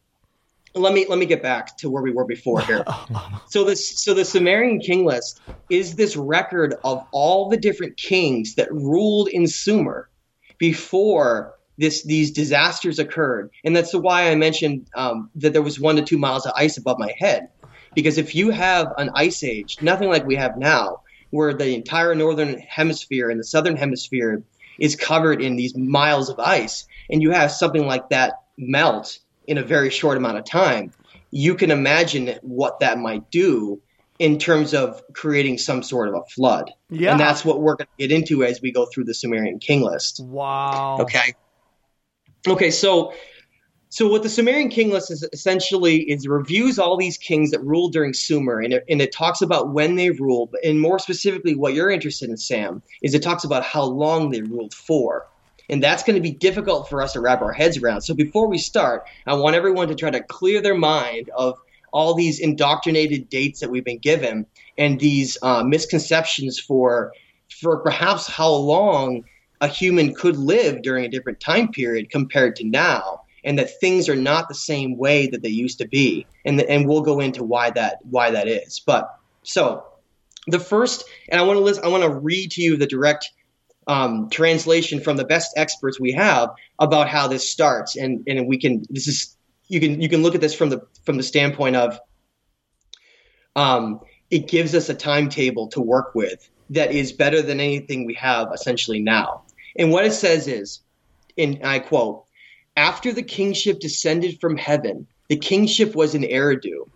let 0.75 0.93
me 0.95 1.07
let 1.09 1.21
me 1.21 1.27
get 1.27 1.43
back 1.45 1.77
to 1.77 1.89
where 1.89 2.03
we 2.03 2.11
were 2.11 2.25
before 2.25 2.61
here. 2.63 2.85
so 3.49 3.63
this 3.63 4.01
so 4.01 4.15
the 4.15 4.25
Sumerian 4.25 4.81
king 4.81 5.05
list 5.05 5.41
is 5.71 5.95
this 5.95 6.17
record 6.17 6.75
of 6.83 7.07
all 7.13 7.49
the 7.49 7.57
different 7.57 7.97
kings 7.97 8.57
that 8.57 8.73
ruled 8.73 9.29
in 9.29 9.47
Sumer 9.47 10.09
before 10.59 11.55
this 11.77 12.03
these 12.03 12.33
disasters 12.33 12.99
occurred, 12.99 13.51
and 13.65 13.75
that's 13.75 13.95
why 13.95 14.31
I 14.31 14.35
mentioned 14.35 14.89
um, 14.95 15.31
that 15.37 15.53
there 15.53 15.63
was 15.63 15.79
one 15.79 15.97
to 15.97 16.03
two 16.03 16.19
miles 16.19 16.45
of 16.45 16.53
ice 16.57 16.77
above 16.77 16.99
my 16.99 17.15
head, 17.17 17.49
because 17.95 18.19
if 18.19 18.35
you 18.35 18.51
have 18.51 18.93
an 18.99 19.11
ice 19.15 19.45
age, 19.45 19.79
nothing 19.81 20.09
like 20.09 20.27
we 20.27 20.37
have 20.37 20.57
now, 20.57 21.03
where 21.31 21.55
the 21.55 21.75
entire 21.75 22.15
northern 22.15 22.59
hemisphere 22.59 23.31
and 23.31 23.39
the 23.39 23.45
southern 23.45 23.77
hemisphere 23.77 24.43
is 24.79 24.97
covered 24.97 25.41
in 25.41 25.57
these 25.57 25.77
miles 25.77 26.31
of 26.31 26.39
ice, 26.41 26.87
and 27.11 27.23
you 27.23 27.31
have 27.31 27.53
something 27.53 27.87
like 27.87 28.09
that 28.11 28.43
melt 28.57 29.19
in 29.47 29.59
a 29.59 29.63
very 29.63 29.91
short 29.91 30.17
amount 30.17 30.37
of 30.39 30.45
time, 30.45 30.93
you 31.31 31.55
can 31.55 31.71
imagine 31.71 32.39
what 32.43 32.81
that 32.81 32.99
might 32.99 33.31
do 33.31 33.81
in 34.19 34.39
terms 34.39 34.75
of 34.75 35.01
creating 35.12 35.59
some 35.59 35.83
sort 35.83 36.09
of 36.09 36.14
a 36.14 36.25
flood. 36.35 36.71
Yeah. 36.91 37.12
And 37.12 37.21
that's 37.21 37.45
what 37.45 37.61
we're 37.61 37.77
going 37.77 37.87
to 37.99 38.09
get 38.09 38.12
into 38.12 38.45
as 38.45 38.61
we 38.61 38.73
go 38.73 38.87
through 38.87 39.05
the 39.05 39.14
Sumerian 39.14 39.59
king 39.59 39.83
list. 39.83 40.21
Wow. 40.21 40.99
Okay. 41.01 41.35
Okay, 42.47 42.71
so 42.71 43.12
so 43.91 44.07
what 44.07 44.23
the 44.23 44.29
Sumerian 44.29 44.69
king 44.69 44.91
list 44.91 45.11
is 45.11 45.27
essentially 45.33 45.99
is 46.11 46.29
reviews 46.29 46.79
all 46.79 46.97
these 46.97 47.16
kings 47.16 47.53
that 47.53 47.61
ruled 47.61 47.93
during 47.93 48.12
Sumer, 48.12 48.61
and 48.61 48.75
it, 48.75 48.85
and 48.89 49.01
it 49.01 49.12
talks 49.12 49.41
about 49.41 49.73
when 49.73 49.97
they 49.97 50.11
ruled, 50.11 50.55
and 50.62 50.81
more 50.81 50.99
specifically, 50.99 51.55
what 51.55 51.73
you're 51.73 51.91
interested 51.91 52.29
in, 52.29 52.37
Sam, 52.37 52.83
is 53.03 53.14
it 53.14 53.23
talks 53.23 53.45
about 53.45 53.64
how 53.64 53.85
long 53.85 54.31
they 54.31 54.43
ruled 54.43 54.75
for. 54.75 55.27
And 55.71 55.83
that's 55.83 56.03
going 56.03 56.16
to 56.16 56.23
be 56.23 56.31
difficult 56.31 56.89
for 56.89 57.03
us 57.03 57.12
to 57.12 57.21
wrap 57.21 57.43
our 57.43 57.53
heads 57.53 57.77
around. 57.79 58.01
So 58.01 58.14
before 58.14 58.49
we 58.49 58.57
start, 58.57 59.05
I 59.27 59.35
want 59.35 59.55
everyone 59.55 59.89
to 59.89 59.95
try 59.95 60.11
to 60.11 60.23
clear 60.23 60.62
their 60.62 60.77
mind 60.77 61.31
of 61.37 61.59
all 61.93 62.14
these 62.14 62.41
indoctrinated 62.41 63.28
dates 63.28 63.61
that 63.61 63.70
we've 63.70 63.84
been 63.84 63.99
given 63.99 64.47
and 64.76 65.01
these 65.01 65.39
uh, 65.43 65.62
misconceptions 65.62 66.59
for 66.59 67.12
for 67.61 67.78
perhaps 67.78 68.26
how 68.26 68.53
long 68.53 69.24
a 69.61 69.68
human 69.68 70.14
could 70.14 70.36
live 70.36 70.82
during 70.82 71.05
a 71.05 71.09
different 71.09 71.41
time 71.41 71.68
period 71.68 72.11
compared 72.11 72.57
to 72.57 72.64
now 72.64 73.22
and 73.45 73.59
that 73.59 73.80
things 73.80 74.09
are 74.09 74.16
not 74.16 74.49
the 74.49 74.55
same 74.55 74.97
way 74.97 75.26
that 75.28 75.43
they 75.43 75.49
used 75.49 75.78
to 75.78 75.89
be. 75.89 76.26
And 76.45 76.61
and 76.61 76.86
we'll 76.89 77.03
go 77.03 77.20
into 77.20 77.43
why 77.43 77.70
that 77.70 77.99
why 78.03 78.30
that 78.30 78.49
is. 78.49 78.80
But 78.80 79.09
so 79.43 79.84
the 80.47 80.59
first 80.59 81.05
and 81.28 81.41
i 81.41 81.45
want 81.45 81.59
to 81.59 81.62
list 81.62 81.82
i 81.82 81.89
want 81.89 82.03
to 82.03 82.11
read 82.11 82.51
to 82.53 82.62
you 82.62 82.76
the 82.76 82.86
direct 82.86 83.30
um, 83.86 84.28
translation 84.28 85.01
from 85.01 85.16
the 85.16 85.24
best 85.24 85.53
experts 85.57 85.99
we 85.99 86.12
have 86.12 86.51
about 86.78 87.09
how 87.09 87.26
this 87.26 87.51
starts. 87.51 87.97
And 87.97 88.22
and 88.28 88.47
we 88.47 88.59
can 88.59 88.84
this 88.91 89.09
is 89.09 89.36
you 89.69 89.81
can 89.81 90.01
you 90.01 90.09
can 90.09 90.23
look 90.23 90.35
at 90.35 90.41
this 90.41 90.55
from 90.55 90.71
the 90.71 90.87
from 91.05 91.16
the 91.16 91.23
standpoint 91.23 91.77
of 91.77 92.01
um, 93.55 94.01
it 94.31 94.49
gives 94.49 94.75
us 94.75 94.89
a 94.89 94.95
timetable 94.95 95.69
to 95.69 95.81
work 95.81 96.14
with 96.14 96.49
that 96.71 96.93
is 96.93 97.12
better 97.12 97.43
than 97.43 97.61
anything 97.61 98.07
we 98.07 98.14
have 98.14 98.53
essentially 98.53 99.01
now. 99.01 99.43
And 99.77 99.91
what 99.91 100.05
it 100.05 100.12
says 100.12 100.49
is, 100.49 100.81
and 101.37 101.61
I 101.64 101.79
quote, 101.79 102.25
after 102.77 103.12
the 103.12 103.23
kingship 103.23 103.81
descended 103.81 104.41
from 104.41 104.57
heaven, 104.57 105.07
the 105.29 105.37
kingship 105.37 105.95
was 105.95 106.14
in 106.14 106.23
Eridu. 106.23 106.89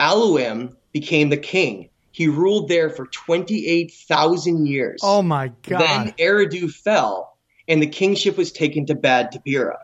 Alulim 0.00 0.74
became 0.92 1.28
the 1.28 1.36
king. 1.36 1.90
He 2.10 2.28
ruled 2.28 2.68
there 2.68 2.90
for 2.90 3.06
28,000 3.06 4.66
years. 4.66 5.00
Oh 5.02 5.22
my 5.22 5.52
god. 5.62 5.80
Then 5.80 6.14
Eridu 6.18 6.70
fell, 6.70 7.36
and 7.68 7.80
the 7.80 7.86
kingship 7.86 8.36
was 8.36 8.52
taken 8.52 8.86
to 8.86 8.94
Bad 8.94 9.32
Tabira. 9.32 9.76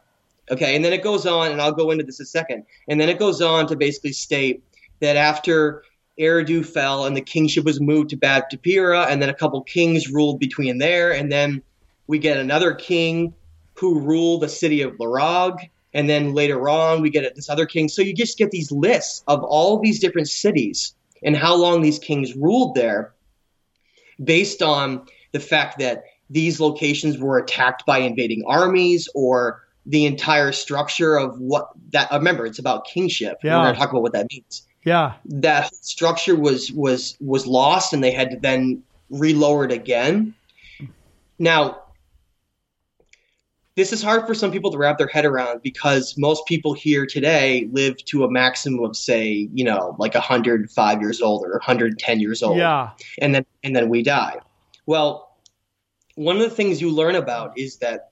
Okay, 0.51 0.75
and 0.75 0.85
then 0.85 0.93
it 0.93 1.03
goes 1.03 1.27
on, 1.27 1.53
and 1.53 1.61
I'll 1.61 1.73
go 1.73 1.91
into 1.91 2.05
this 2.05 2.21
a 2.21 2.25
second. 2.25 2.65
And 2.89 3.01
then 3.01 3.09
it 3.09 3.19
goes 3.19 3.43
on 3.43 3.67
to 3.69 3.77
basically 3.77 4.13
state 4.13 4.63
that 5.01 5.17
after 5.17 5.83
Eridu 6.19 6.65
fell 6.67 7.07
and 7.07 7.17
the 7.17 7.21
kingship 7.21 7.65
was 7.65 7.81
moved 7.81 8.11
to 8.11 8.17
Bad 8.17 8.45
Tabira, 8.53 9.07
and 9.09 9.23
then 9.23 9.29
a 9.29 9.35
couple 9.35 9.63
kings 9.63 10.11
ruled 10.11 10.41
between 10.41 10.79
there, 10.79 11.13
and 11.13 11.31
then 11.31 11.63
we 12.07 12.19
get 12.19 12.37
another 12.37 12.75
king 12.75 13.35
who 13.75 14.01
ruled 14.01 14.43
the 14.43 14.49
city 14.49 14.83
of 14.83 14.93
Larag, 14.95 15.57
and 15.95 16.09
then 16.09 16.35
later 16.35 16.69
on 16.69 17.01
we 17.01 17.11
get 17.11 17.35
this 17.37 17.49
other 17.49 17.67
king. 17.67 17.89
So 17.89 18.03
you 18.03 18.15
just 18.15 18.37
get 18.37 18.51
these 18.51 18.73
lists 18.73 19.23
of 19.29 19.43
all 19.45 19.79
these 19.79 20.01
different 20.01 20.29
cities 20.29 20.95
and 21.23 21.37
how 21.37 21.55
long 21.55 21.83
these 21.83 21.99
kings 21.99 22.35
ruled 22.35 22.75
there 22.75 23.13
based 24.23 24.63
on 24.63 25.07
the 25.33 25.41
fact 25.41 25.79
that 25.79 26.05
these 26.31 26.61
locations 26.61 27.19
were 27.19 27.39
attacked 27.39 27.87
by 27.87 27.99
invading 27.99 28.45
armies 28.47 29.09
or 29.15 29.63
the 29.89 30.05
entire 30.07 30.53
structure 30.53 31.17
of 31.17 31.39
what 31.41 31.71
that 31.93 32.13
uh, 32.13 32.19
remember 32.19 32.45
it's 32.47 32.59
about 32.59 32.85
kingship 32.87 33.39
Yeah. 33.43 33.57
we're 33.59 33.65
going 33.65 33.75
to 33.75 33.81
talk 33.81 33.91
about 33.91 34.03
what 34.03 34.13
that 34.13 34.27
means 34.31 34.63
yeah. 34.85 35.15
that 35.25 35.75
structure 35.75 36.37
was 36.37 36.71
was 36.73 37.17
was 37.21 37.47
lost 37.47 37.93
and 37.93 38.05
they 38.05 38.13
had 38.13 38.31
to 38.31 38.37
then 38.39 38.83
relower 39.11 39.65
it 39.65 39.73
again 39.73 40.35
now 41.39 41.79
this 43.77 43.93
is 43.93 44.03
hard 44.03 44.27
for 44.27 44.35
some 44.35 44.51
people 44.51 44.73
to 44.73 44.77
wrap 44.79 44.99
their 44.99 45.07
head 45.07 45.25
around 45.25 45.63
because 45.63 46.17
most 46.19 46.45
people 46.47 46.73
here 46.75 47.07
today 47.07 47.69
live 47.73 47.97
to 48.07 48.25
a 48.25 48.31
maximum 48.31 48.85
of 48.85 48.97
say 48.97 49.49
you 49.55 49.65
know 49.65 49.95
like 49.99 50.15
105 50.15 51.01
years 51.01 51.23
old 51.23 51.45
or 51.47 51.53
110 51.53 52.21
years 52.21 52.43
old 52.43 52.59
Yeah. 52.59 52.91
and 53.21 53.35
then 53.35 53.47
and 53.65 53.75
then 53.77 53.89
we 53.89 54.03
die. 54.03 54.37
Well, 54.87 55.37
one 56.17 56.37
of 56.37 56.43
the 56.43 56.51
things 56.51 56.81
you 56.81 56.91
learn 56.91 57.15
about 57.15 57.57
is 57.57 57.77
that 57.79 58.11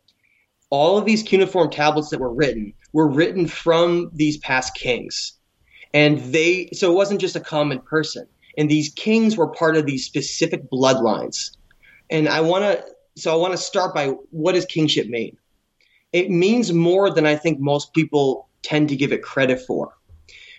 all 0.71 0.99
of 0.99 1.05
these 1.05 1.23
cuneiform 1.23 1.71
tablets 1.71 2.11
that 2.11 2.21
were 2.21 2.33
written 2.33 2.73
were 2.93 3.09
written 3.09 3.47
from 3.47 4.11
these 4.15 4.39
past 4.39 4.75
kings. 4.75 5.33
And 5.95 6.19
they 6.33 6.69
so 6.73 6.91
it 6.91 6.95
wasn't 6.95 7.21
just 7.21 7.37
a 7.37 7.41
common 7.41 7.79
person. 7.81 8.27
And 8.59 8.71
these 8.71 8.91
kings 8.91 9.37
were 9.37 9.49
part 9.49 9.77
of 9.77 9.87
these 9.87 10.05
specific 10.05 10.71
bloodlines. 10.71 11.57
And 12.11 12.29
I 12.29 12.41
want 12.41 12.65
to 12.65 12.85
so 13.17 13.33
I 13.33 13.37
want 13.37 13.53
to 13.53 13.59
start 13.59 13.95
by 13.95 14.09
what 14.31 14.53
does 14.53 14.65
kingship 14.67 15.09
mean? 15.09 15.37
It 16.13 16.31
means 16.31 16.73
more 16.73 17.11
than 17.11 17.27
I 17.27 17.37
think 17.37 17.59
most 17.59 17.93
people 17.93 18.49
tend 18.63 18.89
to 18.89 18.97
give 18.97 19.13
it 19.13 19.23
credit 19.23 19.61
for. 19.61 19.97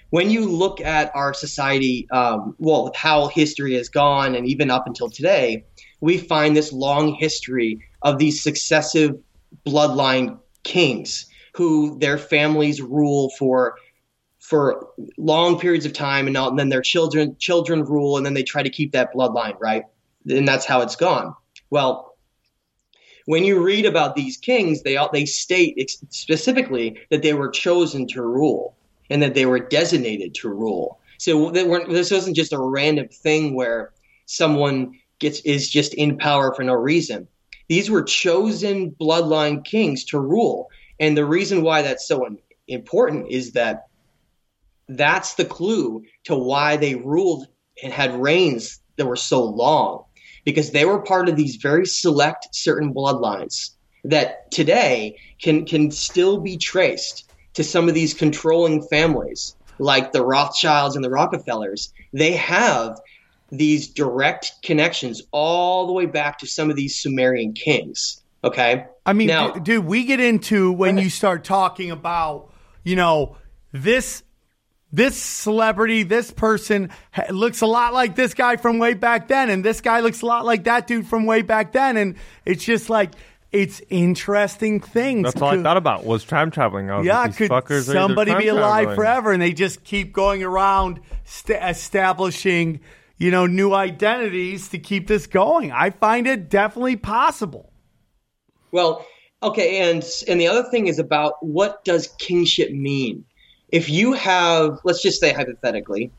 When 0.09 0.29
you 0.29 0.49
look 0.49 0.79
at 0.79 1.13
our 1.13 1.33
society, 1.33 2.07
um, 2.11 2.55
well, 2.59 2.91
how 2.95 3.27
history 3.27 3.73
has 3.73 3.89
gone, 3.89 4.35
and 4.35 4.47
even 4.47 4.71
up 4.71 4.87
until 4.87 5.09
today, 5.09 5.65
we 5.99 6.17
find 6.17 6.55
this 6.55 6.71
long 6.71 7.13
history 7.13 7.81
of 8.03 8.17
these 8.17 8.41
successive 8.41 9.17
bloodline 9.65 10.39
kings 10.63 11.25
who 11.53 11.97
their 11.99 12.17
families 12.17 12.81
rule 12.81 13.31
for 13.37 13.75
for 14.39 14.87
long 15.17 15.59
periods 15.59 15.85
of 15.85 15.91
time, 15.91 16.27
and, 16.27 16.37
and 16.37 16.57
then 16.57 16.69
their 16.69 16.81
children 16.81 17.35
children 17.37 17.83
rule, 17.83 18.17
and 18.17 18.25
then 18.25 18.33
they 18.33 18.43
try 18.43 18.63
to 18.63 18.69
keep 18.69 18.93
that 18.93 19.13
bloodline 19.13 19.59
right, 19.59 19.83
and 20.29 20.47
that's 20.47 20.65
how 20.65 20.81
it's 20.81 20.95
gone. 20.95 21.35
Well, 21.69 22.15
when 23.25 23.43
you 23.43 23.61
read 23.61 23.85
about 23.85 24.15
these 24.15 24.37
kings, 24.37 24.83
they 24.83 24.97
they 25.11 25.25
state 25.25 25.91
specifically 26.09 26.97
that 27.09 27.23
they 27.23 27.33
were 27.33 27.49
chosen 27.49 28.07
to 28.07 28.21
rule 28.21 28.75
and 29.09 29.21
that 29.21 29.33
they 29.33 29.45
were 29.45 29.59
designated 29.59 30.33
to 30.35 30.49
rule. 30.49 30.99
So 31.17 31.49
this 31.51 32.11
wasn't 32.11 32.35
just 32.35 32.53
a 32.53 32.59
random 32.59 33.09
thing 33.09 33.55
where 33.55 33.91
someone 34.27 34.93
gets 35.19 35.41
is 35.41 35.69
just 35.69 35.93
in 35.93 36.17
power 36.17 36.53
for 36.53 36.63
no 36.63 36.73
reason. 36.73 37.27
These 37.67 37.89
were 37.89 38.03
chosen 38.03 38.91
bloodline 38.91 39.63
kings 39.63 40.05
to 40.05 40.19
rule, 40.19 40.69
and 40.99 41.17
the 41.17 41.25
reason 41.25 41.63
why 41.63 41.81
that's 41.81 42.07
so 42.07 42.27
important 42.67 43.29
is 43.29 43.53
that 43.53 43.87
that's 44.89 45.35
the 45.35 45.45
clue 45.45 46.03
to 46.25 46.35
why 46.35 46.77
they 46.77 46.95
ruled 46.95 47.47
and 47.83 47.91
had 47.91 48.21
reigns 48.21 48.79
that 48.95 49.05
were 49.05 49.15
so 49.15 49.43
long 49.43 50.05
because 50.45 50.71
they 50.71 50.85
were 50.85 51.01
part 51.01 51.27
of 51.27 51.35
these 51.35 51.57
very 51.57 51.85
select 51.85 52.47
certain 52.53 52.93
bloodlines 52.93 53.71
that 54.05 54.49
today 54.51 55.17
can 55.41 55.65
can 55.65 55.91
still 55.91 56.39
be 56.39 56.57
traced 56.57 57.31
to 57.53 57.63
some 57.63 57.89
of 57.89 57.93
these 57.93 58.13
controlling 58.13 58.81
families 58.83 59.55
like 59.79 60.11
the 60.11 60.23
Rothschilds 60.23 60.95
and 60.95 61.03
the 61.03 61.09
Rockefellers. 61.09 61.93
They 62.13 62.33
have 62.33 62.99
these 63.49 63.87
direct 63.87 64.53
connections 64.63 65.21
all 65.31 65.87
the 65.87 65.93
way 65.93 66.05
back 66.05 66.39
to 66.39 66.47
some 66.47 66.69
of 66.69 66.75
these 66.75 66.95
Sumerian 66.95 67.53
kings. 67.53 68.21
Okay. 68.43 68.85
I 69.05 69.13
mean, 69.13 69.27
now, 69.27 69.51
dude, 69.51 69.85
we 69.85 70.03
get 70.05 70.19
into 70.19 70.71
when 70.71 70.97
you 70.97 71.09
start 71.09 71.43
talking 71.43 71.91
about, 71.91 72.51
you 72.83 72.95
know, 72.95 73.37
this 73.71 74.23
this 74.91 75.17
celebrity, 75.17 76.03
this 76.03 76.31
person 76.31 76.89
looks 77.29 77.61
a 77.61 77.65
lot 77.65 77.93
like 77.93 78.15
this 78.15 78.33
guy 78.33 78.55
from 78.55 78.79
way 78.79 78.93
back 78.93 79.27
then, 79.27 79.49
and 79.49 79.63
this 79.63 79.81
guy 79.81 79.99
looks 79.99 80.21
a 80.21 80.25
lot 80.25 80.45
like 80.45 80.63
that 80.63 80.87
dude 80.87 81.07
from 81.07 81.25
way 81.25 81.41
back 81.41 81.73
then, 81.73 81.97
and 81.97 82.15
it's 82.45 82.63
just 82.63 82.89
like 82.89 83.11
it's 83.51 83.81
interesting 83.89 84.79
things. 84.79 85.23
That's 85.23 85.41
all 85.41 85.49
I 85.49 85.61
thought 85.61 85.77
about 85.77 86.05
was 86.05 86.23
time 86.25 86.51
traveling. 86.51 86.87
yeah, 87.03 87.27
could 87.27 87.83
somebody 87.83 88.35
be 88.35 88.47
alive 88.47 88.95
forever, 88.95 89.31
and 89.31 89.41
they 89.41 89.53
just 89.53 89.83
keep 89.83 90.13
going 90.13 90.43
around 90.43 90.99
st- 91.25 91.61
establishing, 91.61 92.79
you 93.17 93.31
know, 93.31 93.45
new 93.45 93.73
identities 93.73 94.69
to 94.69 94.79
keep 94.79 95.07
this 95.07 95.27
going? 95.27 95.71
I 95.71 95.89
find 95.89 96.27
it 96.27 96.49
definitely 96.49 96.95
possible. 96.95 97.71
Well, 98.71 99.05
okay, 99.41 99.89
and 99.89 100.03
and 100.27 100.39
the 100.39 100.47
other 100.47 100.63
thing 100.69 100.87
is 100.87 100.99
about 100.99 101.33
what 101.41 101.83
does 101.83 102.07
kingship 102.19 102.71
mean? 102.71 103.25
if 103.69 103.89
you 103.89 104.13
have, 104.13 104.79
let's 104.83 105.01
just 105.01 105.19
say 105.19 105.33
hypothetically, 105.33 106.11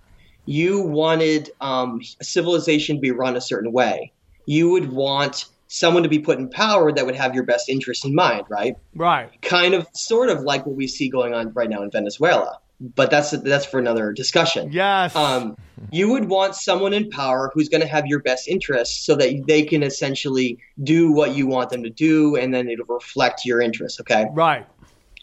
you 0.44 0.82
wanted 0.82 1.50
um, 1.60 2.00
a 2.20 2.24
civilization 2.24 2.96
to 2.96 3.00
be 3.00 3.10
run 3.10 3.36
a 3.36 3.40
certain 3.40 3.72
way, 3.72 4.12
you 4.46 4.70
would 4.70 4.90
want 4.92 5.46
someone 5.68 6.02
to 6.02 6.08
be 6.08 6.18
put 6.18 6.38
in 6.38 6.48
power 6.48 6.92
that 6.92 7.04
would 7.04 7.16
have 7.16 7.34
your 7.34 7.44
best 7.44 7.68
interest 7.68 8.04
in 8.04 8.14
mind, 8.14 8.46
right? 8.48 8.76
Right. 8.94 9.40
Kind 9.42 9.74
of, 9.74 9.86
sort 9.92 10.30
of 10.30 10.40
like 10.40 10.64
what 10.64 10.76
we 10.76 10.86
see 10.86 11.10
going 11.10 11.34
on 11.34 11.52
right 11.52 11.68
now 11.68 11.82
in 11.82 11.90
Venezuela. 11.90 12.58
But 12.80 13.10
that's 13.10 13.32
that's 13.32 13.66
for 13.66 13.80
another 13.80 14.12
discussion. 14.12 14.70
Yes. 14.70 15.16
Um, 15.16 15.56
you 15.90 16.12
would 16.12 16.28
want 16.28 16.54
someone 16.54 16.92
in 16.92 17.10
power 17.10 17.50
who's 17.52 17.68
going 17.68 17.80
to 17.80 17.88
have 17.88 18.06
your 18.06 18.20
best 18.20 18.46
interests, 18.46 19.04
so 19.04 19.16
that 19.16 19.44
they 19.48 19.64
can 19.64 19.82
essentially 19.82 20.58
do 20.84 21.10
what 21.10 21.34
you 21.34 21.48
want 21.48 21.70
them 21.70 21.82
to 21.82 21.90
do, 21.90 22.36
and 22.36 22.54
then 22.54 22.68
it'll 22.68 22.86
reflect 22.86 23.44
your 23.44 23.60
interests. 23.60 24.00
Okay. 24.00 24.26
Right. 24.32 24.64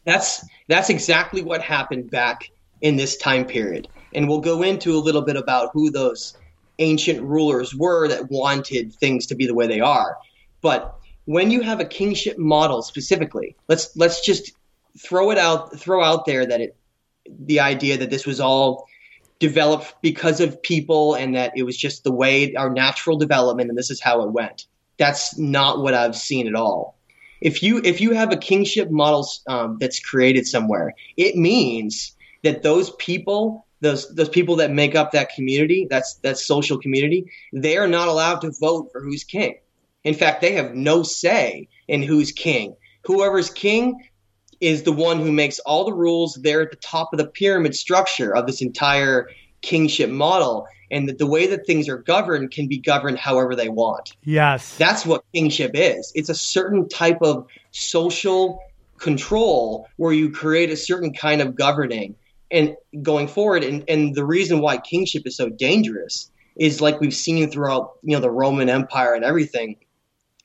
That's 0.05 0.45
that's 0.67 0.89
exactly 0.89 1.41
what 1.41 1.61
happened 1.61 2.11
back 2.11 2.51
in 2.81 2.97
this 2.97 3.15
time 3.17 3.45
period. 3.45 3.87
And 4.13 4.27
we'll 4.27 4.41
go 4.41 4.61
into 4.61 4.91
a 4.91 4.99
little 4.99 5.21
bit 5.21 5.37
about 5.37 5.71
who 5.73 5.89
those 5.91 6.37
ancient 6.79 7.21
rulers 7.21 7.73
were 7.73 8.07
that 8.09 8.29
wanted 8.29 8.93
things 8.93 9.27
to 9.27 9.35
be 9.35 9.47
the 9.47 9.53
way 9.53 9.67
they 9.67 9.79
are. 9.79 10.17
But 10.61 10.95
when 11.25 11.51
you 11.51 11.61
have 11.61 11.79
a 11.79 11.85
kingship 11.85 12.37
model 12.37 12.81
specifically, 12.81 13.55
let's 13.67 13.95
let's 13.95 14.25
just 14.25 14.51
throw 14.97 15.31
it 15.31 15.37
out 15.37 15.77
throw 15.77 16.03
out 16.03 16.25
there 16.25 16.45
that 16.45 16.61
it 16.61 16.75
the 17.27 17.59
idea 17.59 17.97
that 17.97 18.09
this 18.09 18.25
was 18.25 18.39
all 18.39 18.87
developed 19.39 19.95
because 20.01 20.39
of 20.39 20.61
people 20.61 21.15
and 21.15 21.35
that 21.35 21.51
it 21.55 21.63
was 21.63 21.75
just 21.75 22.03
the 22.03 22.11
way 22.11 22.55
our 22.55 22.69
natural 22.69 23.17
development 23.17 23.69
and 23.69 23.77
this 23.77 23.91
is 23.91 24.01
how 24.01 24.21
it 24.21 24.31
went. 24.31 24.65
That's 24.97 25.37
not 25.37 25.81
what 25.81 25.93
I've 25.93 26.15
seen 26.15 26.47
at 26.47 26.55
all 26.55 26.95
if 27.41 27.61
you 27.61 27.81
if 27.83 28.01
you 28.01 28.11
have 28.11 28.31
a 28.31 28.37
kingship 28.37 28.89
model 28.89 29.27
um, 29.47 29.77
that's 29.79 29.99
created 29.99 30.47
somewhere, 30.47 30.93
it 31.17 31.35
means 31.35 32.15
that 32.43 32.63
those 32.63 32.91
people, 32.91 33.65
those 33.81 34.13
those 34.15 34.29
people 34.29 34.55
that 34.57 34.71
make 34.71 34.95
up 34.95 35.11
that 35.11 35.29
community, 35.29 35.87
that's 35.89 36.15
that 36.15 36.37
social 36.37 36.77
community, 36.77 37.31
they 37.53 37.77
are 37.77 37.87
not 37.87 38.07
allowed 38.07 38.41
to 38.41 38.51
vote 38.59 38.89
for 38.91 39.01
who's 39.01 39.23
king. 39.23 39.59
In 40.03 40.13
fact, 40.13 40.41
they 40.41 40.53
have 40.53 40.75
no 40.75 41.03
say 41.03 41.67
in 41.87 42.01
who's 42.01 42.31
king. 42.31 42.75
Whoever's 43.03 43.49
king 43.49 44.07
is 44.61 44.83
the 44.83 44.91
one 44.91 45.19
who 45.19 45.31
makes 45.31 45.59
all 45.59 45.85
the 45.85 45.93
rules. 45.93 46.35
They're 46.35 46.61
at 46.61 46.71
the 46.71 46.77
top 46.77 47.13
of 47.13 47.19
the 47.19 47.27
pyramid 47.27 47.75
structure 47.75 48.35
of 48.35 48.47
this 48.47 48.61
entire 48.61 49.29
kingship 49.61 50.09
model 50.09 50.67
and 50.91 51.09
that 51.09 51.17
the 51.17 51.25
way 51.25 51.47
that 51.47 51.65
things 51.65 51.89
are 51.89 51.97
governed 51.97 52.51
can 52.51 52.67
be 52.67 52.77
governed 52.77 53.17
however 53.17 53.55
they 53.55 53.69
want. 53.69 54.15
Yes. 54.23 54.77
That's 54.77 55.05
what 55.05 55.23
kingship 55.33 55.71
is. 55.73 56.11
It's 56.15 56.29
a 56.29 56.35
certain 56.35 56.87
type 56.87 57.21
of 57.21 57.47
social 57.71 58.59
control 58.97 59.87
where 59.97 60.13
you 60.13 60.31
create 60.31 60.69
a 60.69 60.77
certain 60.77 61.13
kind 61.13 61.41
of 61.41 61.55
governing 61.55 62.15
and 62.51 62.75
going 63.01 63.27
forward 63.27 63.63
and, 63.63 63.83
and 63.89 64.15
the 64.15 64.23
reason 64.23 64.59
why 64.59 64.77
kingship 64.77 65.23
is 65.25 65.35
so 65.35 65.49
dangerous 65.49 66.29
is 66.55 66.79
like 66.79 67.01
we've 67.01 67.13
seen 67.13 67.49
throughout 67.49 67.93
you 68.03 68.15
know 68.15 68.21
the 68.21 68.29
Roman 68.29 68.69
Empire 68.69 69.13
and 69.13 69.25
everything. 69.25 69.75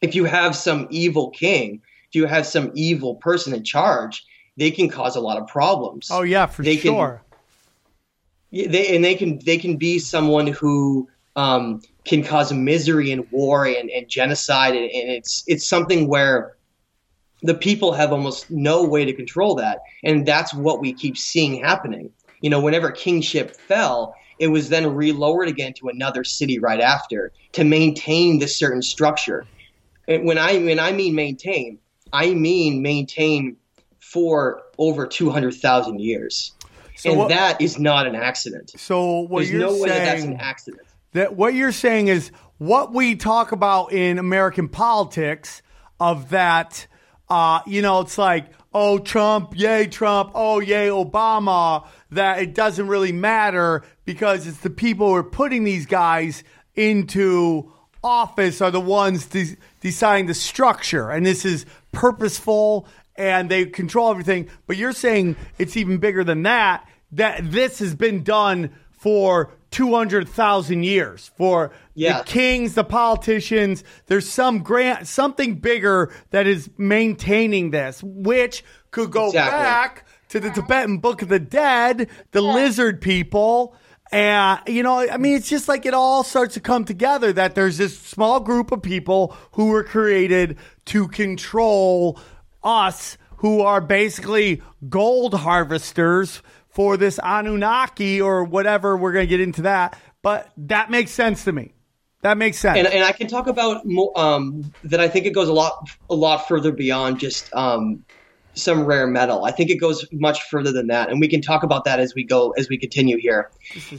If 0.00 0.14
you 0.14 0.24
have 0.24 0.56
some 0.56 0.88
evil 0.90 1.30
king, 1.30 1.82
if 2.10 2.16
you 2.16 2.26
have 2.26 2.44
some 2.44 2.72
evil 2.74 3.14
person 3.14 3.54
in 3.54 3.62
charge, 3.62 4.26
they 4.56 4.70
can 4.72 4.88
cause 4.88 5.14
a 5.14 5.20
lot 5.20 5.38
of 5.38 5.46
problems. 5.46 6.08
Oh 6.10 6.22
yeah, 6.22 6.46
for 6.46 6.62
they 6.62 6.76
sure. 6.76 7.22
Can, 8.52 8.72
they 8.72 8.96
and 8.96 9.04
they 9.04 9.14
can 9.14 9.38
they 9.44 9.56
can 9.56 9.76
be 9.76 10.00
someone 10.00 10.48
who 10.48 11.08
um, 11.36 11.80
can 12.04 12.24
cause 12.24 12.52
misery 12.52 13.12
and 13.12 13.30
war 13.30 13.64
and, 13.64 13.90
and 13.90 14.08
genocide, 14.08 14.74
and, 14.74 14.90
and 14.90 15.10
it's 15.10 15.44
it's 15.46 15.66
something 15.68 16.08
where 16.08 16.56
the 17.42 17.54
people 17.54 17.92
have 17.92 18.12
almost 18.12 18.50
no 18.50 18.82
way 18.82 19.04
to 19.04 19.12
control 19.12 19.54
that, 19.54 19.78
and 20.02 20.26
that's 20.26 20.52
what 20.52 20.80
we 20.80 20.92
keep 20.92 21.16
seeing 21.16 21.62
happening. 21.62 22.10
You 22.40 22.50
know, 22.50 22.60
whenever 22.60 22.90
kingship 22.90 23.54
fell, 23.54 24.16
it 24.40 24.48
was 24.48 24.68
then 24.68 24.84
relowered 24.84 25.46
again 25.46 25.74
to 25.74 25.88
another 25.88 26.24
city 26.24 26.58
right 26.58 26.80
after 26.80 27.30
to 27.52 27.62
maintain 27.62 28.40
this 28.40 28.56
certain 28.56 28.82
structure. 28.82 29.46
And 30.08 30.26
when 30.26 30.38
I 30.38 30.58
when 30.58 30.80
I 30.80 30.90
mean 30.90 31.14
maintain, 31.14 31.78
I 32.12 32.34
mean 32.34 32.82
maintain 32.82 33.56
for 33.98 34.62
over 34.78 35.06
two 35.06 35.30
hundred 35.30 35.54
thousand 35.54 36.00
years. 36.00 36.52
So 36.96 37.10
and 37.10 37.18
what, 37.18 37.28
that 37.28 37.60
is 37.60 37.78
not 37.78 38.06
an 38.06 38.14
accident. 38.14 38.72
So 38.76 39.20
what 39.20 39.40
There's 39.40 39.52
you're 39.52 39.60
no 39.60 39.70
saying 39.70 39.82
way 39.82 39.88
that 39.88 40.04
that's 40.04 40.24
an 40.24 40.36
accident. 40.36 40.82
That 41.12 41.36
what 41.36 41.54
you're 41.54 41.72
saying 41.72 42.08
is 42.08 42.30
what 42.58 42.92
we 42.92 43.16
talk 43.16 43.52
about 43.52 43.92
in 43.92 44.18
American 44.18 44.68
politics 44.68 45.62
of 45.98 46.30
that. 46.30 46.86
Uh, 47.28 47.60
you 47.66 47.80
know, 47.80 48.00
it's 48.00 48.18
like, 48.18 48.46
oh, 48.74 48.98
Trump, 48.98 49.52
yay, 49.56 49.86
Trump, 49.86 50.32
oh, 50.34 50.58
yay, 50.58 50.88
Obama. 50.88 51.86
That 52.10 52.42
it 52.42 52.54
doesn't 52.54 52.88
really 52.88 53.12
matter 53.12 53.82
because 54.04 54.48
it's 54.48 54.58
the 54.58 54.70
people 54.70 55.08
who 55.08 55.14
are 55.14 55.22
putting 55.22 55.62
these 55.62 55.86
guys 55.86 56.42
into 56.74 57.72
office 58.02 58.60
are 58.60 58.70
the 58.70 58.80
ones 58.80 59.26
de- 59.26 59.56
deciding 59.80 60.26
the 60.26 60.34
structure, 60.34 61.10
and 61.10 61.24
this 61.24 61.44
is 61.44 61.66
purposeful 61.92 62.86
and 63.16 63.50
they 63.50 63.66
control 63.66 64.10
everything. 64.10 64.48
But 64.66 64.76
you're 64.76 64.92
saying 64.92 65.36
it's 65.58 65.76
even 65.76 65.98
bigger 65.98 66.24
than 66.24 66.42
that, 66.44 66.88
that 67.12 67.50
this 67.50 67.78
has 67.80 67.94
been 67.94 68.22
done 68.22 68.70
for 68.90 69.52
200,000 69.70 70.82
years 70.82 71.30
for 71.36 71.70
yeah. 71.94 72.18
the 72.18 72.24
kings, 72.24 72.74
the 72.74 72.84
politicians. 72.84 73.84
There's 74.06 74.28
some 74.28 74.62
grant, 74.62 75.06
something 75.06 75.56
bigger 75.56 76.12
that 76.30 76.46
is 76.46 76.70
maintaining 76.76 77.70
this, 77.70 78.02
which 78.02 78.64
could 78.90 79.10
go 79.10 79.28
exactly. 79.28 79.58
back 79.58 80.06
to 80.30 80.40
the 80.40 80.50
Tibetan 80.50 80.98
Book 80.98 81.22
of 81.22 81.28
the 81.28 81.38
Dead, 81.38 82.08
the 82.32 82.40
lizard 82.40 83.00
people, 83.00 83.74
And, 84.12 84.60
you 84.66 84.82
know, 84.82 84.98
I 84.98 85.16
mean, 85.18 85.36
it's 85.36 85.48
just 85.48 85.68
like 85.68 85.86
it 85.86 85.94
all 85.94 86.24
starts 86.24 86.54
to 86.54 86.60
come 86.60 86.84
together 86.84 87.32
that 87.32 87.54
there's 87.54 87.78
this 87.78 87.96
small 87.96 88.40
group 88.40 88.72
of 88.72 88.82
people 88.82 89.36
who 89.52 89.68
were 89.68 89.84
created 89.84 90.58
to 90.86 91.06
control 91.08 92.18
us, 92.64 93.16
who 93.36 93.60
are 93.60 93.80
basically 93.80 94.62
gold 94.88 95.34
harvesters 95.34 96.42
for 96.68 96.96
this 96.96 97.20
Anunnaki 97.22 98.20
or 98.20 98.42
whatever. 98.44 98.96
We're 98.96 99.12
going 99.12 99.26
to 99.26 99.30
get 99.30 99.40
into 99.40 99.62
that. 99.62 99.96
But 100.22 100.50
that 100.56 100.90
makes 100.90 101.12
sense 101.12 101.44
to 101.44 101.52
me. 101.52 101.72
That 102.22 102.36
makes 102.36 102.58
sense. 102.58 102.78
And, 102.78 102.86
and 102.88 103.04
I 103.04 103.12
can 103.12 103.28
talk 103.28 103.46
about 103.46 103.86
more, 103.86 104.12
um, 104.18 104.72
that. 104.84 105.00
I 105.00 105.08
think 105.08 105.24
it 105.24 105.30
goes 105.30 105.48
a 105.48 105.52
lot, 105.52 105.88
a 106.10 106.14
lot 106.14 106.48
further 106.48 106.70
beyond 106.72 107.18
just 107.18 107.48
um, 107.54 108.04
some 108.54 108.84
rare 108.84 109.06
metal. 109.06 109.44
I 109.44 109.52
think 109.52 109.70
it 109.70 109.76
goes 109.76 110.04
much 110.12 110.42
further 110.44 110.72
than 110.72 110.88
that, 110.88 111.10
and 111.10 111.20
we 111.20 111.28
can 111.28 111.40
talk 111.40 111.62
about 111.62 111.84
that 111.84 112.00
as 112.00 112.14
we 112.14 112.24
go 112.24 112.50
as 112.52 112.68
we 112.68 112.78
continue 112.78 113.18
here. 113.18 113.50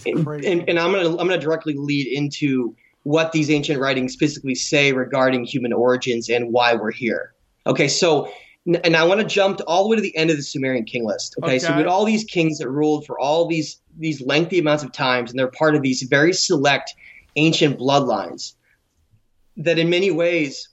And, 0.05 0.27
and, 0.27 0.69
and 0.69 0.79
I'm 0.79 0.91
gonna 0.91 1.09
I'm 1.09 1.27
gonna 1.27 1.37
directly 1.37 1.73
lead 1.75 2.07
into 2.07 2.75
what 3.03 3.31
these 3.31 3.49
ancient 3.49 3.79
writings 3.79 4.15
physically 4.15 4.55
say 4.55 4.93
regarding 4.93 5.45
human 5.45 5.73
origins 5.73 6.29
and 6.29 6.51
why 6.51 6.75
we're 6.75 6.91
here. 6.91 7.33
Okay, 7.65 7.87
so 7.87 8.31
and 8.65 8.95
I 8.95 9.03
want 9.03 9.21
to 9.21 9.25
jump 9.25 9.59
all 9.67 9.83
the 9.83 9.89
way 9.89 9.95
to 9.95 10.01
the 10.01 10.15
end 10.15 10.29
of 10.29 10.37
the 10.37 10.43
Sumerian 10.43 10.85
king 10.85 11.05
list. 11.05 11.35
Okay, 11.41 11.55
okay. 11.55 11.59
so 11.59 11.71
we 11.71 11.79
had 11.79 11.87
all 11.87 12.05
these 12.05 12.23
kings 12.23 12.59
that 12.59 12.69
ruled 12.69 13.05
for 13.05 13.19
all 13.19 13.47
these 13.47 13.81
these 13.97 14.21
lengthy 14.21 14.59
amounts 14.59 14.83
of 14.83 14.91
times, 14.91 15.31
and 15.31 15.39
they're 15.39 15.47
part 15.47 15.75
of 15.75 15.81
these 15.81 16.03
very 16.03 16.33
select 16.33 16.93
ancient 17.35 17.79
bloodlines 17.79 18.53
that, 19.57 19.79
in 19.79 19.89
many 19.89 20.11
ways, 20.11 20.69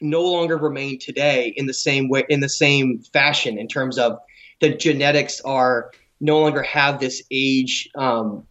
no 0.00 0.22
longer 0.22 0.56
remain 0.56 0.98
today 0.98 1.52
in 1.56 1.66
the 1.66 1.74
same 1.74 2.08
way 2.08 2.24
in 2.28 2.40
the 2.40 2.48
same 2.48 3.00
fashion 3.12 3.58
in 3.58 3.68
terms 3.68 3.98
of 3.98 4.18
the 4.60 4.70
genetics 4.70 5.40
are 5.42 5.90
no 6.20 6.40
longer 6.40 6.62
have 6.62 7.00
this 7.00 7.22
age 7.30 7.88
um, 7.94 8.46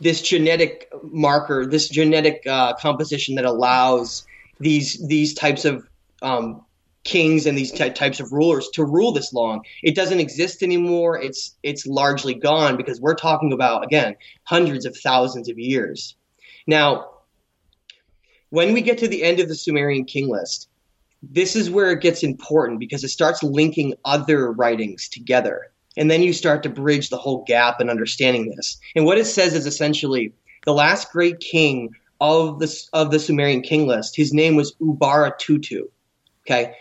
this 0.00 0.20
genetic 0.22 0.90
marker 1.02 1.66
this 1.66 1.88
genetic 1.88 2.42
uh, 2.46 2.74
composition 2.74 3.34
that 3.34 3.44
allows 3.44 4.26
these 4.60 5.06
these 5.08 5.34
types 5.34 5.64
of 5.64 5.88
um, 6.22 6.64
kings 7.04 7.46
and 7.46 7.56
these 7.56 7.72
ty- 7.72 7.88
types 7.88 8.20
of 8.20 8.32
rulers 8.32 8.68
to 8.74 8.84
rule 8.84 9.12
this 9.12 9.32
long. 9.32 9.62
It 9.82 9.94
doesn't 9.94 10.20
exist 10.20 10.62
anymore. 10.62 11.20
It's 11.20 11.56
it's 11.62 11.86
largely 11.86 12.34
gone 12.34 12.76
because 12.76 13.00
we're 13.00 13.14
talking 13.14 13.52
about 13.52 13.84
again 13.84 14.16
hundreds 14.44 14.84
of 14.84 14.96
thousands 14.96 15.48
of 15.48 15.58
years. 15.58 16.16
Now 16.66 17.08
when 18.50 18.72
we 18.72 18.80
get 18.80 18.98
to 18.98 19.08
the 19.08 19.22
end 19.22 19.40
of 19.40 19.48
the 19.48 19.54
Sumerian 19.54 20.04
king 20.04 20.28
list, 20.28 20.68
this 21.22 21.56
is 21.56 21.70
where 21.70 21.90
it 21.90 22.00
gets 22.00 22.22
important 22.22 22.78
because 22.78 23.04
it 23.04 23.08
starts 23.08 23.42
linking 23.42 23.94
other 24.04 24.52
writings 24.52 25.08
together. 25.08 25.70
And 25.96 26.10
then 26.10 26.22
you 26.22 26.32
start 26.32 26.62
to 26.62 26.68
bridge 26.68 27.10
the 27.10 27.16
whole 27.16 27.44
gap 27.44 27.80
in 27.80 27.90
understanding 27.90 28.50
this. 28.54 28.78
And 28.94 29.04
what 29.04 29.18
it 29.18 29.24
says 29.24 29.54
is 29.54 29.66
essentially 29.66 30.32
the 30.64 30.72
last 30.72 31.10
great 31.10 31.40
king 31.40 31.90
of 32.20 32.60
the, 32.60 32.72
of 32.92 33.10
the 33.10 33.18
Sumerian 33.18 33.62
king 33.62 33.86
list, 33.86 34.16
his 34.16 34.32
name 34.32 34.54
was 34.54 34.74
Ubara 34.76 35.36
Tutu. 35.38 35.84
Okay. 36.46 36.74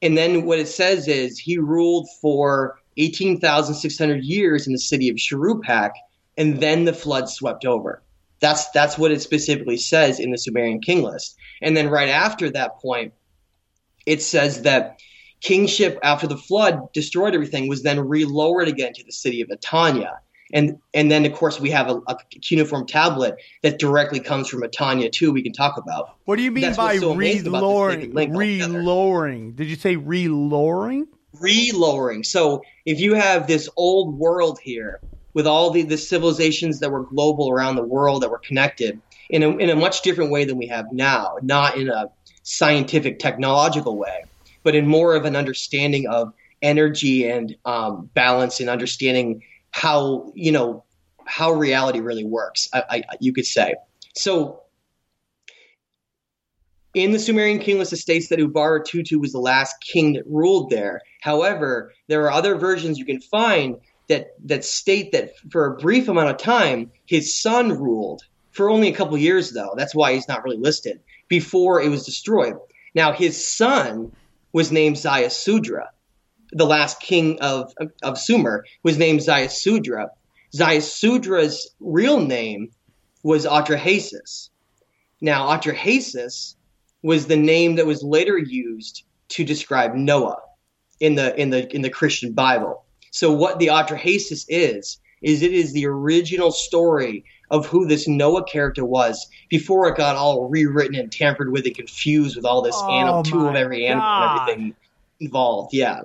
And 0.00 0.16
then 0.16 0.44
what 0.44 0.58
it 0.58 0.68
says 0.68 1.08
is 1.08 1.38
he 1.38 1.58
ruled 1.58 2.08
for 2.22 2.78
18,600 2.96 4.24
years 4.24 4.66
in 4.66 4.72
the 4.72 4.78
city 4.78 5.08
of 5.08 5.16
Shuruppak, 5.16 5.92
and 6.36 6.60
then 6.60 6.84
the 6.84 6.92
flood 6.92 7.28
swept 7.28 7.64
over. 7.64 8.02
That's 8.40 8.70
that's 8.70 8.96
what 8.96 9.10
it 9.10 9.20
specifically 9.20 9.76
says 9.76 10.20
in 10.20 10.30
the 10.30 10.38
Sumerian 10.38 10.80
king 10.80 11.02
list. 11.02 11.36
And 11.60 11.76
then 11.76 11.88
right 11.88 12.08
after 12.08 12.50
that 12.50 12.78
point, 12.78 13.12
it 14.06 14.22
says 14.22 14.62
that 14.62 15.00
kingship 15.40 15.98
after 16.02 16.26
the 16.26 16.36
flood 16.36 16.92
destroyed 16.92 17.34
everything 17.34 17.68
was 17.68 17.82
then 17.82 17.98
relowered 17.98 18.68
again 18.68 18.92
to 18.94 19.04
the 19.04 19.12
city 19.12 19.40
of 19.40 19.50
Etania. 19.50 20.20
And 20.52 20.78
and 20.94 21.10
then 21.10 21.26
of 21.26 21.34
course 21.34 21.60
we 21.60 21.70
have 21.70 21.90
a, 21.90 22.00
a 22.06 22.16
cuneiform 22.40 22.86
tablet 22.86 23.36
that 23.62 23.78
directly 23.78 24.20
comes 24.20 24.48
from 24.48 24.64
Etania 24.64 25.10
too. 25.10 25.32
We 25.32 25.42
can 25.42 25.52
talk 25.52 25.76
about. 25.76 26.16
What 26.24 26.36
do 26.36 26.42
you 26.42 26.50
mean 26.50 26.62
That's 26.62 26.76
by 26.76 26.96
so 26.98 27.14
relowering? 27.14 28.14
Relowering? 28.14 29.56
Did 29.56 29.66
you 29.66 29.76
say 29.76 29.96
relowering? 29.96 31.06
Relowering. 31.34 32.24
So 32.24 32.62
if 32.86 32.98
you 32.98 33.14
have 33.14 33.46
this 33.46 33.68
old 33.76 34.16
world 34.16 34.58
here 34.62 35.00
with 35.38 35.46
all 35.46 35.70
the, 35.70 35.82
the 35.82 35.96
civilizations 35.96 36.80
that 36.80 36.90
were 36.90 37.04
global 37.04 37.48
around 37.48 37.76
the 37.76 37.82
world 37.84 38.24
that 38.24 38.28
were 38.28 38.40
connected 38.40 39.00
in 39.30 39.44
a, 39.44 39.48
in 39.58 39.70
a 39.70 39.76
much 39.76 40.02
different 40.02 40.32
way 40.32 40.44
than 40.44 40.58
we 40.58 40.66
have 40.66 40.86
now, 40.90 41.36
not 41.42 41.76
in 41.76 41.88
a 41.88 42.06
scientific 42.42 43.20
technological 43.20 43.96
way, 43.96 44.24
but 44.64 44.74
in 44.74 44.84
more 44.84 45.14
of 45.14 45.24
an 45.26 45.36
understanding 45.36 46.08
of 46.08 46.32
energy 46.60 47.30
and 47.30 47.54
um, 47.66 48.10
balance 48.14 48.58
and 48.58 48.68
understanding 48.68 49.40
how 49.70 50.32
you 50.34 50.50
know 50.50 50.82
how 51.24 51.52
reality 51.52 52.00
really 52.00 52.24
works. 52.24 52.68
I, 52.72 53.04
I, 53.08 53.16
you 53.20 53.32
could 53.32 53.46
say 53.46 53.76
so. 54.16 54.62
In 56.94 57.12
the 57.12 57.18
Sumerian 57.20 57.60
king 57.60 57.78
list, 57.78 57.92
it 57.92 57.98
states 57.98 58.28
that 58.30 58.40
Ubara 58.40 58.84
Tutu 58.84 59.20
was 59.20 59.30
the 59.30 59.38
last 59.38 59.76
king 59.82 60.14
that 60.14 60.24
ruled 60.26 60.70
there. 60.70 61.00
However, 61.20 61.92
there 62.08 62.24
are 62.24 62.32
other 62.32 62.56
versions 62.56 62.98
you 62.98 63.04
can 63.04 63.20
find 63.20 63.76
that 64.08 64.28
that 64.44 64.64
state 64.64 65.12
that 65.12 65.32
for 65.50 65.66
a 65.66 65.76
brief 65.76 66.08
amount 66.08 66.30
of 66.30 66.38
time 66.38 66.90
his 67.06 67.38
son 67.40 67.78
ruled 67.78 68.22
for 68.52 68.70
only 68.70 68.88
a 68.88 68.94
couple 68.94 69.16
years 69.16 69.52
though. 69.52 69.74
That's 69.76 69.94
why 69.94 70.14
he's 70.14 70.28
not 70.28 70.42
really 70.44 70.56
listed 70.56 71.00
before 71.28 71.80
it 71.80 71.88
was 71.88 72.04
destroyed. 72.04 72.54
Now 72.94 73.12
his 73.12 73.46
son 73.46 74.12
was 74.52 74.72
named 74.72 74.96
Ziusudra. 74.96 75.86
The 76.52 76.66
last 76.66 77.00
king 77.00 77.38
of 77.40 77.72
of 78.02 78.18
Sumer 78.18 78.64
was 78.82 78.98
named 78.98 79.20
Ziusudra. 79.20 80.08
Ziusudra's 80.54 81.74
real 81.78 82.20
name 82.20 82.70
was 83.22 83.46
Atrahasis. 83.46 84.48
Now 85.20 85.48
Atrahasis 85.48 86.54
was 87.02 87.26
the 87.26 87.36
name 87.36 87.76
that 87.76 87.86
was 87.86 88.02
later 88.02 88.38
used 88.38 89.04
to 89.30 89.44
describe 89.44 89.94
Noah 89.94 90.38
in 91.00 91.14
the 91.14 91.38
in 91.40 91.50
the 91.50 91.72
in 91.74 91.82
the 91.82 91.90
Christian 91.90 92.32
Bible. 92.32 92.84
So 93.18 93.32
what 93.32 93.58
the 93.58 93.66
Atrahasis 93.66 94.44
is 94.46 94.98
is 95.22 95.42
it 95.42 95.52
is 95.52 95.72
the 95.72 95.86
original 95.86 96.52
story 96.52 97.24
of 97.50 97.66
who 97.66 97.84
this 97.84 98.06
Noah 98.06 98.44
character 98.44 98.84
was 98.84 99.26
before 99.50 99.88
it 99.88 99.96
got 99.96 100.14
all 100.14 100.48
rewritten 100.48 100.94
and 100.94 101.10
tampered 101.10 101.50
with 101.50 101.66
and 101.66 101.74
confused 101.74 102.36
with 102.36 102.44
all 102.44 102.62
this 102.62 102.76
oh 102.78 102.88
animal, 102.88 103.24
two 103.24 103.48
of 103.48 103.56
every 103.56 103.88
animal 103.88 104.06
and 104.06 104.40
everything 104.40 104.76
involved. 105.18 105.74
Yeah. 105.74 106.02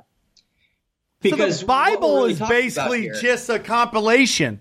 Because 1.22 1.58
so 1.58 1.62
the 1.62 1.68
Bible 1.68 2.16
really 2.16 2.32
is 2.32 2.40
basically 2.40 3.12
just 3.22 3.48
a 3.48 3.60
compilation. 3.60 4.60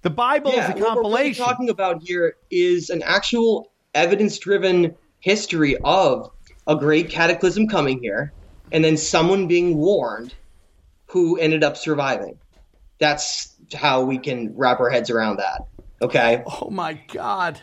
The 0.00 0.08
Bible 0.08 0.54
yeah, 0.54 0.70
is 0.70 0.80
a 0.80 0.82
compilation. 0.82 0.94
What 0.94 1.04
we're 1.04 1.18
really 1.18 1.34
talking 1.34 1.68
about 1.68 2.02
here 2.02 2.36
is 2.50 2.88
an 2.88 3.02
actual 3.02 3.72
evidence-driven 3.94 4.94
history 5.20 5.76
of 5.84 6.30
a 6.66 6.76
great 6.76 7.10
cataclysm 7.10 7.68
coming 7.68 8.00
here, 8.02 8.32
and 8.72 8.82
then 8.82 8.96
someone 8.96 9.46
being 9.46 9.76
warned 9.76 10.34
who 11.06 11.38
ended 11.38 11.64
up 11.64 11.76
surviving. 11.76 12.38
That's 12.98 13.54
how 13.74 14.02
we 14.02 14.18
can 14.18 14.56
wrap 14.56 14.80
our 14.80 14.90
heads 14.90 15.10
around 15.10 15.38
that. 15.38 15.66
Okay. 16.02 16.42
Oh 16.46 16.70
my 16.70 16.94
God. 17.08 17.60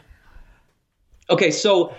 Okay, 1.29 1.51
so 1.51 1.93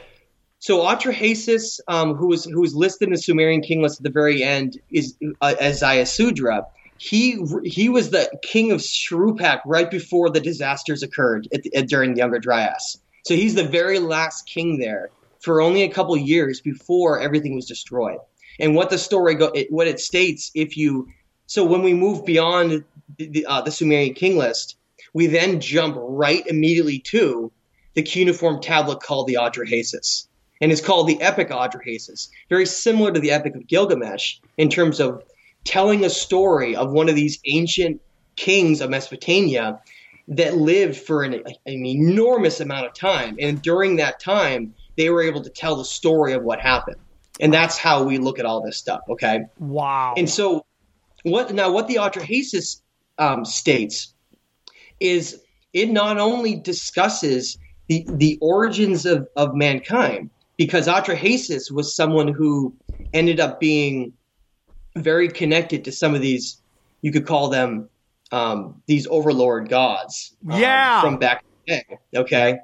so 0.59 0.81
Atrahasis, 0.81 1.81
um, 1.89 2.15
who 2.15 2.29
was 2.29 2.45
who 2.45 2.61
was 2.61 2.75
listed 2.75 3.09
in 3.09 3.13
the 3.13 3.19
Sumerian 3.19 3.61
king 3.61 3.83
list 3.83 4.01
at 4.01 4.05
the 4.05 4.11
very 4.11 4.43
end, 4.43 4.79
is 4.91 5.15
uh, 5.41 5.55
as 5.61 5.83
Ziusudra. 5.83 6.65
He 6.97 7.39
he 7.65 7.89
was 7.89 8.11
the 8.11 8.31
king 8.43 8.73
of 8.73 8.81
Shuruppak 8.81 9.61
right 9.67 9.91
before 9.91 10.31
the 10.31 10.41
disasters 10.41 11.03
occurred 11.03 11.49
at 11.53 11.63
at, 11.75 11.89
during 11.89 12.15
the 12.15 12.19
Younger 12.19 12.39
Dryas. 12.39 12.99
So 13.27 13.35
he's 13.35 13.55
the 13.55 13.65
very 13.67 13.99
last 13.99 14.47
king 14.47 14.79
there 14.79 15.11
for 15.41 15.61
only 15.61 15.83
a 15.83 15.89
couple 15.91 16.17
years 16.17 16.61
before 16.61 17.21
everything 17.21 17.55
was 17.55 17.67
destroyed. 17.67 18.19
And 18.59 18.75
what 18.75 18.91
the 18.91 18.99
story 18.99 19.35
go, 19.35 19.47
it, 19.47 19.71
what 19.71 19.87
it 19.87 19.99
states, 19.99 20.51
if 20.55 20.77
you 20.77 21.09
so 21.47 21.65
when 21.65 21.83
we 21.83 21.95
move 21.95 22.25
beyond 22.25 22.85
the, 23.19 23.47
uh, 23.47 23.61
the 23.61 23.71
Sumerian 23.71 24.15
king 24.15 24.37
list, 24.37 24.77
we 25.13 25.27
then 25.27 25.61
jump 25.61 25.97
right 25.99 26.47
immediately 26.47 26.99
to 26.99 27.53
the 27.95 28.03
cuneiform 28.03 28.61
tablet 28.61 29.01
called 29.01 29.27
the 29.27 29.35
Atrahasis. 29.35 30.27
And 30.61 30.73
it's 30.73 30.81
called 30.81 31.09
the 31.09 31.21
Epic 31.21 31.51
Atrahasis, 31.51 32.29
very 32.49 32.67
similar 32.67 33.13
to 33.13 33.21
the 33.21 33.33
Epic 33.33 33.55
of 33.55 33.67
Gilgamesh 33.67 34.39
in 34.57 34.69
terms 34.69 35.01
of 35.01 35.23
telling 35.65 36.05
a 36.05 36.11
story 36.11 36.77
of 36.77 36.93
one 36.93 37.09
of 37.09 37.15
these 37.15 37.39
ancient 37.45 38.01
kings 38.37 38.81
of 38.81 38.91
Mesopotamia 38.91 39.81
that 40.29 40.57
lived 40.57 40.97
for 40.97 41.23
an, 41.23 41.35
an 41.67 41.87
enormous 41.87 42.61
amount 42.61 42.87
of 42.87 42.95
time. 42.95 43.37
And 43.41 43.61
during 43.61 43.97
that 43.97 44.21
time, 44.21 44.75
they 44.97 45.11
were 45.11 45.23
able 45.23 45.43
to 45.43 45.51
tell 45.51 45.77
the 45.77 45.85
story 45.85 46.33
of 46.33 46.43
what 46.43 46.61
happened. 46.61 46.97
And 47.41 47.53
that's 47.53 47.77
how 47.77 48.05
we 48.05 48.19
look 48.19 48.39
at 48.39 48.47
all 48.47 48.63
this 48.63 48.77
stuff, 48.77 49.01
okay? 49.09 49.47
Wow. 49.59 50.15
And 50.17 50.31
so 50.31 50.65
what 51.25 51.53
now? 51.53 51.73
What 51.73 51.89
the 51.89 51.97
Atrahasis 51.97 52.81
um, 53.19 53.45
states 53.45 54.15
is 55.01 55.41
it 55.73 55.91
not 55.91 56.19
only 56.19 56.55
discusses 56.55 57.59
the 57.89 58.07
the 58.09 58.39
origins 58.41 59.05
of 59.07 59.27
of 59.37 59.55
mankind 59.55 60.31
because 60.57 60.87
Atrahasis 60.87 61.71
was 61.73 61.97
someone 61.97 62.29
who 62.29 62.75
ended 63.13 63.41
up 63.41 63.59
being 63.61 64.13
very 64.97 65.29
connected 65.29 65.85
to 65.85 65.93
some 65.93 66.15
of 66.15 66.21
these 66.21 66.63
you 67.03 67.11
could 67.13 67.27
call 67.27 67.49
them 67.49 67.89
um, 68.33 68.83
these 68.87 69.07
overlord 69.09 69.69
gods. 69.69 70.35
um, 70.51 70.61
Yeah. 70.61 71.01
from 71.01 71.19
back 71.19 71.45
in 71.67 71.75
the 71.75 71.77
day. 71.77 72.19
Okay. 72.21 72.59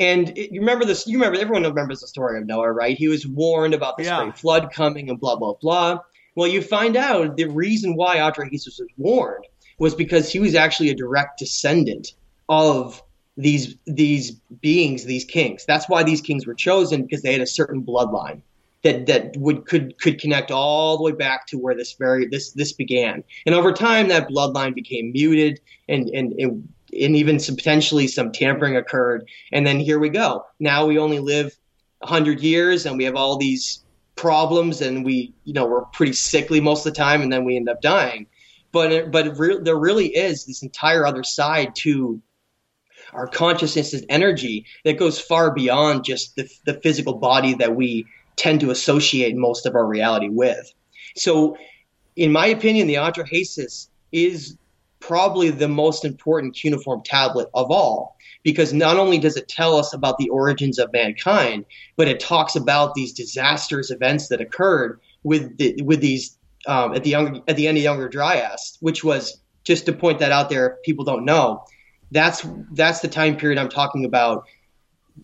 And 0.00 0.36
it, 0.36 0.52
you 0.52 0.60
remember 0.60 0.84
this? 0.84 1.06
You 1.06 1.18
remember 1.18 1.40
everyone 1.40 1.64
remembers 1.64 2.00
the 2.00 2.06
story 2.08 2.38
of 2.38 2.46
Noah, 2.46 2.70
right? 2.72 2.96
He 2.96 3.08
was 3.08 3.26
warned 3.26 3.74
about 3.74 3.96
this 3.96 4.06
Yeah. 4.06 4.22
great 4.22 4.38
flood 4.38 4.70
coming 4.72 5.08
and 5.10 5.18
blah 5.18 5.36
blah 5.36 5.54
blah. 5.60 5.98
Well, 6.38 6.46
you 6.46 6.62
find 6.62 6.96
out 6.96 7.36
the 7.36 7.46
reason 7.46 7.96
why 7.96 8.18
Atrahasis 8.18 8.78
was 8.78 8.86
warned 8.96 9.44
was 9.80 9.96
because 9.96 10.30
he 10.30 10.38
was 10.38 10.54
actually 10.54 10.88
a 10.88 10.94
direct 10.94 11.36
descendant 11.36 12.12
of 12.48 13.02
these 13.36 13.74
these 13.88 14.30
beings, 14.60 15.04
these 15.04 15.24
kings. 15.24 15.64
That's 15.66 15.88
why 15.88 16.04
these 16.04 16.20
kings 16.20 16.46
were 16.46 16.54
chosen 16.54 17.02
because 17.02 17.22
they 17.22 17.32
had 17.32 17.40
a 17.40 17.46
certain 17.46 17.82
bloodline 17.84 18.42
that 18.84 19.06
that 19.06 19.36
would 19.36 19.66
could 19.66 19.98
could 19.98 20.20
connect 20.20 20.52
all 20.52 20.96
the 20.96 21.02
way 21.02 21.10
back 21.10 21.48
to 21.48 21.58
where 21.58 21.74
this 21.74 21.94
very 21.94 22.28
this 22.28 22.52
this 22.52 22.72
began. 22.72 23.24
And 23.44 23.52
over 23.52 23.72
time, 23.72 24.06
that 24.06 24.28
bloodline 24.28 24.76
became 24.76 25.10
muted, 25.10 25.60
and 25.88 26.08
and 26.10 26.34
and, 26.34 26.68
and 26.92 27.16
even 27.16 27.40
some 27.40 27.56
potentially 27.56 28.06
some 28.06 28.30
tampering 28.30 28.76
occurred. 28.76 29.28
And 29.50 29.66
then 29.66 29.80
here 29.80 29.98
we 29.98 30.08
go. 30.08 30.46
Now 30.60 30.86
we 30.86 30.98
only 31.00 31.18
live 31.18 31.58
hundred 32.04 32.38
years, 32.42 32.86
and 32.86 32.96
we 32.96 33.02
have 33.06 33.16
all 33.16 33.38
these 33.38 33.82
problems, 34.18 34.82
and 34.82 35.04
we 35.04 35.32
you 35.44 35.54
know 35.54 35.66
we're 35.66 35.84
pretty 35.86 36.12
sickly 36.12 36.60
most 36.60 36.86
of 36.86 36.92
the 36.92 36.98
time, 36.98 37.22
and 37.22 37.32
then 37.32 37.44
we 37.44 37.56
end 37.56 37.68
up 37.68 37.80
dying. 37.80 38.26
But 38.70 38.92
it, 38.92 39.10
but 39.10 39.26
it 39.26 39.38
re- 39.38 39.60
there 39.62 39.78
really 39.78 40.08
is 40.08 40.44
this 40.44 40.62
entire 40.62 41.06
other 41.06 41.22
side 41.22 41.74
to 41.76 42.20
our 43.14 43.26
consciousness 43.26 43.94
and 43.94 44.04
energy 44.10 44.66
that 44.84 44.98
goes 44.98 45.18
far 45.18 45.54
beyond 45.54 46.04
just 46.04 46.36
the, 46.36 46.46
the 46.66 46.74
physical 46.74 47.14
body 47.14 47.54
that 47.54 47.74
we 47.74 48.04
tend 48.36 48.60
to 48.60 48.70
associate 48.70 49.34
most 49.34 49.64
of 49.64 49.74
our 49.74 49.86
reality 49.86 50.28
with. 50.28 50.70
So, 51.16 51.56
in 52.16 52.30
my 52.30 52.46
opinion, 52.46 52.86
the 52.86 52.94
Atrahasis 52.96 53.88
is 54.12 54.58
probably 55.00 55.50
the 55.50 55.68
most 55.68 56.04
important 56.04 56.54
cuneiform 56.54 57.02
tablet 57.02 57.48
of 57.54 57.70
all 57.70 58.17
because 58.42 58.72
not 58.72 58.96
only 58.96 59.18
does 59.18 59.36
it 59.36 59.48
tell 59.48 59.76
us 59.76 59.92
about 59.92 60.18
the 60.18 60.28
origins 60.28 60.78
of 60.78 60.92
mankind, 60.92 61.64
but 61.96 62.08
it 62.08 62.20
talks 62.20 62.56
about 62.56 62.94
these 62.94 63.12
disastrous 63.12 63.90
events 63.90 64.28
that 64.28 64.40
occurred 64.40 65.00
with 65.22 65.56
the, 65.58 65.80
with 65.82 66.00
these 66.00 66.38
um, 66.66 66.94
at 66.94 67.04
the 67.04 67.10
younger, 67.10 67.40
at 67.48 67.56
the 67.56 67.66
end 67.66 67.78
of 67.78 67.84
Younger 67.84 68.08
Dryas, 68.08 68.78
which 68.80 69.04
was 69.04 69.40
just 69.64 69.86
to 69.86 69.92
point 69.92 70.18
that 70.18 70.32
out 70.32 70.50
there 70.50 70.66
if 70.66 70.82
people 70.82 71.04
don't 71.04 71.24
know. 71.24 71.64
That's 72.10 72.46
that's 72.72 73.00
the 73.00 73.08
time 73.08 73.36
period 73.36 73.58
I'm 73.58 73.68
talking 73.68 74.04
about 74.04 74.44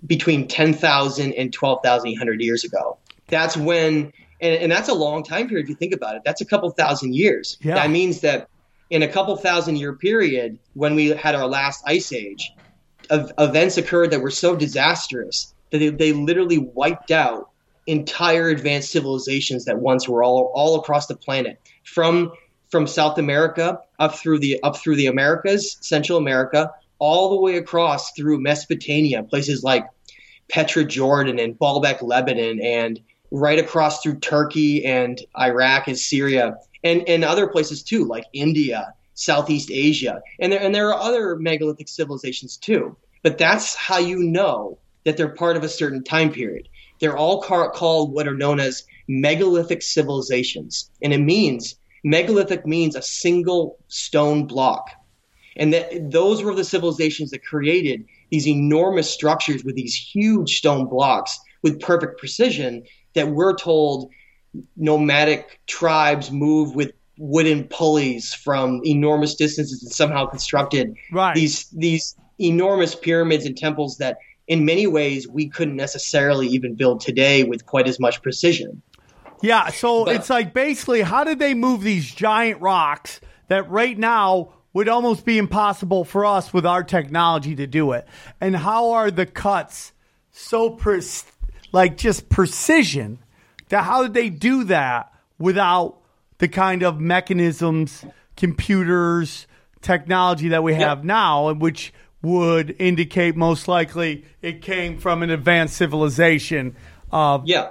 between 0.07 0.49
10,000 0.49 1.33
and 1.33 1.53
12,800 1.53 2.41
years 2.41 2.65
ago. 2.65 2.99
That's 3.29 3.57
when, 3.57 4.13
and, 4.41 4.55
and 4.55 4.73
that's 4.73 4.89
a 4.89 4.95
long 4.95 5.23
time 5.23 5.49
period 5.49 5.65
if 5.65 5.71
you 5.71 5.77
think 5.77 5.95
about 5.95 6.17
it. 6.17 6.23
That's 6.25 6.41
a 6.41 6.45
couple 6.45 6.71
thousand 6.71 7.15
years. 7.15 7.59
Yeah. 7.63 7.77
That 7.77 7.91
means 7.91 8.21
that 8.21 8.49
in 8.91 9.03
a 9.03 9.09
couple 9.09 9.37
thousand 9.37 9.77
year 9.77 9.95
period, 9.95 10.59
when 10.75 10.95
we 10.95 11.09
had 11.09 11.35
our 11.35 11.47
last 11.47 11.83
ice 11.87 12.13
age, 12.13 12.53
events 13.11 13.77
occurred 13.77 14.11
that 14.11 14.23
were 14.23 14.31
so 14.31 14.57
disastrous 14.57 15.55
that 15.71 15.79
they, 15.79 15.89
they 15.91 16.13
literally 16.13 16.59
wiped 16.59 17.11
out 17.11 17.51
entire 17.87 18.49
advanced 18.49 18.91
civilizations 18.91 19.65
that 19.67 19.79
once 19.79 20.09
were 20.09 20.23
all 20.23 20.51
all 20.55 20.79
across 20.81 21.07
the 21.07 21.17
planet. 21.17 21.61
From 21.85 22.33
from 22.71 22.87
South 22.87 23.19
America 23.19 23.79
up 23.99 24.15
through 24.15 24.39
the 24.39 24.63
up 24.63 24.77
through 24.77 24.97
the 24.97 25.07
Americas, 25.07 25.77
Central 25.81 26.19
America, 26.19 26.71
all 26.99 27.31
the 27.31 27.41
way 27.41 27.57
across 27.57 28.13
through 28.13 28.41
Mesopotamia, 28.41 29.23
places 29.23 29.63
like 29.63 29.87
Petra, 30.49 30.85
Jordan, 30.85 31.39
and 31.39 31.59
Baalbek, 31.59 32.03
Lebanon, 32.03 32.61
and 32.61 33.01
right 33.31 33.59
across 33.59 34.03
through 34.03 34.19
Turkey 34.21 34.85
and 34.85 35.21
Iraq 35.39 35.89
and 35.89 35.99
Syria, 35.99 36.57
and 36.83 37.09
and 37.09 37.25
other 37.25 37.47
places 37.47 37.83
too, 37.83 38.05
like 38.05 38.25
India, 38.33 38.95
Southeast 39.15 39.71
Asia, 39.73 40.21
and 40.39 40.53
there 40.53 40.61
and 40.61 40.75
there 40.75 40.89
are 40.93 41.01
other 41.01 41.37
megalithic 41.37 41.89
civilizations 41.89 42.57
too. 42.57 42.97
But 43.23 43.39
that's 43.39 43.75
how 43.75 43.99
you 43.99 44.19
know 44.19 44.79
that 45.05 45.17
they're 45.17 45.35
part 45.35 45.57
of 45.57 45.65
a 45.65 45.69
certain 45.69 46.05
time 46.05 46.31
period. 46.31 46.69
They're 47.01 47.17
all 47.17 47.43
ca- 47.43 47.71
called 47.71 48.13
what 48.13 48.29
are 48.29 48.37
known 48.37 48.61
as 48.61 48.85
megalithic 49.09 49.83
civilizations, 49.83 50.91
and 51.03 51.13
it 51.13 51.19
means 51.19 51.77
megalithic 52.05 52.67
means 52.67 52.97
a 52.97 53.03
single 53.03 53.79
stone 53.89 54.47
block 54.47 54.91
and 55.57 55.73
that 55.73 56.11
those 56.11 56.43
were 56.43 56.55
the 56.55 56.65
civilizations 56.65 57.31
that 57.31 57.45
created 57.45 58.05
these 58.31 58.49
enormous 58.49 59.11
structures 59.11 59.65
with 59.65 59.75
these 59.75 59.95
huge 59.95 60.59
stone 60.59 60.87
blocks 60.87 61.39
with 61.63 61.81
perfect 61.81 62.19
precision 62.19 62.83
that 63.15 63.29
we're 63.29 63.57
told 63.57 64.11
nomadic 64.77 65.61
tribes 65.67 66.31
move 66.31 66.75
with 66.75 66.93
wooden 67.19 67.65
pulleys 67.65 68.35
from 68.35 68.81
enormous 68.85 69.35
distances 69.35 69.83
and 69.83 69.93
somehow 69.93 70.27
constructed 70.27 70.95
Right. 71.13 71.35
these 71.35 71.67
these 71.71 72.17
enormous 72.41 72.95
pyramids 72.95 73.45
and 73.47 73.57
temples 73.57 73.99
that 73.99 74.19
in 74.49 74.65
many 74.65 74.87
ways 74.87 75.29
we 75.29 75.49
couldn't 75.49 75.77
necessarily 75.77 76.47
even 76.49 76.75
build 76.75 77.01
today 77.01 77.45
with 77.45 77.65
quite 77.67 77.87
as 77.87 78.01
much 78.01 78.21
precision. 78.23 78.83
Yeah, 79.43 79.69
so 79.69 80.05
But- 80.05 80.17
it's 80.17 80.31
like 80.31 80.53
basically, 80.53 81.03
how 81.03 81.25
did 81.25 81.39
they 81.39 81.55
move 81.55 81.83
these 81.83 82.11
giant 82.13 82.61
rocks 82.61 83.21
that 83.49 83.71
right 83.71 83.97
now 83.99 84.49
would 84.73 84.89
almost 84.89 85.25
be 85.25 85.39
impossible 85.39 86.05
for 86.05 86.27
us 86.27 86.53
with 86.53 86.67
our 86.67 86.83
technology 86.83 87.55
to 87.55 87.67
do 87.67 87.93
it? 87.93 88.07
And 88.41 88.57
how 88.57 88.91
are 88.93 89.11
the 89.11 89.27
cuts 89.27 89.93
so 90.33 90.71
pre- 90.71 91.01
like 91.73 91.97
just 91.97 92.29
precision 92.29 93.19
that 93.69 93.85
how 93.85 94.03
did 94.03 94.15
they 94.15 94.31
do 94.31 94.65
that 94.65 95.13
without 95.39 95.99
the 96.45 96.49
kind 96.49 96.83
of 96.83 97.01
mechanisms, 97.01 98.05
computers, 98.37 99.47
technology 99.81 100.49
that 100.49 100.63
we 100.63 100.75
have 100.75 101.03
now, 101.03 101.51
which 101.55 101.91
would 102.21 102.77
indicate 102.79 103.35
most 103.35 103.67
likely 103.67 104.27
it 104.43 104.61
came 104.61 104.99
from 104.99 105.23
an 105.23 105.31
advanced 105.31 105.75
civilization 105.75 106.77
of 107.11 107.45
Yeah. 107.47 107.71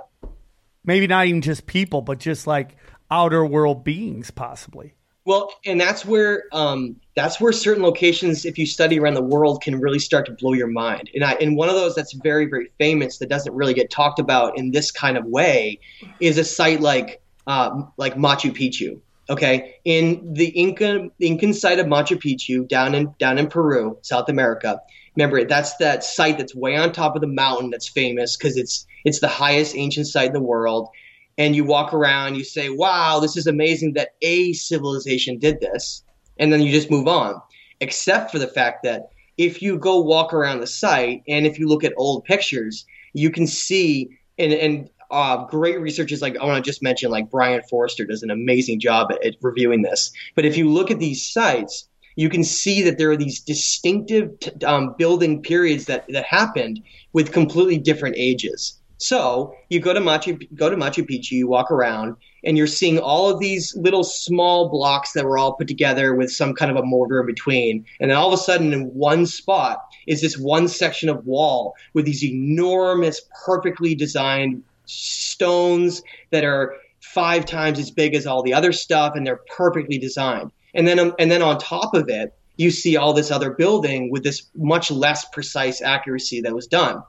maybe 0.83 1.05
not 1.05 1.27
even 1.27 1.41
just 1.41 1.67
people, 1.67 2.01
but 2.01 2.17
just 2.17 2.47
like 2.47 2.75
outer 3.11 3.45
world 3.45 3.83
beings, 3.83 4.31
possibly. 4.31 4.95
Well, 5.23 5.51
and 5.67 5.79
that's 5.79 6.03
where 6.03 6.45
um, 6.51 6.95
that's 7.15 7.39
where 7.39 7.53
certain 7.53 7.83
locations, 7.83 8.43
if 8.43 8.57
you 8.57 8.65
study 8.65 8.99
around 8.99 9.13
the 9.13 9.21
world, 9.21 9.61
can 9.61 9.79
really 9.79 9.99
start 9.99 10.25
to 10.25 10.31
blow 10.31 10.53
your 10.53 10.67
mind. 10.67 11.11
And 11.13 11.23
I, 11.23 11.33
and 11.33 11.55
one 11.55 11.69
of 11.69 11.75
those 11.75 11.93
that's 11.93 12.13
very 12.13 12.47
very 12.47 12.71
famous 12.79 13.19
that 13.19 13.29
doesn't 13.29 13.53
really 13.53 13.75
get 13.75 13.91
talked 13.91 14.17
about 14.19 14.57
in 14.57 14.71
this 14.71 14.91
kind 14.91 15.15
of 15.15 15.25
way 15.25 15.79
is 16.19 16.39
a 16.39 16.43
site 16.43 16.81
like 16.81 17.22
um, 17.47 17.91
like 17.97 18.15
Machu 18.15 18.51
Picchu. 18.51 18.99
Okay, 19.29 19.75
in 19.85 20.33
the 20.33 20.47
Inca 20.47 21.09
Incan 21.19 21.53
site 21.53 21.79
of 21.79 21.87
Machu 21.87 22.17
Picchu 22.17 22.67
down 22.67 22.93
in 22.93 23.13
down 23.19 23.37
in 23.37 23.47
Peru, 23.47 23.97
South 24.01 24.27
America. 24.27 24.81
Remember, 25.15 25.45
that's 25.45 25.77
that 25.77 26.03
site 26.03 26.37
that's 26.39 26.55
way 26.55 26.75
on 26.75 26.91
top 26.91 27.15
of 27.15 27.21
the 27.21 27.27
mountain 27.27 27.69
that's 27.69 27.87
famous 27.87 28.35
because 28.35 28.57
it's 28.57 28.85
it's 29.05 29.19
the 29.19 29.27
highest 29.27 29.75
ancient 29.77 30.07
site 30.07 30.27
in 30.27 30.33
the 30.33 30.41
world 30.41 30.89
and 31.37 31.55
you 31.55 31.63
walk 31.63 31.93
around, 31.93 32.35
you 32.35 32.43
say, 32.43 32.69
wow, 32.69 33.19
this 33.19 33.35
is 33.37 33.47
amazing 33.47 33.93
that 33.93 34.09
a 34.21 34.53
civilization 34.53 35.39
did 35.39 35.59
this. 35.59 36.03
And 36.37 36.51
then 36.51 36.61
you 36.61 36.71
just 36.71 36.91
move 36.91 37.07
on. 37.07 37.41
Except 37.79 38.31
for 38.31 38.39
the 38.39 38.47
fact 38.47 38.83
that 38.83 39.09
if 39.37 39.61
you 39.61 39.77
go 39.77 39.99
walk 39.99 40.33
around 40.33 40.59
the 40.59 40.67
site 40.67 41.23
and 41.27 41.45
if 41.45 41.57
you 41.57 41.67
look 41.67 41.83
at 41.83 41.93
old 41.97 42.23
pictures, 42.23 42.85
you 43.13 43.31
can 43.31 43.47
see, 43.47 44.09
and, 44.37 44.53
and 44.53 44.89
uh, 45.13 45.45
great 45.45 45.79
researchers 45.79 46.21
like 46.21 46.35
I 46.37 46.45
want 46.45 46.63
to 46.63 46.67
just 46.67 46.81
mention, 46.81 47.11
like 47.11 47.29
Brien 47.29 47.61
Foerster 47.69 48.03
does 48.03 48.23
an 48.23 48.31
amazing 48.31 48.79
job 48.79 49.11
at, 49.11 49.23
at 49.23 49.35
reviewing 49.41 49.83
this. 49.83 50.11
But 50.35 50.43
if 50.43 50.57
you 50.57 50.69
look 50.69 50.89
at 50.89 50.99
these 50.99 51.25
sites, 51.25 51.87
you 52.15 52.29
can 52.29 52.43
see 52.43 52.81
that 52.81 52.97
there 52.97 53.11
are 53.11 53.17
these 53.17 53.39
distinctive 53.39 54.39
t- 54.39 54.65
um, 54.65 54.95
building 54.97 55.41
periods 55.41 55.85
that, 55.85 56.05
that 56.09 56.25
happened 56.25 56.81
with 57.13 57.31
completely 57.31 57.77
different 57.77 58.15
ages. 58.17 58.79
So 58.97 59.53
you 59.69 59.79
go 59.79 59.93
to 59.93 59.99
Machu 59.99 60.47
go 60.55 60.69
to 60.69 60.75
Machu 60.75 61.07
Picchu, 61.07 61.31
you 61.31 61.47
walk 61.47 61.69
around, 61.69 62.15
and 62.43 62.57
you're 62.57 62.67
seeing 62.67 62.99
all 62.99 63.29
of 63.29 63.39
these 63.39 63.75
little 63.75 64.03
small 64.03 64.69
blocks 64.69 65.11
that 65.13 65.25
were 65.25 65.37
all 65.37 65.53
put 65.53 65.67
together 65.67 66.15
with 66.15 66.31
some 66.31 66.53
kind 66.53 66.71
of 66.71 66.77
a 66.77 66.83
mortar 66.83 67.19
in 67.19 67.25
between, 67.25 67.85
and 67.99 68.09
then 68.09 68.17
all 68.17 68.27
of 68.27 68.33
a 68.33 68.41
sudden, 68.41 68.73
in 68.73 68.85
one 68.93 69.25
spot, 69.25 69.83
is 70.07 70.21
this 70.21 70.37
one 70.37 70.67
section 70.67 71.09
of 71.09 71.25
wall 71.25 71.75
with 71.93 72.05
these 72.05 72.23
enormous, 72.23 73.21
perfectly 73.45 73.93
designed 73.93 74.63
stones 74.85 76.01
that 76.31 76.43
are 76.43 76.75
five 76.99 77.45
times 77.45 77.79
as 77.79 77.91
big 77.91 78.15
as 78.15 78.25
all 78.25 78.43
the 78.43 78.53
other 78.53 78.71
stuff, 78.71 79.13
and 79.15 79.25
they're 79.25 79.41
perfectly 79.55 79.97
designed. 79.97 80.51
And 80.73 80.87
then, 80.87 81.11
and 81.19 81.29
then 81.29 81.41
on 81.41 81.59
top 81.59 81.93
of 81.93 82.09
it, 82.09 82.33
you 82.55 82.71
see 82.71 82.97
all 82.97 83.13
this 83.13 83.31
other 83.31 83.51
building 83.51 84.11
with 84.11 84.23
this 84.23 84.43
much 84.55 84.91
less 84.91 85.25
precise 85.25 85.81
accuracy 85.81 86.41
that 86.41 86.53
was 86.53 86.67
done. 86.67 87.03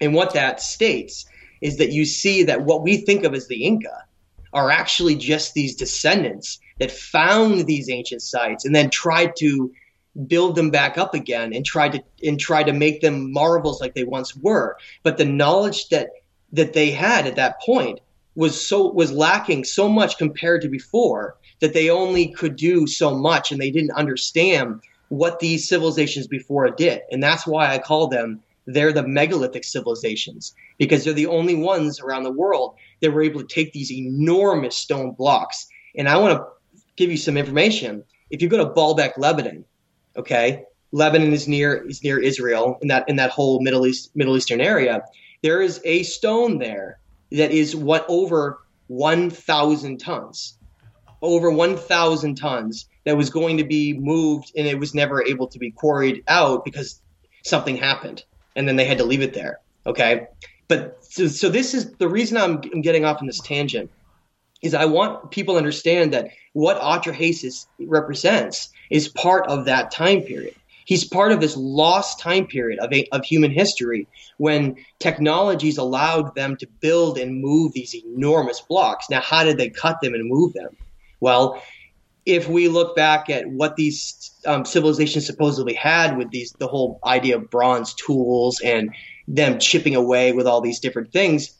And 0.00 0.14
what 0.14 0.34
that 0.34 0.60
states 0.60 1.24
is 1.60 1.78
that 1.78 1.92
you 1.92 2.04
see 2.04 2.42
that 2.44 2.62
what 2.62 2.82
we 2.82 2.98
think 2.98 3.24
of 3.24 3.34
as 3.34 3.46
the 3.46 3.64
Inca 3.64 4.04
are 4.52 4.70
actually 4.70 5.14
just 5.14 5.54
these 5.54 5.76
descendants 5.76 6.58
that 6.78 6.90
found 6.90 7.66
these 7.66 7.88
ancient 7.88 8.22
sites 8.22 8.64
and 8.64 8.74
then 8.74 8.90
tried 8.90 9.36
to 9.36 9.72
build 10.26 10.56
them 10.56 10.70
back 10.70 10.98
up 10.98 11.14
again 11.14 11.54
and 11.54 11.64
tried 11.64 11.92
to 11.92 12.02
and 12.22 12.38
try 12.38 12.62
to 12.62 12.72
make 12.72 13.00
them 13.00 13.32
marvels 13.32 13.80
like 13.80 13.94
they 13.94 14.04
once 14.04 14.36
were. 14.36 14.76
But 15.02 15.16
the 15.16 15.24
knowledge 15.24 15.88
that 15.88 16.10
that 16.52 16.72
they 16.72 16.90
had 16.90 17.26
at 17.26 17.36
that 17.36 17.60
point 17.60 18.00
was 18.34 18.66
so 18.66 18.90
was 18.90 19.12
lacking 19.12 19.64
so 19.64 19.88
much 19.88 20.18
compared 20.18 20.62
to 20.62 20.68
before 20.68 21.36
that 21.60 21.74
they 21.74 21.90
only 21.90 22.28
could 22.28 22.56
do 22.56 22.86
so 22.86 23.14
much 23.14 23.52
and 23.52 23.60
they 23.60 23.70
didn't 23.70 23.92
understand 23.92 24.80
what 25.08 25.38
these 25.38 25.68
civilizations 25.68 26.26
before 26.26 26.68
did. 26.70 27.02
And 27.10 27.22
that's 27.22 27.46
why 27.46 27.72
I 27.72 27.78
call 27.78 28.08
them 28.08 28.40
they're 28.66 28.92
the 28.92 29.06
megalithic 29.06 29.64
civilizations 29.64 30.54
because 30.78 31.04
they're 31.04 31.12
the 31.12 31.26
only 31.26 31.54
ones 31.54 32.00
around 32.00 32.22
the 32.22 32.32
world 32.32 32.76
that 33.00 33.10
were 33.10 33.22
able 33.22 33.40
to 33.40 33.46
take 33.46 33.72
these 33.72 33.92
enormous 33.92 34.76
stone 34.76 35.12
blocks. 35.12 35.66
And 35.96 36.08
I 36.08 36.16
want 36.16 36.38
to 36.38 36.46
give 36.96 37.10
you 37.10 37.16
some 37.16 37.36
information. 37.36 38.04
If 38.30 38.40
you 38.40 38.48
go 38.48 38.58
to 38.58 38.72
Baalbek, 38.72 39.18
Lebanon, 39.18 39.64
okay, 40.16 40.64
Lebanon 40.92 41.32
is 41.32 41.48
near 41.48 41.74
is 41.74 42.02
near 42.04 42.18
Israel 42.18 42.78
in 42.82 42.88
that 42.88 43.08
in 43.08 43.16
that 43.16 43.30
whole 43.30 43.60
Middle 43.60 43.86
East 43.86 44.14
Middle 44.14 44.36
Eastern 44.36 44.60
area. 44.60 45.02
There 45.42 45.60
is 45.60 45.80
a 45.84 46.02
stone 46.04 46.58
there 46.58 46.98
that 47.32 47.50
is 47.50 47.74
what 47.74 48.04
over 48.08 48.60
1,000 48.88 49.98
tons, 49.98 50.58
over 51.20 51.50
1,000 51.50 52.34
tons 52.36 52.88
that 53.04 53.16
was 53.16 53.30
going 53.30 53.56
to 53.56 53.64
be 53.64 53.94
moved 53.94 54.52
and 54.56 54.66
it 54.66 54.78
was 54.78 54.94
never 54.94 55.24
able 55.24 55.46
to 55.48 55.58
be 55.58 55.70
quarried 55.70 56.22
out 56.28 56.64
because 56.64 57.00
something 57.42 57.76
happened 57.76 58.24
and 58.54 58.68
then 58.68 58.76
they 58.76 58.84
had 58.84 58.98
to 58.98 59.04
leave 59.04 59.22
it 59.22 59.34
there. 59.34 59.58
Okay. 59.86 60.26
But 60.68 60.98
so, 61.04 61.26
so 61.26 61.48
this 61.48 61.74
is 61.74 61.92
the 61.92 62.08
reason 62.08 62.36
I'm, 62.36 62.60
I'm 62.72 62.82
getting 62.82 63.04
off 63.04 63.20
on 63.20 63.26
this 63.26 63.40
tangent 63.40 63.90
is 64.62 64.74
I 64.74 64.84
want 64.84 65.30
people 65.30 65.54
to 65.54 65.58
understand 65.58 66.12
that 66.12 66.28
what 66.52 66.80
Atrahasis 66.80 67.66
represents 67.80 68.70
is 68.90 69.08
part 69.08 69.46
of 69.48 69.64
that 69.64 69.90
time 69.90 70.22
period. 70.22 70.54
He's 70.84 71.04
part 71.04 71.32
of 71.32 71.40
this 71.40 71.56
lost 71.56 72.18
time 72.18 72.46
period 72.46 72.80
of, 72.80 72.92
a, 72.92 73.06
of 73.12 73.24
human 73.24 73.50
history 73.50 74.06
when 74.38 74.76
technologies 74.98 75.78
allowed 75.78 76.34
them 76.34 76.56
to 76.56 76.66
build 76.80 77.18
and 77.18 77.40
move 77.40 77.72
these 77.72 77.94
enormous 77.94 78.60
blocks. 78.60 79.08
Now, 79.08 79.20
how 79.20 79.44
did 79.44 79.58
they 79.58 79.70
cut 79.70 80.00
them 80.02 80.14
and 80.14 80.28
move 80.28 80.52
them? 80.52 80.76
Well, 81.20 81.62
if 82.24 82.48
we 82.48 82.68
look 82.68 82.94
back 82.94 83.28
at 83.30 83.48
what 83.48 83.76
these 83.76 84.30
um, 84.46 84.64
civilizations 84.64 85.26
supposedly 85.26 85.74
had 85.74 86.16
with 86.16 86.30
these 86.30 86.52
the 86.58 86.68
whole 86.68 87.00
idea 87.04 87.36
of 87.36 87.50
bronze 87.50 87.94
tools 87.94 88.60
and 88.60 88.94
them 89.26 89.58
chipping 89.58 89.96
away 89.96 90.32
with 90.32 90.46
all 90.46 90.60
these 90.60 90.80
different 90.80 91.12
things, 91.12 91.56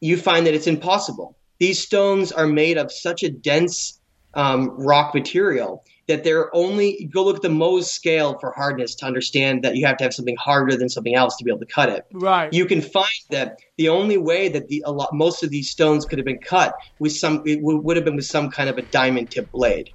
you 0.00 0.16
find 0.16 0.46
that 0.46 0.54
it's 0.54 0.66
impossible. 0.66 1.36
These 1.58 1.80
stones 1.80 2.32
are 2.32 2.46
made 2.46 2.78
of 2.78 2.90
such 2.90 3.22
a 3.22 3.30
dense 3.30 3.99
um, 4.34 4.70
rock 4.78 5.14
material 5.14 5.84
that 6.06 6.24
they're 6.24 6.54
only 6.54 7.08
go 7.12 7.24
look 7.24 7.36
at 7.36 7.42
the 7.42 7.48
Mohs 7.48 7.84
scale 7.84 8.38
for 8.38 8.52
hardness 8.52 8.94
to 8.96 9.06
understand 9.06 9.62
that 9.62 9.76
you 9.76 9.86
have 9.86 9.96
to 9.98 10.04
have 10.04 10.14
something 10.14 10.36
harder 10.36 10.76
than 10.76 10.88
something 10.88 11.14
else 11.14 11.36
to 11.36 11.44
be 11.44 11.50
able 11.50 11.60
to 11.60 11.66
cut 11.66 11.88
it. 11.88 12.04
Right. 12.12 12.52
You 12.52 12.66
can 12.66 12.80
find 12.80 13.06
that 13.30 13.58
the 13.76 13.88
only 13.88 14.18
way 14.18 14.48
that 14.48 14.68
the 14.68 14.82
a 14.86 14.92
lot 14.92 15.10
most 15.12 15.42
of 15.42 15.50
these 15.50 15.70
stones 15.70 16.04
could 16.04 16.18
have 16.18 16.26
been 16.26 16.40
cut 16.40 16.74
with 16.98 17.12
some 17.12 17.42
it 17.46 17.56
w- 17.56 17.80
would 17.80 17.96
have 17.96 18.04
been 18.04 18.16
with 18.16 18.26
some 18.26 18.50
kind 18.50 18.68
of 18.68 18.76
a 18.78 18.82
diamond 18.82 19.30
tip 19.30 19.50
blade, 19.52 19.90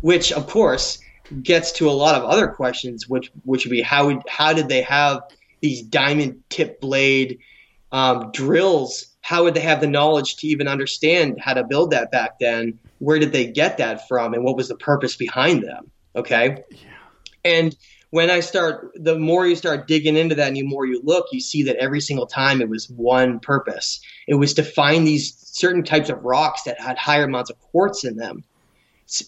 which 0.00 0.32
of 0.32 0.46
course 0.46 0.98
gets 1.42 1.72
to 1.72 1.88
a 1.88 1.92
lot 1.92 2.14
of 2.14 2.24
other 2.24 2.48
questions, 2.48 3.08
which 3.08 3.30
which 3.44 3.64
would 3.64 3.70
be 3.70 3.82
how 3.82 4.06
would 4.06 4.22
how 4.28 4.52
did 4.52 4.68
they 4.68 4.82
have 4.82 5.22
these 5.60 5.82
diamond 5.82 6.40
tip 6.50 6.80
blade 6.80 7.38
um, 7.90 8.30
drills? 8.32 9.06
How 9.20 9.44
would 9.44 9.54
they 9.54 9.60
have 9.60 9.80
the 9.80 9.86
knowledge 9.86 10.36
to 10.36 10.46
even 10.46 10.68
understand 10.68 11.38
how 11.40 11.54
to 11.54 11.64
build 11.64 11.92
that 11.92 12.10
back 12.10 12.38
then? 12.40 12.78
Where 13.02 13.18
did 13.18 13.32
they 13.32 13.46
get 13.46 13.78
that 13.78 14.06
from, 14.06 14.32
and 14.32 14.44
what 14.44 14.56
was 14.56 14.68
the 14.68 14.76
purpose 14.76 15.16
behind 15.16 15.64
them? 15.64 15.90
Okay, 16.14 16.62
and 17.44 17.76
when 18.10 18.30
I 18.30 18.40
start, 18.40 18.92
the 18.94 19.18
more 19.18 19.46
you 19.46 19.56
start 19.56 19.88
digging 19.88 20.16
into 20.16 20.34
that 20.34 20.48
and 20.48 20.56
the 20.56 20.62
more 20.62 20.86
you 20.86 21.00
look, 21.02 21.28
you 21.32 21.40
see 21.40 21.62
that 21.64 21.76
every 21.76 22.00
single 22.00 22.26
time 22.26 22.60
it 22.60 22.68
was 22.68 22.88
one 22.90 23.40
purpose. 23.40 24.00
It 24.28 24.34
was 24.34 24.52
to 24.54 24.62
find 24.62 25.06
these 25.06 25.34
certain 25.34 25.82
types 25.82 26.10
of 26.10 26.22
rocks 26.22 26.64
that 26.64 26.78
had 26.78 26.98
higher 26.98 27.24
amounts 27.24 27.50
of 27.50 27.58
quartz 27.58 28.04
in 28.04 28.16
them 28.16 28.44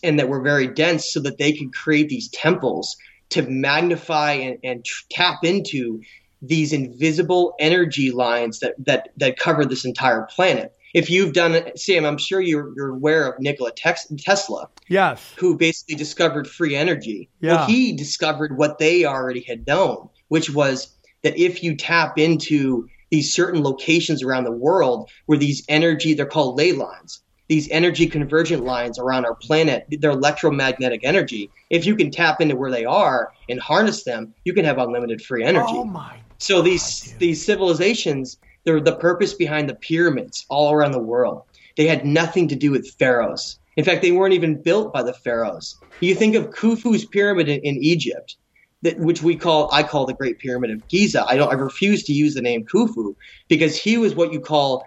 and 0.02 0.18
that 0.18 0.28
were 0.28 0.42
very 0.42 0.66
dense 0.66 1.10
so 1.10 1.20
that 1.20 1.38
they 1.38 1.54
could 1.54 1.72
create 1.72 2.10
these 2.10 2.28
temples 2.28 2.98
to 3.30 3.42
magnify 3.42 4.32
and, 4.32 4.58
and 4.62 4.84
tr- 4.84 5.04
tap 5.10 5.44
into 5.44 6.02
these 6.42 6.74
invisible 6.74 7.54
energy 7.58 8.10
lines 8.10 8.60
that, 8.60 8.74
that, 8.84 9.08
that 9.16 9.38
cover 9.38 9.64
this 9.64 9.86
entire 9.86 10.28
planet. 10.30 10.74
If 10.94 11.10
you've 11.10 11.32
done 11.32 11.54
it, 11.54 11.78
Sam, 11.78 12.04
I'm 12.04 12.18
sure 12.18 12.40
you're, 12.40 12.72
you're 12.76 12.90
aware 12.90 13.28
of 13.28 13.40
Nikola 13.40 13.72
Tex- 13.72 14.06
Tesla 14.18 14.68
Yes. 14.88 15.34
who 15.36 15.56
basically 15.56 15.96
discovered 15.96 16.48
free 16.48 16.76
energy. 16.76 17.28
Yeah. 17.40 17.56
Well, 17.56 17.66
he 17.66 17.92
discovered 17.96 18.56
what 18.56 18.78
they 18.78 19.04
already 19.04 19.40
had 19.40 19.66
known, 19.66 20.08
which 20.28 20.50
was 20.50 20.94
that 21.22 21.36
if 21.36 21.62
you 21.62 21.76
tap 21.76 22.16
into 22.18 22.88
these 23.10 23.34
certain 23.34 23.62
locations 23.62 24.22
around 24.22 24.44
the 24.44 24.52
world 24.52 25.10
where 25.26 25.38
these 25.38 25.64
energy, 25.68 26.14
they're 26.14 26.26
called 26.26 26.56
ley 26.56 26.72
lines, 26.72 27.20
these 27.48 27.68
energy 27.70 28.06
convergent 28.06 28.64
lines 28.64 28.98
around 28.98 29.26
our 29.26 29.34
planet, 29.34 29.86
they're 30.00 30.12
electromagnetic 30.12 31.00
energy. 31.02 31.50
If 31.70 31.86
you 31.86 31.96
can 31.96 32.10
tap 32.10 32.40
into 32.40 32.56
where 32.56 32.70
they 32.70 32.84
are 32.84 33.32
and 33.48 33.60
harness 33.60 34.04
them, 34.04 34.32
you 34.44 34.54
can 34.54 34.64
have 34.64 34.78
unlimited 34.78 35.22
free 35.22 35.44
energy. 35.44 35.66
Oh 35.68 35.84
my. 35.84 36.18
So 36.38 36.62
these 36.62 37.14
these 37.18 37.44
civilizations, 37.44 38.38
they're 38.64 38.80
the 38.80 38.96
purpose 38.96 39.34
behind 39.34 39.68
the 39.68 39.74
pyramids 39.74 40.44
all 40.48 40.72
around 40.72 40.92
the 40.92 40.98
world. 40.98 41.42
They 41.76 41.86
had 41.86 42.04
nothing 42.04 42.48
to 42.48 42.56
do 42.56 42.70
with 42.70 42.94
pharaohs. 42.98 43.58
In 43.76 43.84
fact, 43.84 44.02
they 44.02 44.12
weren't 44.12 44.34
even 44.34 44.62
built 44.62 44.92
by 44.92 45.02
the 45.02 45.12
pharaohs. 45.12 45.76
You 46.00 46.14
think 46.14 46.34
of 46.34 46.50
Khufu's 46.50 47.04
pyramid 47.04 47.48
in, 47.48 47.60
in 47.60 47.76
Egypt, 47.82 48.36
that, 48.82 48.98
which 48.98 49.22
we 49.22 49.36
call 49.36 49.68
I 49.72 49.82
call 49.82 50.06
the 50.06 50.14
Great 50.14 50.38
Pyramid 50.38 50.70
of 50.70 50.86
Giza. 50.88 51.24
I 51.26 51.36
don't. 51.36 51.50
I 51.50 51.54
refuse 51.54 52.04
to 52.04 52.12
use 52.12 52.34
the 52.34 52.42
name 52.42 52.64
Khufu 52.64 53.16
because 53.48 53.76
he 53.76 53.98
was 53.98 54.14
what 54.14 54.32
you 54.32 54.40
call 54.40 54.86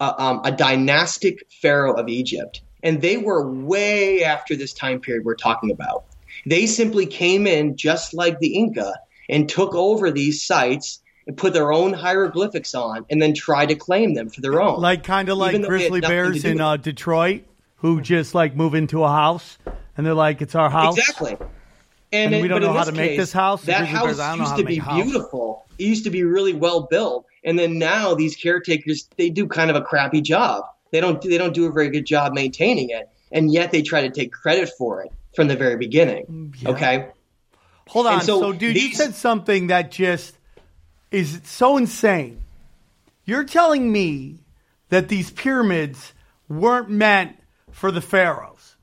uh, 0.00 0.14
um, 0.18 0.40
a 0.44 0.50
dynastic 0.50 1.44
pharaoh 1.62 1.94
of 1.94 2.08
Egypt, 2.08 2.62
and 2.82 3.00
they 3.00 3.16
were 3.16 3.48
way 3.48 4.24
after 4.24 4.56
this 4.56 4.72
time 4.72 5.00
period 5.00 5.24
we're 5.24 5.36
talking 5.36 5.70
about. 5.70 6.04
They 6.44 6.66
simply 6.66 7.06
came 7.06 7.46
in 7.46 7.76
just 7.76 8.12
like 8.12 8.40
the 8.40 8.56
Inca 8.56 8.94
and 9.28 9.48
took 9.48 9.74
over 9.74 10.10
these 10.10 10.44
sites 10.44 11.00
and 11.26 11.36
put 11.36 11.52
their 11.52 11.72
own 11.72 11.92
hieroglyphics 11.92 12.74
on, 12.74 13.04
and 13.10 13.20
then 13.20 13.34
try 13.34 13.66
to 13.66 13.74
claim 13.74 14.14
them 14.14 14.28
for 14.30 14.40
their 14.40 14.60
own. 14.60 14.80
Like 14.80 15.04
kind 15.04 15.28
of 15.28 15.38
like 15.38 15.50
Even 15.54 15.62
though 15.62 15.68
they 15.68 15.82
had 15.84 15.90
grizzly 15.90 16.00
bears 16.00 16.44
in 16.44 16.60
uh, 16.60 16.76
Detroit 16.76 17.44
who 17.76 18.00
just 18.00 18.34
like 18.34 18.56
move 18.56 18.74
into 18.74 19.02
a 19.04 19.08
house 19.08 19.58
and 19.96 20.06
they're 20.06 20.14
like, 20.14 20.40
it's 20.42 20.54
our 20.54 20.70
house. 20.70 20.96
Exactly. 20.98 21.36
And 22.12 22.34
it- 22.34 22.42
we 22.42 22.48
don't 22.48 22.60
know 22.62 22.72
how 22.72 22.84
to 22.84 22.92
make 22.92 23.16
this 23.18 23.32
house? 23.32 23.62
That 23.64 23.86
house 23.86 24.04
bears, 24.04 24.20
I 24.20 24.30
don't 24.30 24.38
know 24.38 24.44
used 24.44 24.56
to 24.56 24.62
to 24.62 24.66
be 24.68 24.80
beautiful. 24.80 25.66
It 25.78 25.84
used 25.84 26.04
to 26.04 26.10
be 26.10 26.22
really 26.24 26.54
well 26.54 26.82
built, 26.82 27.26
and 27.44 27.58
then 27.58 27.78
now 27.78 28.14
these 28.14 28.34
caretakers 28.36 29.08
they 29.16 29.28
do 29.28 29.46
kind 29.46 29.68
of 29.70 29.76
a 29.76 29.82
crappy 29.82 30.22
job. 30.22 30.64
They 30.90 31.00
don't 31.00 31.20
they 31.20 31.36
don't 31.36 31.52
do 31.52 31.66
a 31.66 31.72
very 31.72 31.90
good 31.90 32.06
job 32.06 32.32
maintaining 32.32 32.90
it, 32.90 33.10
and 33.30 33.52
yet 33.52 33.72
they 33.72 33.82
try 33.82 34.02
to 34.02 34.10
take 34.10 34.32
credit 34.32 34.70
for 34.78 35.02
it 35.02 35.12
from 35.34 35.48
the 35.48 35.56
very 35.56 35.76
beginning. 35.76 36.54
Okay. 36.64 37.08
Hold 37.88 38.06
on. 38.06 38.20
So, 38.22 38.40
so 38.40 38.52
dude, 38.52 38.76
you 38.76 38.94
said 38.94 39.14
something 39.14 39.66
that 39.66 39.90
just 39.90 40.35
is 41.10 41.34
it 41.34 41.46
so 41.46 41.76
insane. 41.76 42.42
You're 43.24 43.44
telling 43.44 43.90
me 43.90 44.40
that 44.88 45.08
these 45.08 45.30
pyramids 45.30 46.12
weren't 46.48 46.88
meant 46.88 47.36
for 47.70 47.90
the 47.90 48.00
pharaohs. 48.00 48.76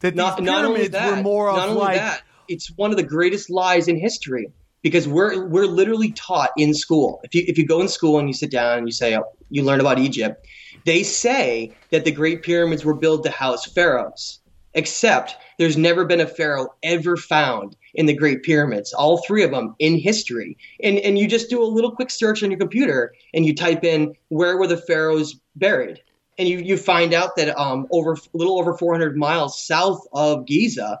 That 0.00 0.14
Not, 0.14 0.38
these 0.38 0.48
pyramids 0.48 0.90
that, 0.90 1.16
were 1.16 1.22
more 1.22 1.50
of 1.50 1.76
like 1.76 1.96
that, 1.96 2.22
it's 2.48 2.70
one 2.76 2.90
of 2.90 2.96
the 2.96 3.02
greatest 3.02 3.50
lies 3.50 3.88
in 3.88 3.96
history 3.96 4.50
because 4.82 5.06
we're 5.06 5.46
we're 5.46 5.66
literally 5.66 6.10
taught 6.12 6.50
in 6.56 6.74
school. 6.74 7.20
If 7.22 7.34
you 7.34 7.44
if 7.46 7.56
you 7.56 7.66
go 7.66 7.80
in 7.80 7.88
school 7.88 8.18
and 8.18 8.28
you 8.28 8.34
sit 8.34 8.50
down 8.50 8.78
and 8.78 8.88
you 8.88 8.92
say 8.92 9.16
oh, 9.16 9.24
you 9.48 9.62
learn 9.62 9.80
about 9.80 9.98
Egypt, 9.98 10.44
they 10.84 11.02
say 11.02 11.72
that 11.90 12.04
the 12.04 12.10
Great 12.10 12.42
Pyramids 12.42 12.84
were 12.84 12.94
built 12.94 13.24
to 13.24 13.30
house 13.30 13.64
pharaohs. 13.66 14.40
Except 14.74 15.36
there's 15.58 15.76
never 15.76 16.04
been 16.04 16.20
a 16.20 16.26
pharaoh 16.26 16.74
ever 16.82 17.16
found 17.16 17.76
in 17.94 18.06
the 18.06 18.14
Great 18.14 18.42
Pyramids, 18.42 18.92
all 18.92 19.18
three 19.18 19.42
of 19.44 19.50
them 19.50 19.74
in 19.78 19.98
history. 19.98 20.56
And 20.82 20.98
and 20.98 21.18
you 21.18 21.28
just 21.28 21.50
do 21.50 21.62
a 21.62 21.64
little 21.64 21.92
quick 21.92 22.10
search 22.10 22.42
on 22.42 22.50
your 22.50 22.58
computer 22.58 23.14
and 23.34 23.44
you 23.44 23.54
type 23.54 23.84
in 23.84 24.14
where 24.28 24.56
were 24.56 24.66
the 24.66 24.76
pharaohs 24.76 25.38
buried, 25.56 26.00
and 26.38 26.48
you 26.48 26.58
you 26.58 26.76
find 26.76 27.12
out 27.12 27.36
that 27.36 27.58
um 27.58 27.86
over 27.90 28.14
a 28.14 28.36
little 28.36 28.58
over 28.58 28.76
400 28.76 29.16
miles 29.16 29.62
south 29.62 30.06
of 30.12 30.46
Giza, 30.46 31.00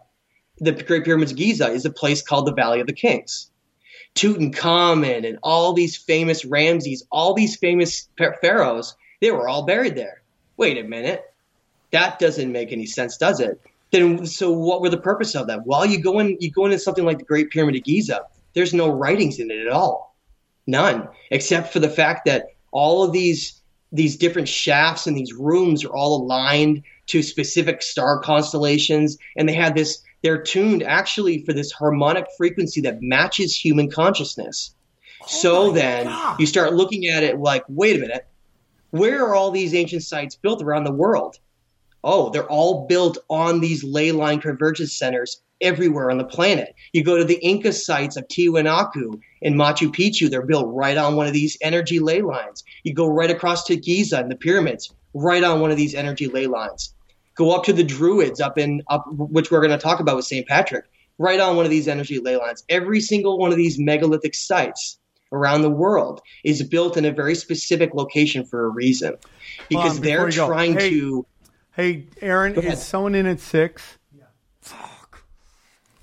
the 0.58 0.72
Great 0.72 1.04
Pyramids 1.04 1.32
Giza 1.32 1.68
is 1.68 1.84
a 1.84 1.90
place 1.90 2.22
called 2.22 2.46
the 2.46 2.54
Valley 2.54 2.80
of 2.80 2.86
the 2.86 2.92
Kings. 2.92 3.50
Tutankhamun 4.14 5.26
and 5.26 5.38
all 5.42 5.72
these 5.72 5.96
famous 5.96 6.44
Ramses, 6.44 7.06
all 7.10 7.32
these 7.32 7.56
famous 7.56 8.08
pharaohs, 8.42 8.94
they 9.22 9.30
were 9.30 9.48
all 9.48 9.64
buried 9.64 9.96
there. 9.96 10.22
Wait 10.58 10.76
a 10.76 10.82
minute. 10.82 11.24
That 11.92 12.18
doesn't 12.18 12.50
make 12.50 12.72
any 12.72 12.86
sense, 12.86 13.16
does 13.16 13.40
it? 13.40 13.60
Then 13.90 14.26
so 14.26 14.50
what 14.50 14.80
were 14.80 14.88
the 14.88 14.96
purpose 14.96 15.34
of 15.34 15.46
that? 15.48 15.66
Well, 15.66 15.84
you 15.84 16.00
go 16.00 16.18
in 16.18 16.36
you 16.40 16.50
go 16.50 16.64
into 16.64 16.78
something 16.78 17.04
like 17.04 17.18
the 17.18 17.24
Great 17.24 17.50
Pyramid 17.50 17.76
of 17.76 17.84
Giza, 17.84 18.22
there's 18.54 18.74
no 18.74 18.88
writings 18.90 19.38
in 19.38 19.50
it 19.50 19.66
at 19.66 19.72
all. 19.72 20.16
None. 20.66 21.08
Except 21.30 21.72
for 21.72 21.78
the 21.78 21.88
fact 21.88 22.24
that 22.26 22.46
all 22.70 23.02
of 23.04 23.12
these 23.12 23.60
these 23.92 24.16
different 24.16 24.48
shafts 24.48 25.06
and 25.06 25.16
these 25.16 25.34
rooms 25.34 25.84
are 25.84 25.92
all 25.92 26.22
aligned 26.22 26.82
to 27.08 27.22
specific 27.22 27.82
star 27.82 28.20
constellations 28.20 29.18
and 29.36 29.46
they 29.46 29.52
have 29.52 29.74
this 29.74 30.02
they're 30.22 30.40
tuned 30.40 30.82
actually 30.82 31.44
for 31.44 31.52
this 31.52 31.72
harmonic 31.72 32.26
frequency 32.38 32.80
that 32.82 33.02
matches 33.02 33.54
human 33.54 33.90
consciousness. 33.90 34.74
Oh 35.22 35.26
so 35.26 35.72
then 35.72 36.12
you 36.38 36.46
start 36.46 36.72
looking 36.74 37.06
at 37.06 37.22
it 37.22 37.38
like, 37.38 37.64
wait 37.68 37.96
a 37.96 37.98
minute, 37.98 38.26
where 38.90 39.26
are 39.26 39.34
all 39.34 39.50
these 39.50 39.74
ancient 39.74 40.04
sites 40.04 40.36
built 40.36 40.62
around 40.62 40.84
the 40.84 40.92
world? 40.92 41.38
Oh, 42.04 42.30
they're 42.30 42.48
all 42.48 42.86
built 42.86 43.18
on 43.28 43.60
these 43.60 43.84
ley 43.84 44.12
line 44.12 44.40
convergence 44.40 44.96
centers 44.96 45.40
everywhere 45.60 46.10
on 46.10 46.18
the 46.18 46.24
planet. 46.24 46.74
You 46.92 47.04
go 47.04 47.16
to 47.16 47.24
the 47.24 47.38
Inca 47.44 47.72
sites 47.72 48.16
of 48.16 48.26
Tiwanaku 48.28 49.20
in 49.40 49.54
Machu 49.54 49.88
Picchu, 49.88 50.30
they're 50.30 50.46
built 50.46 50.66
right 50.68 50.96
on 50.96 51.16
one 51.16 51.26
of 51.26 51.32
these 51.32 51.56
energy 51.60 51.98
ley 51.98 52.22
lines. 52.22 52.64
You 52.84 52.94
go 52.94 53.06
right 53.06 53.30
across 53.30 53.64
to 53.64 53.76
Giza 53.76 54.18
and 54.18 54.30
the 54.30 54.36
pyramids, 54.36 54.92
right 55.14 55.42
on 55.42 55.60
one 55.60 55.70
of 55.70 55.76
these 55.76 55.94
energy 55.94 56.28
ley 56.28 56.46
lines. 56.46 56.94
Go 57.34 57.54
up 57.54 57.64
to 57.64 57.72
the 57.72 57.84
Druids 57.84 58.40
up 58.40 58.58
in 58.58 58.82
up 58.88 59.04
which 59.10 59.50
we're 59.50 59.60
going 59.60 59.70
to 59.70 59.78
talk 59.78 60.00
about 60.00 60.16
with 60.16 60.26
St. 60.26 60.46
Patrick, 60.46 60.84
right 61.18 61.40
on 61.40 61.56
one 61.56 61.64
of 61.64 61.70
these 61.70 61.88
energy 61.88 62.18
ley 62.18 62.36
lines. 62.36 62.64
Every 62.68 63.00
single 63.00 63.38
one 63.38 63.50
of 63.50 63.56
these 63.56 63.78
megalithic 63.78 64.34
sites 64.34 64.98
around 65.32 65.62
the 65.62 65.70
world 65.70 66.20
is 66.44 66.62
built 66.62 66.96
in 66.96 67.04
a 67.04 67.10
very 67.10 67.34
specific 67.34 67.94
location 67.94 68.44
for 68.44 68.66
a 68.66 68.68
reason. 68.68 69.16
Because 69.68 69.96
Um, 69.96 70.04
they're 70.04 70.30
trying 70.30 70.74
hey, 70.74 70.90
to 70.90 71.26
Hey, 71.74 72.06
Aaron, 72.20 72.54
is 72.54 72.82
someone 72.82 73.14
in 73.14 73.26
at 73.26 73.40
six? 73.40 73.98
Yeah. 74.14 74.24
Fuck. 74.60 75.24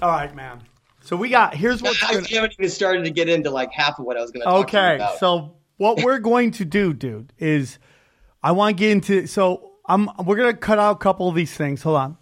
All 0.02 0.10
right, 0.10 0.34
man. 0.36 0.64
So 1.02 1.16
we 1.16 1.30
got 1.30 1.56
here's 1.56 1.82
what 1.82 1.96
I 2.04 2.14
gonna, 2.14 2.28
haven't 2.28 2.54
even 2.54 2.70
started 2.70 3.04
to 3.04 3.12
get 3.12 3.30
into 3.30 3.50
like 3.50 3.72
half 3.72 4.00
of 4.00 4.06
what 4.06 4.18
I 4.18 4.22
was 4.22 4.32
going 4.32 4.42
to 4.42 4.46
talk 4.46 4.68
to 4.70 4.78
you 4.78 4.84
Okay, 4.84 5.16
so 5.20 5.56
what 5.78 6.04
we're 6.04 6.20
going 6.20 6.52
to 6.52 6.66
do, 6.66 6.94
dude, 6.94 7.34
is 7.40 7.80
I 8.44 8.52
want 8.52 8.78
to 8.78 8.80
get 8.80 8.92
into. 8.92 9.28
So 9.28 9.72
I'm 9.86 10.10
we're 10.26 10.38
gonna 10.38 10.54
cut 10.54 10.78
out 10.80 10.92
a 10.92 11.00
couple 11.00 11.28
of 11.28 11.36
these 11.36 11.54
things. 11.54 11.82
Hold 11.84 11.98
on. 11.98 12.18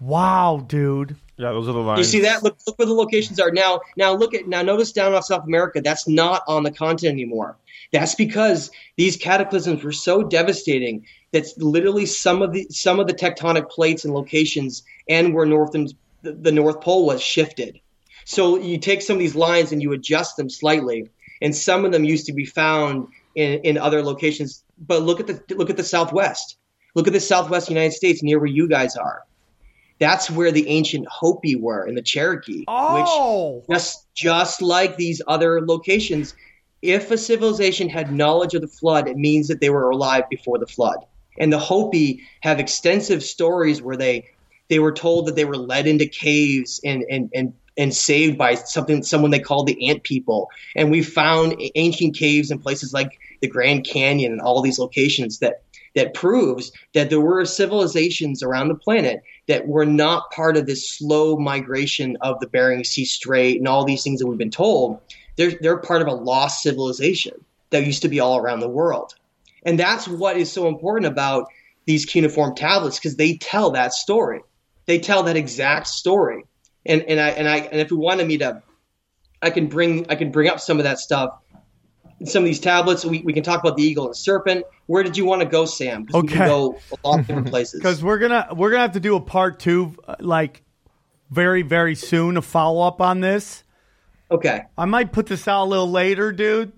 Wow, 0.00 0.64
dude. 0.66 1.16
Yeah, 1.36 1.52
those 1.52 1.68
are 1.68 1.72
the 1.72 1.78
lines. 1.78 1.98
You 1.98 2.04
see 2.04 2.20
that? 2.20 2.42
Look, 2.42 2.58
look 2.66 2.78
where 2.78 2.86
the 2.86 2.92
locations 2.92 3.40
are 3.40 3.50
now. 3.50 3.80
Now 3.96 4.12
look 4.12 4.34
at 4.34 4.46
now. 4.46 4.62
Notice 4.62 4.92
down 4.92 5.14
off 5.14 5.24
South 5.24 5.44
America. 5.44 5.80
That's 5.80 6.06
not 6.06 6.42
on 6.46 6.62
the 6.62 6.70
continent 6.70 7.14
anymore. 7.14 7.56
That's 7.92 8.14
because 8.14 8.70
these 8.96 9.16
cataclysms 9.16 9.82
were 9.82 9.92
so 9.92 10.22
devastating 10.22 11.06
that 11.32 11.46
literally 11.56 12.06
some 12.06 12.42
of 12.42 12.52
the 12.52 12.66
some 12.70 13.00
of 13.00 13.06
the 13.06 13.14
tectonic 13.14 13.68
plates 13.70 14.04
and 14.04 14.14
locations 14.14 14.82
and 15.08 15.34
where 15.34 15.46
north 15.46 15.74
and 15.74 15.92
the, 16.22 16.32
the 16.32 16.52
North 16.52 16.80
Pole 16.80 17.06
was 17.06 17.22
shifted. 17.22 17.80
So 18.24 18.58
you 18.58 18.78
take 18.78 19.02
some 19.02 19.16
of 19.16 19.20
these 19.20 19.34
lines 19.34 19.72
and 19.72 19.82
you 19.82 19.92
adjust 19.92 20.36
them 20.36 20.50
slightly, 20.50 21.08
and 21.40 21.54
some 21.54 21.84
of 21.84 21.92
them 21.92 22.04
used 22.04 22.26
to 22.26 22.32
be 22.32 22.44
found 22.44 23.08
in, 23.34 23.60
in 23.60 23.78
other 23.78 24.02
locations. 24.02 24.62
But 24.78 25.02
look 25.02 25.20
at 25.20 25.26
the 25.26 25.54
look 25.54 25.70
at 25.70 25.76
the 25.76 25.84
Southwest. 25.84 26.56
Look 26.94 27.06
at 27.06 27.12
the 27.12 27.20
Southwest 27.20 27.68
United 27.68 27.92
States 27.92 28.22
near 28.22 28.38
where 28.38 28.46
you 28.46 28.68
guys 28.68 28.96
are. 28.96 29.22
That's 30.00 30.30
where 30.30 30.50
the 30.50 30.66
ancient 30.68 31.06
Hopi 31.08 31.56
were 31.56 31.86
in 31.86 31.94
the 31.94 32.02
Cherokee, 32.02 32.64
Oh, 32.66 33.62
which 33.66 33.76
just 33.76 34.06
just 34.14 34.62
like 34.62 34.96
these 34.96 35.20
other 35.26 35.60
locations, 35.60 36.34
if 36.82 37.10
a 37.10 37.18
civilization 37.18 37.88
had 37.88 38.12
knowledge 38.12 38.54
of 38.54 38.62
the 38.62 38.68
flood, 38.68 39.08
it 39.08 39.16
means 39.16 39.48
that 39.48 39.60
they 39.60 39.70
were 39.70 39.90
alive 39.90 40.24
before 40.30 40.58
the 40.58 40.66
flood. 40.66 41.04
And 41.40 41.52
the 41.52 41.58
Hopi 41.58 42.22
have 42.42 42.60
extensive 42.60 43.24
stories 43.24 43.82
where 43.82 43.96
they 43.96 44.28
they 44.68 44.78
were 44.78 44.92
told 44.92 45.26
that 45.26 45.34
they 45.34 45.44
were 45.44 45.56
led 45.56 45.88
into 45.88 46.06
caves 46.06 46.80
and 46.84 47.04
and 47.10 47.30
and 47.34 47.52
and 47.76 47.94
saved 47.94 48.36
by 48.38 48.54
something 48.54 49.02
someone 49.02 49.32
they 49.32 49.40
called 49.40 49.66
the 49.66 49.88
ant 49.88 50.04
people. 50.04 50.48
And 50.76 50.90
we 50.90 51.02
found 51.02 51.60
ancient 51.74 52.14
caves 52.14 52.50
in 52.50 52.58
places 52.58 52.92
like 52.92 53.18
the 53.40 53.48
Grand 53.48 53.84
Canyon 53.84 54.32
and 54.32 54.40
all 54.40 54.62
these 54.62 54.78
locations 54.78 55.38
that 55.38 55.62
that 55.96 56.14
proves 56.14 56.70
that 56.94 57.10
there 57.10 57.20
were 57.20 57.44
civilizations 57.44 58.42
around 58.42 58.68
the 58.68 58.74
planet 58.74 59.22
that 59.48 59.66
were 59.66 59.86
not 59.86 60.30
part 60.30 60.56
of 60.56 60.66
this 60.66 60.88
slow 60.88 61.36
migration 61.36 62.16
of 62.20 62.38
the 62.38 62.46
Bering 62.46 62.84
Sea 62.84 63.04
Strait 63.04 63.58
and 63.58 63.66
all 63.66 63.84
these 63.84 64.04
things 64.04 64.20
that 64.20 64.26
we've 64.26 64.38
been 64.38 64.50
told. 64.50 65.00
They're, 65.36 65.58
they're 65.60 65.78
part 65.78 66.02
of 66.02 66.06
a 66.06 66.12
lost 66.12 66.62
civilization 66.62 67.44
that 67.70 67.86
used 67.86 68.02
to 68.02 68.08
be 68.08 68.20
all 68.20 68.36
around 68.36 68.60
the 68.60 68.68
world. 68.68 69.14
And 69.64 69.78
that's 69.78 70.08
what 70.08 70.36
is 70.36 70.50
so 70.50 70.68
important 70.68 71.06
about 71.12 71.46
these 71.86 72.04
cuneiform 72.04 72.54
tablets 72.54 72.98
because 72.98 73.16
they 73.16 73.36
tell 73.36 73.70
that 73.72 73.92
story. 73.92 74.40
They 74.86 74.98
tell 74.98 75.24
that 75.24 75.36
exact 75.36 75.86
story. 75.86 76.44
And, 76.86 77.02
and 77.02 77.20
I 77.20 77.28
and 77.30 77.48
I 77.48 77.56
and 77.58 77.80
if 77.80 77.90
you 77.90 77.98
wanted 77.98 78.26
me 78.26 78.38
to, 78.38 78.62
I 79.42 79.50
can 79.50 79.66
bring 79.68 80.06
I 80.08 80.14
can 80.14 80.30
bring 80.30 80.48
up 80.48 80.60
some 80.60 80.78
of 80.78 80.84
that 80.84 80.98
stuff 80.98 81.30
some 82.24 82.42
of 82.42 82.46
these 82.46 82.60
tablets. 82.60 83.04
We, 83.04 83.22
we 83.22 83.32
can 83.32 83.42
talk 83.42 83.60
about 83.60 83.76
the 83.78 83.82
eagle 83.82 84.06
and 84.06 84.16
serpent. 84.16 84.64
Where 84.86 85.02
did 85.02 85.16
you 85.16 85.24
want 85.24 85.40
to 85.40 85.48
go, 85.48 85.64
Sam? 85.64 86.04
Because 86.04 86.22
we 86.22 86.28
Okay. 86.28 86.36
can 86.38 86.46
go 86.46 86.78
a 86.92 87.08
lot 87.08 87.20
of 87.20 87.26
different 87.26 87.48
places. 87.50 87.80
because 87.80 88.02
we're 88.04 88.18
gonna 88.18 88.48
we're 88.54 88.70
gonna 88.70 88.82
have 88.82 88.92
to 88.92 89.00
do 89.00 89.16
a 89.16 89.20
part 89.20 89.58
two, 89.58 89.96
like 90.18 90.62
very 91.30 91.62
very 91.62 91.94
soon, 91.94 92.36
a 92.36 92.42
follow 92.42 92.86
up 92.86 93.00
on 93.00 93.20
this. 93.20 93.64
Okay. 94.30 94.62
I 94.76 94.84
might 94.84 95.12
put 95.12 95.26
this 95.26 95.48
out 95.48 95.64
a 95.64 95.68
little 95.68 95.90
later, 95.90 96.30
dude. 96.30 96.72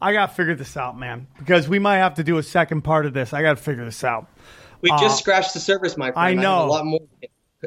I 0.00 0.12
gotta 0.12 0.32
figure 0.32 0.54
this 0.54 0.76
out, 0.76 0.98
man, 0.98 1.26
because 1.38 1.68
we 1.68 1.78
might 1.78 1.98
have 1.98 2.14
to 2.14 2.24
do 2.24 2.38
a 2.38 2.42
second 2.42 2.82
part 2.82 3.06
of 3.06 3.12
this. 3.12 3.32
I 3.32 3.42
gotta 3.42 3.60
figure 3.60 3.84
this 3.84 4.02
out. 4.02 4.28
We 4.80 4.90
just 4.90 5.18
scratched 5.18 5.52
the 5.54 5.60
surface, 5.60 5.96
my 5.96 6.10
friend. 6.10 6.16
Uh, 6.16 6.40
I 6.40 6.42
know. 6.42 6.64
a 6.64 6.66
lot 6.66 6.86
more. 6.86 7.00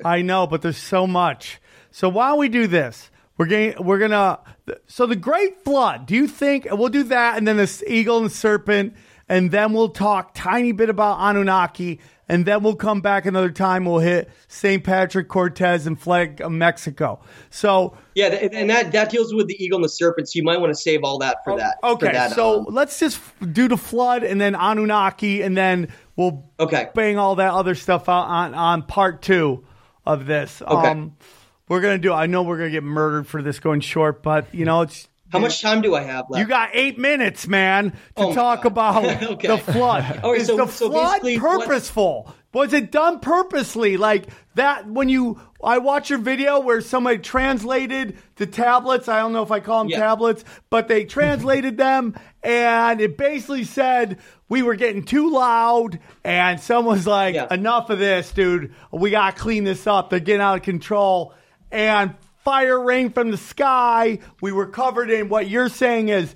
I 0.04 0.24
know, 0.24 0.48
but 0.48 0.64
there's 0.64 0.78
so 0.78 1.06
much. 1.06 1.62
So 1.92 2.10
don't 2.10 2.40
we 2.40 2.50
do 2.50 2.66
this? 2.66 3.12
We're 3.38 3.46
getting, 3.46 3.84
we're 3.86 4.00
gonna. 4.00 4.40
So 4.88 5.06
the 5.06 5.16
Great 5.16 5.64
Flood. 5.64 6.06
Do 6.06 6.16
you 6.16 6.28
think 6.28 6.68
we'll 6.72 6.90
do 6.90 7.04
that, 7.04 7.38
and 7.38 7.48
then 7.48 7.58
this 7.58 7.84
eagle 7.86 8.20
and 8.20 8.32
serpent, 8.32 8.96
and 9.30 9.52
then 9.52 9.74
we'll 9.74 9.90
talk 9.90 10.34
tiny 10.34 10.72
bit 10.72 10.90
about 10.90 11.20
Anunnaki, 11.20 12.00
and 12.30 12.46
then 12.46 12.64
we'll 12.64 12.76
come 12.76 13.02
back 13.02 13.26
another 13.26 13.52
time. 13.52 13.86
We'll 13.86 14.00
hit 14.00 14.30
St. 14.48 14.84
Patrick 14.84 15.28
Cortez 15.28 15.86
and 15.88 16.00
flag 16.00 16.42
of 16.42 16.52
Mexico. 16.52 17.20
So 17.50 17.98
Yeah, 18.16 18.28
and 18.28 18.70
that 18.70 18.92
that 18.94 19.10
deals 19.10 19.34
with 19.34 19.48
the 19.48 19.64
eagle 19.64 19.78
and 19.78 19.86
the 19.86 19.90
serpent. 19.90 20.30
So 20.30 20.38
you 20.38 20.44
might 20.44 20.60
want 20.60 20.72
to 20.72 20.80
save 20.80 21.04
all 21.04 21.20
that 21.20 21.44
for 21.44 21.58
that. 21.58 21.78
for 21.82 21.90
okay, 21.92 22.12
that, 22.12 22.32
so 22.32 22.60
um, 22.60 22.68
let's 22.70 23.00
just 23.00 23.20
do 23.52 23.68
the 23.68 23.78
flood, 23.78 24.24
and 24.24 24.40
then 24.40 24.56
Anunnaki, 24.56 25.42
and 25.42 25.58
then 25.58 25.90
we'll 26.16 26.50
okay. 26.60 26.90
bang 26.94 27.18
all 27.18 27.36
that 27.36 27.54
other 27.54 27.76
stuff 27.76 28.08
out 28.08 28.28
on, 28.28 28.54
on 28.54 28.84
part 28.84 29.22
two 29.22 29.66
of 30.06 30.26
this. 30.26 30.62
Okay. 30.62 30.90
Um, 30.90 31.16
we're 31.68 31.82
gonna 31.82 31.98
do. 31.98 32.14
I 32.14 32.28
know 32.28 32.44
we're 32.44 32.58
gonna 32.58 32.70
get 32.70 32.84
murdered 32.84 33.28
for 33.28 33.42
this 33.42 33.60
going 33.60 33.82
short, 33.82 34.24
but 34.24 34.54
you 34.54 34.66
know 34.66 34.82
it's. 34.82 35.08
How 35.34 35.40
much 35.40 35.62
time 35.62 35.82
do 35.82 35.94
I 35.96 36.02
have 36.04 36.30
left? 36.30 36.40
You 36.42 36.48
got 36.48 36.70
eight 36.74 36.98
minutes, 36.98 37.48
man, 37.48 37.92
to 37.92 37.98
Oh 38.18 38.34
talk 38.34 38.64
about 38.64 39.04
Okay. 39.24 39.48
the 39.48 39.58
flood. 39.58 40.22
Right, 40.24 40.40
Is 40.40 40.48
so- 40.48 40.56
the 40.58 40.68
so 40.68 40.90
flood 40.90 41.22
basically 41.22 41.38
what- 41.40 41.68
purposeful? 41.68 42.34
Was 42.54 42.72
it 42.72 42.92
done 42.92 43.20
purposely? 43.20 43.98
Like 43.98 44.28
that 44.54 44.88
when 44.88 45.10
you 45.10 45.42
I 45.64 45.80
watch 45.80 46.12
your 46.12 46.20
video 46.20 46.60
where 46.60 46.82
somebody 46.82 47.18
translated 47.18 48.16
the 48.36 48.46
tablets. 48.46 49.08
I 49.08 49.20
don't 49.20 49.34
know 49.34 49.42
if 49.42 49.50
I 49.52 49.60
call 49.60 49.80
them 49.80 49.90
Yeah. 49.90 50.00
tablets, 50.02 50.46
but 50.70 50.88
they 50.88 51.04
translated 51.06 51.78
them 51.78 52.16
and 52.44 53.02
it 53.02 53.18
basically 53.18 53.64
said 53.64 54.20
we 54.50 54.62
were 54.62 54.76
getting 54.76 55.04
too 55.04 55.32
loud 55.32 55.98
and 56.24 56.60
someone's 56.60 57.08
like, 57.08 57.34
Yeah. 57.34 57.52
enough 57.52 57.90
of 57.90 57.98
this, 57.98 58.32
dude. 58.32 58.76
We 58.92 59.10
gotta 59.10 59.36
clean 59.36 59.64
this 59.64 59.88
up. 59.88 60.12
They're 60.12 60.20
getting 60.20 60.42
out 60.42 60.58
of 60.58 60.62
control. 60.64 61.34
And 61.72 62.14
fire 62.44 62.80
rained 62.82 63.14
from 63.14 63.32
the 63.32 63.38
sky. 63.38 64.20
We 64.42 64.52
were 64.52 64.68
covered 64.68 65.10
in 65.10 65.30
what 65.30 65.48
you're 65.50 65.70
saying 65.70 66.10
is 66.10 66.34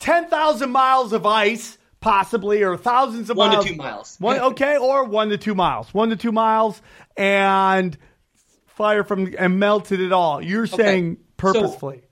10,000 0.00 0.70
miles 0.70 1.12
of 1.12 1.26
ice, 1.26 1.78
possibly, 2.00 2.62
or 2.62 2.76
thousands 2.76 3.30
of 3.30 3.36
One 3.36 3.50
to 3.50 3.56
miles. 3.56 3.66
two 3.66 3.76
miles. 3.76 4.16
One, 4.18 4.38
okay, 4.52 4.76
or 4.76 5.04
one 5.04 5.28
to 5.30 5.38
two 5.38 5.54
miles. 5.54 5.92
One 5.92 6.10
to 6.10 6.16
two 6.16 6.32
miles, 6.32 6.80
and 7.16 7.96
fire 8.66 9.02
from 9.04 9.34
and 9.38 9.58
melted 9.58 10.00
it 10.00 10.12
all. 10.12 10.42
You're 10.42 10.66
saying 10.66 11.16
So- 11.16 11.22
purposefully. 11.36 12.02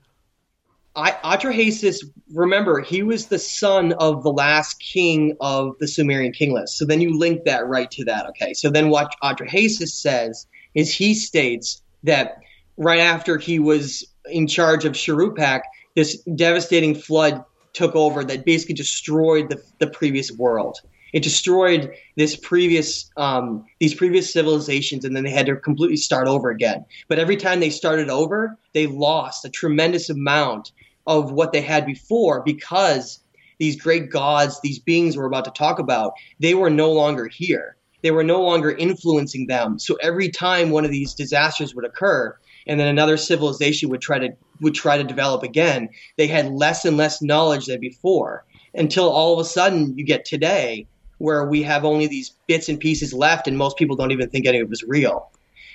I, 0.99 1.11
Atrahasis, 1.11 1.97
remember, 2.33 2.81
he 2.81 3.03
was 3.03 3.27
the 3.27 3.37
son 3.37 3.93
of 3.99 4.23
the 4.23 4.31
last 4.31 4.79
king 4.79 5.37
of 5.39 5.77
the 5.79 5.87
Sumerian 5.87 6.31
king 6.33 6.55
list. 6.55 6.75
So 6.75 6.85
then 6.85 7.01
you 7.01 7.15
link 7.15 7.43
that 7.45 7.67
right 7.67 7.89
to 7.91 8.05
that. 8.05 8.25
Okay. 8.29 8.55
So 8.55 8.71
then 8.71 8.89
what 8.89 9.13
Atrahasis 9.21 9.89
says 9.89 10.47
is 10.73 10.91
he 10.91 11.13
states 11.13 11.83
that 12.01 12.39
right 12.77 12.99
after 12.99 13.37
he 13.37 13.59
was 13.59 14.05
in 14.29 14.47
charge 14.47 14.85
of 14.85 14.93
Shuruppak, 14.93 15.61
this 15.95 16.21
devastating 16.35 16.95
flood 16.95 17.43
took 17.73 17.95
over 17.95 18.23
that 18.23 18.45
basically 18.45 18.75
destroyed 18.75 19.49
the, 19.49 19.61
the 19.79 19.87
previous 19.87 20.31
world. 20.31 20.79
It 21.13 21.23
destroyed 21.23 21.91
this 22.15 22.35
previous 22.35 23.09
um, 23.15 23.65
these 23.79 23.93
previous 23.93 24.31
civilizations, 24.31 25.05
and 25.05 25.15
then 25.15 25.23
they 25.23 25.31
had 25.31 25.45
to 25.45 25.55
completely 25.55 25.97
start 25.97 26.27
over 26.27 26.49
again. 26.49 26.85
But 27.07 27.19
every 27.19 27.37
time 27.37 27.59
they 27.59 27.69
started 27.69 28.09
over, 28.09 28.57
they 28.73 28.87
lost 28.87 29.45
a 29.45 29.49
tremendous 29.49 30.09
amount 30.09 30.71
of 31.05 31.31
what 31.31 31.53
they 31.53 31.61
had 31.61 31.85
before 31.85 32.43
because 32.43 33.21
these 33.57 33.81
great 33.81 34.11
gods, 34.11 34.59
these 34.61 34.79
beings 34.79 35.17
we're 35.17 35.25
about 35.25 35.45
to 35.45 35.51
talk 35.51 35.79
about, 35.79 36.13
they 36.39 36.53
were 36.53 36.69
no 36.69 36.91
longer 36.91 37.27
here. 37.27 37.77
They 38.03 38.11
were 38.11 38.23
no 38.23 38.41
longer 38.41 38.71
influencing 38.71 39.47
them. 39.47 39.79
So 39.79 39.95
every 39.95 40.29
time 40.29 40.69
one 40.69 40.85
of 40.85 40.91
these 40.91 41.13
disasters 41.13 41.73
would 41.73 41.85
occur, 41.85 42.37
and 42.67 42.79
then 42.79 42.87
another 42.87 43.17
civilization 43.17 43.89
would 43.89 44.01
try 44.01 44.19
to 44.19 44.29
would 44.61 44.75
try 44.75 44.97
to 44.97 45.03
develop 45.03 45.43
again, 45.43 45.89
they 46.17 46.27
had 46.27 46.51
less 46.51 46.85
and 46.85 46.97
less 46.97 47.21
knowledge 47.21 47.67
than 47.67 47.79
before. 47.79 48.45
Until 48.73 49.09
all 49.09 49.33
of 49.33 49.39
a 49.39 49.49
sudden 49.49 49.97
you 49.97 50.03
get 50.03 50.25
today 50.25 50.87
where 51.19 51.45
we 51.45 51.63
have 51.63 51.85
only 51.85 52.07
these 52.07 52.35
bits 52.47 52.69
and 52.69 52.79
pieces 52.79 53.13
left 53.13 53.47
and 53.47 53.57
most 53.57 53.77
people 53.77 53.95
don't 53.95 54.11
even 54.11 54.29
think 54.29 54.45
any 54.45 54.59
of 54.59 54.65
it 54.65 54.69
was 54.69 54.83
real. 54.83 55.31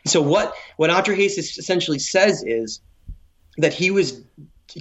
So 0.07 0.21
what 0.21 0.55
what 0.77 0.91
Atrahasis 0.91 1.59
essentially 1.59 1.99
says 1.99 2.43
is 2.45 2.81
that 3.59 3.73
he 3.73 3.91
was 3.91 4.23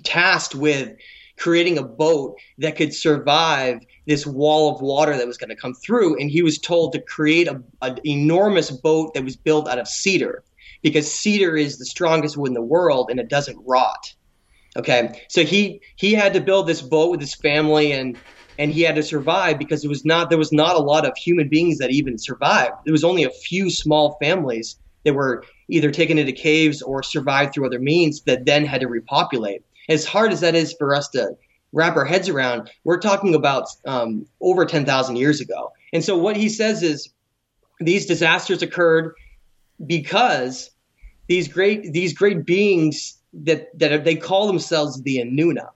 tasked 0.03 0.55
with 0.55 0.95
creating 1.37 1.77
a 1.77 1.83
boat 1.83 2.37
that 2.59 2.75
could 2.75 2.93
survive 2.93 3.79
this 4.05 4.27
wall 4.27 4.75
of 4.75 4.81
water 4.81 5.17
that 5.17 5.25
was 5.25 5.37
going 5.37 5.49
to 5.49 5.55
come 5.55 5.73
through. 5.73 6.19
And 6.19 6.29
he 6.29 6.43
was 6.43 6.59
told 6.59 6.93
to 6.93 7.01
create 7.01 7.47
a, 7.47 7.61
an 7.81 7.99
enormous 8.05 8.69
boat 8.69 9.13
that 9.13 9.23
was 9.23 9.35
built 9.35 9.67
out 9.67 9.79
of 9.79 9.87
cedar 9.87 10.43
because 10.81 11.11
cedar 11.11 11.55
is 11.55 11.77
the 11.77 11.85
strongest 11.85 12.37
wood 12.37 12.49
in 12.49 12.53
the 12.53 12.61
world 12.61 13.09
and 13.09 13.19
it 13.19 13.29
doesn't 13.29 13.63
rot. 13.65 14.13
Okay, 14.77 15.21
so 15.27 15.43
he 15.43 15.81
he 15.95 16.13
had 16.13 16.33
to 16.33 16.41
build 16.41 16.67
this 16.67 16.81
boat 16.81 17.11
with 17.11 17.19
his 17.19 17.35
family 17.35 17.91
and 17.91 18.17
and 18.57 18.71
he 18.71 18.81
had 18.81 18.95
to 18.95 19.03
survive 19.03 19.59
because 19.59 19.83
it 19.83 19.89
was 19.89 20.05
not 20.05 20.29
there 20.29 20.37
was 20.37 20.53
not 20.53 20.75
a 20.75 20.79
lot 20.79 21.05
of 21.05 21.17
human 21.17 21.49
beings 21.49 21.79
that 21.79 21.91
even 21.91 22.17
survived. 22.17 22.73
There 22.85 22.93
was 22.93 23.03
only 23.03 23.23
a 23.23 23.29
few 23.29 23.69
small 23.69 24.17
families 24.21 24.77
that 25.03 25.13
were 25.13 25.43
either 25.69 25.91
taken 25.91 26.17
into 26.17 26.31
caves 26.31 26.81
or 26.81 27.03
survived 27.03 27.53
through 27.53 27.65
other 27.65 27.79
means 27.79 28.21
that 28.23 28.45
then 28.45 28.65
had 28.65 28.81
to 28.81 28.87
repopulate. 28.87 29.63
As 29.89 30.05
hard 30.05 30.31
as 30.31 30.41
that 30.41 30.55
is 30.55 30.73
for 30.77 30.95
us 30.95 31.09
to 31.09 31.35
wrap 31.73 31.95
our 31.95 32.05
heads 32.05 32.29
around, 32.29 32.69
we're 32.83 32.99
talking 32.99 33.33
about 33.33 33.65
um, 33.85 34.25
over 34.41 34.65
10,000 34.65 35.15
years 35.15 35.41
ago. 35.41 35.71
And 35.93 36.03
so 36.03 36.17
what 36.17 36.35
he 36.35 36.49
says 36.49 36.83
is 36.83 37.09
these 37.79 38.05
disasters 38.05 38.61
occurred 38.61 39.15
because 39.85 40.69
these 41.27 41.47
great 41.47 41.93
these 41.93 42.13
great 42.13 42.45
beings 42.45 43.17
that 43.33 43.67
that 43.79 44.03
they 44.03 44.15
call 44.15 44.47
themselves 44.47 45.01
the 45.03 45.17
Anuna. 45.17 45.69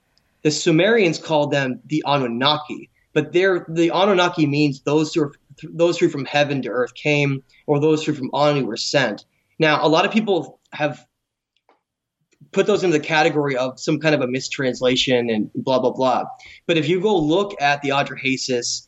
The 0.44 0.52
Sumerians 0.52 1.18
called 1.18 1.52
them 1.52 1.80
the 1.88 2.04
Anunnaki, 2.06 2.92
but 3.14 3.34
they're, 3.34 3.66
the 3.68 3.90
Anunnaki 3.90 4.46
means 4.46 4.82
those 4.82 5.14
who 5.14 5.24
are 5.24 5.32
those 5.64 5.98
who 5.98 6.10
from 6.10 6.26
heaven 6.26 6.62
to 6.64 6.70
earth 6.70 6.94
came, 6.94 7.44
or 7.66 7.80
those 7.80 8.06
who 8.06 8.14
from 8.14 8.30
Anu 8.34 8.66
were 8.66 8.78
sent. 8.78 9.26
Now, 9.58 9.84
a 9.84 9.88
lot 9.88 10.06
of 10.06 10.12
people 10.12 10.60
have 10.74 11.08
put 12.52 12.68
those 12.68 12.84
into 12.84 12.98
the 12.98 13.04
category 13.04 13.56
of 13.56 13.80
some 13.80 14.00
kind 14.00 14.14
of 14.14 14.22
a 14.22 14.28
mistranslation 14.28 15.30
and 15.30 15.50
blah 15.56 15.80
blah 15.80 15.92
blah. 15.92 16.26
But 16.68 16.78
if 16.78 16.88
you 16.88 17.02
go 17.02 17.18
look 17.18 17.60
at 17.62 17.82
the 17.82 17.90
Atrahasis 17.90 18.85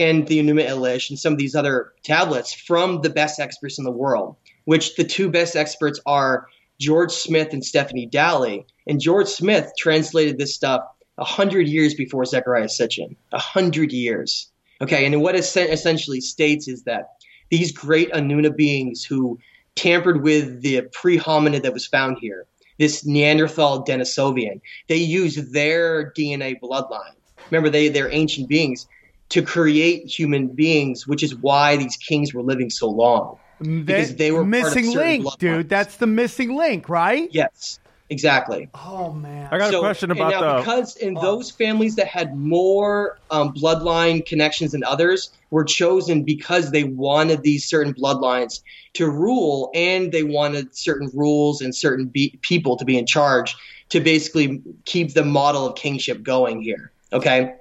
and 0.00 0.26
the 0.26 0.42
Enuma 0.42 0.66
Elish 0.66 1.10
and 1.10 1.18
some 1.18 1.34
of 1.34 1.38
these 1.38 1.54
other 1.54 1.92
tablets 2.02 2.54
from 2.54 3.02
the 3.02 3.10
best 3.10 3.38
experts 3.38 3.78
in 3.78 3.84
the 3.84 3.90
world, 3.90 4.34
which 4.64 4.96
the 4.96 5.04
two 5.04 5.30
best 5.30 5.54
experts 5.54 6.00
are 6.06 6.46
George 6.80 7.12
Smith 7.12 7.52
and 7.52 7.62
Stephanie 7.62 8.06
Dalley. 8.06 8.64
And 8.86 8.98
George 8.98 9.28
Smith 9.28 9.70
translated 9.78 10.38
this 10.38 10.54
stuff 10.54 10.82
a 11.18 11.24
hundred 11.24 11.68
years 11.68 11.92
before 11.92 12.24
Zecharia 12.24 12.64
Sitchin. 12.64 13.14
A 13.32 13.38
hundred 13.38 13.92
years. 13.92 14.50
Okay, 14.80 15.04
and 15.04 15.20
what 15.20 15.34
it 15.34 15.44
essentially 15.56 16.22
states 16.22 16.66
is 16.66 16.84
that 16.84 17.10
these 17.50 17.70
great 17.70 18.10
Anuna 18.12 18.56
beings 18.56 19.04
who 19.04 19.38
tampered 19.76 20.22
with 20.22 20.62
the 20.62 20.82
pre-hominid 20.92 21.62
that 21.62 21.74
was 21.74 21.86
found 21.86 22.16
here, 22.18 22.46
this 22.78 23.04
Neanderthal 23.04 23.84
Denisovian, 23.84 24.62
they 24.88 24.96
used 24.96 25.52
their 25.52 26.10
DNA 26.12 26.58
bloodline. 26.58 27.14
Remember, 27.50 27.68
they 27.68 27.88
they're 27.88 28.10
ancient 28.10 28.48
beings 28.48 28.86
to 29.30 29.42
create 29.42 30.06
human 30.06 30.48
beings, 30.48 31.06
which 31.06 31.22
is 31.22 31.34
why 31.34 31.76
these 31.76 31.96
kings 31.96 32.34
were 32.34 32.42
living 32.42 32.70
so 32.70 32.88
long 32.88 33.38
because 33.60 34.16
they 34.16 34.32
were 34.32 34.44
missing 34.44 34.94
link, 34.94 35.26
dude. 35.38 35.68
That's 35.68 35.96
the 35.96 36.06
missing 36.06 36.56
link, 36.56 36.88
right? 36.88 37.28
Yes, 37.30 37.78
exactly. 38.08 38.68
Oh 38.74 39.12
man, 39.12 39.48
I 39.50 39.58
got 39.58 39.70
so, 39.70 39.78
a 39.78 39.80
question 39.80 40.10
about 40.10 40.30
now, 40.30 40.54
the 40.54 40.58
because 40.60 40.96
in 40.96 41.16
oh. 41.16 41.20
those 41.20 41.50
families 41.50 41.96
that 41.96 42.06
had 42.06 42.36
more 42.36 43.18
um, 43.30 43.52
bloodline 43.52 44.24
connections 44.24 44.72
than 44.72 44.82
others 44.84 45.30
were 45.50 45.64
chosen 45.64 46.22
because 46.22 46.70
they 46.70 46.84
wanted 46.84 47.42
these 47.42 47.64
certain 47.64 47.92
bloodlines 47.92 48.62
to 48.94 49.10
rule, 49.10 49.70
and 49.74 50.10
they 50.10 50.22
wanted 50.22 50.74
certain 50.74 51.10
rules 51.12 51.60
and 51.60 51.74
certain 51.74 52.06
be- 52.06 52.38
people 52.42 52.76
to 52.76 52.84
be 52.84 52.96
in 52.96 53.06
charge 53.06 53.54
to 53.90 54.00
basically 54.00 54.62
keep 54.84 55.14
the 55.14 55.24
model 55.24 55.66
of 55.66 55.76
kingship 55.76 56.22
going 56.22 56.62
here. 56.62 56.92
Okay, 57.12 57.54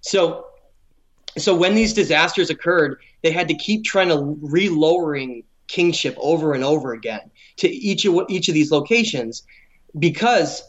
so 0.00 0.46
so 1.38 1.54
when 1.54 1.74
these 1.74 1.92
disasters 1.92 2.50
occurred, 2.50 3.00
they 3.22 3.30
had 3.30 3.48
to 3.48 3.54
keep 3.54 3.84
trying 3.84 4.08
to 4.08 4.38
re-lowering 4.40 5.44
kingship 5.68 6.16
over 6.18 6.52
and 6.54 6.62
over 6.62 6.92
again 6.92 7.30
to 7.56 7.68
each 7.68 8.04
of 8.04 8.26
each 8.28 8.48
of 8.48 8.54
these 8.54 8.70
locations 8.70 9.42
because 9.98 10.62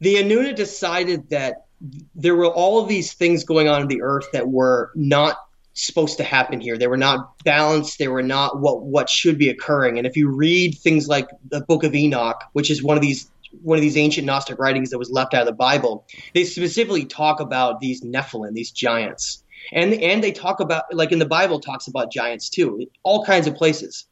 the 0.00 0.16
Anuna 0.16 0.54
decided 0.54 1.30
that 1.30 1.66
there 2.14 2.34
were 2.34 2.46
all 2.46 2.80
of 2.80 2.88
these 2.88 3.12
things 3.12 3.44
going 3.44 3.68
on 3.68 3.82
in 3.82 3.88
the 3.88 4.02
earth 4.02 4.26
that 4.32 4.48
were 4.48 4.90
not 4.94 5.36
supposed 5.74 6.18
to 6.18 6.24
happen 6.24 6.60
here. 6.60 6.78
They 6.78 6.86
were 6.86 6.96
not 6.96 7.42
balanced. 7.44 7.98
They 7.98 8.08
were 8.08 8.22
not 8.22 8.60
what 8.60 8.82
what 8.82 9.10
should 9.10 9.38
be 9.38 9.48
occurring. 9.48 9.98
And 9.98 10.06
if 10.06 10.16
you 10.16 10.28
read 10.28 10.78
things 10.78 11.08
like 11.08 11.28
the 11.48 11.60
Book 11.62 11.84
of 11.84 11.94
Enoch, 11.94 12.42
which 12.52 12.70
is 12.70 12.82
one 12.82 12.96
of 12.96 13.02
these 13.02 13.28
one 13.62 13.78
of 13.78 13.82
these 13.82 13.96
ancient 13.96 14.26
Gnostic 14.26 14.58
writings 14.58 14.90
that 14.90 14.98
was 14.98 15.10
left 15.10 15.34
out 15.34 15.42
of 15.42 15.46
the 15.46 15.52
Bible, 15.52 16.06
they 16.32 16.44
specifically 16.44 17.04
talk 17.04 17.40
about 17.40 17.80
these 17.80 18.02
Nephilim, 18.02 18.52
these 18.52 18.72
giants 18.72 19.43
and 19.72 19.94
and 19.94 20.22
they 20.22 20.32
talk 20.32 20.60
about 20.60 20.84
like 20.92 21.12
in 21.12 21.18
the 21.18 21.26
Bible 21.26 21.60
talks 21.60 21.86
about 21.86 22.12
giants 22.12 22.48
too, 22.48 22.86
all 23.02 23.24
kinds 23.24 23.46
of 23.46 23.54
places. 23.54 24.06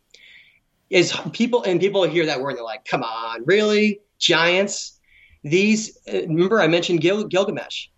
Is 0.91 1.15
people 1.33 1.63
and 1.63 1.81
people 1.81 2.03
hear 2.05 2.27
that 2.27 2.41
word 2.41 2.51
and 2.51 2.59
they're 2.59 2.65
like, 2.65 2.85
"Come 2.85 3.03
on, 3.03 3.45
really? 3.45 4.01
Giants?" 4.19 4.99
These 5.45 5.99
uh, 6.13 6.23
remember 6.23 6.61
I 6.61 6.69
mentioned 6.69 7.01
Gil- 7.01 7.25
Gilgamesh. 7.25 7.89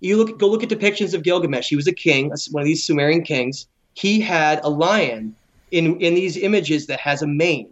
You 0.00 0.16
look 0.16 0.38
go 0.38 0.48
look 0.48 0.62
at 0.62 0.68
depictions 0.68 1.14
of 1.14 1.22
Gilgamesh. 1.22 1.68
He 1.68 1.76
was 1.76 1.86
a 1.86 1.92
king, 1.92 2.32
one 2.50 2.62
of 2.62 2.66
these 2.66 2.84
Sumerian 2.84 3.22
kings. 3.22 3.66
He 3.94 4.20
had 4.20 4.60
a 4.62 4.68
lion 4.68 5.34
in 5.70 6.00
in 6.00 6.14
these 6.14 6.36
images 6.36 6.86
that 6.86 7.00
has 7.00 7.22
a 7.22 7.26
mane. 7.26 7.70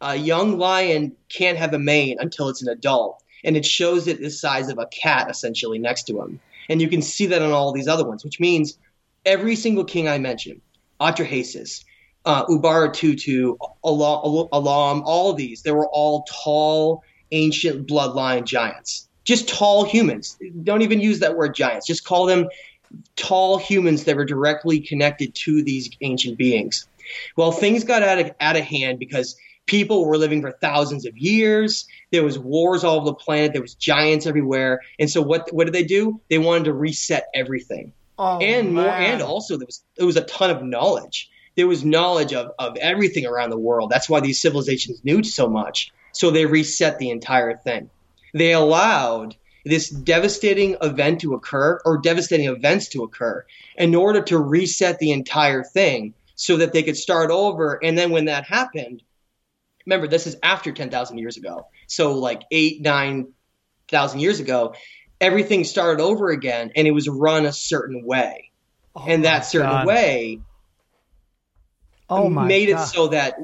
A 0.00 0.16
young 0.16 0.58
lion 0.58 1.16
can't 1.28 1.58
have 1.58 1.74
a 1.74 1.78
mane 1.78 2.16
until 2.18 2.48
it's 2.48 2.62
an 2.62 2.68
adult, 2.68 3.22
and 3.44 3.56
it 3.56 3.64
shows 3.64 4.08
it 4.08 4.20
the 4.20 4.30
size 4.30 4.68
of 4.68 4.78
a 4.78 4.86
cat 4.86 5.30
essentially 5.30 5.78
next 5.78 6.04
to 6.04 6.20
him. 6.20 6.40
And 6.68 6.80
you 6.80 6.88
can 6.88 7.02
see 7.02 7.26
that 7.26 7.42
on 7.42 7.50
all 7.50 7.72
these 7.72 7.88
other 7.88 8.06
ones, 8.06 8.24
which 8.24 8.40
means 8.40 8.78
every 9.24 9.56
single 9.56 9.84
king 9.84 10.08
I 10.08 10.18
mentioned, 10.18 10.60
Atrahasis, 11.00 11.84
uh, 12.24 12.44
Tutu, 12.92 13.56
Alam, 13.84 14.48
Alam, 14.52 15.02
all 15.04 15.32
these, 15.32 15.62
they 15.62 15.72
were 15.72 15.88
all 15.88 16.24
tall, 16.30 17.02
ancient 17.32 17.88
bloodline 17.88 18.44
giants. 18.44 19.08
Just 19.24 19.48
tall 19.48 19.84
humans. 19.84 20.38
Don't 20.62 20.82
even 20.82 21.00
use 21.00 21.20
that 21.20 21.36
word 21.36 21.54
giants. 21.54 21.86
Just 21.86 22.04
call 22.04 22.26
them 22.26 22.48
tall 23.16 23.58
humans 23.58 24.04
that 24.04 24.16
were 24.16 24.24
directly 24.24 24.80
connected 24.80 25.34
to 25.34 25.62
these 25.62 25.90
ancient 26.00 26.38
beings. 26.38 26.86
Well, 27.36 27.52
things 27.52 27.84
got 27.84 28.02
out 28.02 28.18
of, 28.18 28.32
out 28.40 28.56
of 28.56 28.62
hand 28.62 28.98
because 28.98 29.36
people 29.66 30.04
were 30.04 30.18
living 30.18 30.40
for 30.40 30.52
thousands 30.52 31.06
of 31.06 31.16
years. 31.16 31.86
There 32.10 32.24
was 32.24 32.38
wars 32.38 32.84
all 32.84 32.96
over 32.96 33.06
the 33.06 33.14
planet. 33.14 33.52
There 33.52 33.62
was 33.62 33.74
giants 33.74 34.26
everywhere. 34.26 34.80
And 34.98 35.10
so 35.10 35.22
what 35.22 35.52
what 35.52 35.64
did 35.64 35.74
they 35.74 35.84
do? 35.84 36.20
They 36.28 36.38
wanted 36.38 36.64
to 36.64 36.72
reset 36.72 37.26
everything. 37.34 37.92
Oh, 38.18 38.38
and 38.38 38.74
man. 38.74 38.84
more 38.84 38.92
and 38.92 39.22
also 39.22 39.56
there 39.56 39.66
was 39.66 39.82
there 39.96 40.06
was 40.06 40.16
a 40.16 40.24
ton 40.24 40.50
of 40.50 40.62
knowledge. 40.62 41.30
There 41.54 41.66
was 41.66 41.84
knowledge 41.84 42.32
of, 42.32 42.52
of 42.58 42.76
everything 42.78 43.26
around 43.26 43.50
the 43.50 43.58
world. 43.58 43.90
That's 43.90 44.08
why 44.08 44.20
these 44.20 44.40
civilizations 44.40 45.04
knew 45.04 45.22
so 45.22 45.48
much. 45.48 45.92
So 46.12 46.30
they 46.30 46.46
reset 46.46 46.98
the 46.98 47.10
entire 47.10 47.56
thing. 47.56 47.90
They 48.32 48.52
allowed 48.52 49.36
this 49.64 49.90
devastating 49.90 50.76
event 50.80 51.20
to 51.20 51.34
occur 51.34 51.80
or 51.84 51.98
devastating 51.98 52.48
events 52.48 52.88
to 52.88 53.04
occur 53.04 53.44
in 53.76 53.94
order 53.94 54.22
to 54.22 54.38
reset 54.38 54.98
the 54.98 55.12
entire 55.12 55.62
thing 55.62 56.14
so 56.34 56.56
that 56.56 56.72
they 56.72 56.82
could 56.82 56.96
start 56.96 57.30
over. 57.30 57.78
And 57.82 57.96
then 57.96 58.10
when 58.10 58.24
that 58.24 58.44
happened, 58.44 59.02
remember 59.86 60.06
this 60.08 60.26
is 60.26 60.36
after 60.42 60.72
10,000 60.72 61.18
years 61.18 61.36
ago. 61.36 61.66
So 61.86 62.12
like 62.14 62.42
eight, 62.50 62.80
9,000 62.82 64.20
years 64.20 64.40
ago, 64.40 64.74
everything 65.20 65.64
started 65.64 66.02
over 66.02 66.30
again 66.30 66.72
and 66.76 66.86
it 66.86 66.92
was 66.92 67.08
run 67.08 67.46
a 67.46 67.52
certain 67.52 68.04
way. 68.06 68.50
Oh 68.94 69.04
and 69.06 69.24
that 69.24 69.46
certain 69.46 69.70
God. 69.70 69.86
way 69.86 70.40
oh 72.10 72.28
my 72.28 72.46
made 72.46 72.68
God. 72.68 72.82
it 72.82 72.86
so 72.86 73.08
that 73.08 73.34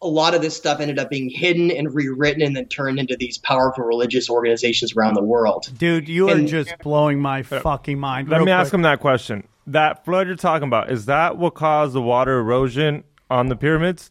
a 0.00 0.06
lot 0.06 0.34
of 0.34 0.42
this 0.42 0.56
stuff 0.56 0.80
ended 0.80 0.98
up 0.98 1.10
being 1.10 1.28
hidden 1.28 1.70
and 1.70 1.92
rewritten 1.92 2.42
and 2.42 2.54
then 2.54 2.66
turned 2.68 2.98
into 3.00 3.16
these 3.16 3.36
powerful 3.38 3.84
religious 3.84 4.30
organizations 4.30 4.92
around 4.94 5.14
the 5.14 5.22
world. 5.22 5.68
Dude, 5.76 6.08
you 6.08 6.28
are 6.28 6.36
And- 6.36 6.46
just 6.46 6.72
blowing 6.80 7.20
my 7.20 7.42
fucking 7.42 7.98
mind. 7.98 8.28
Let 8.28 8.36
Real 8.36 8.46
me 8.46 8.52
ask 8.52 8.68
quick. 8.70 8.74
him 8.78 8.82
that 8.82 9.00
question. 9.00 9.44
That 9.66 10.04
flood 10.04 10.28
you're 10.28 10.36
talking 10.36 10.68
about, 10.68 10.90
is 10.92 11.06
that 11.06 11.36
what 11.36 11.54
caused 11.54 11.94
the 11.94 12.00
water 12.02 12.38
erosion 12.38 13.04
on 13.28 13.48
the 13.48 13.56
pyramids? 13.56 14.10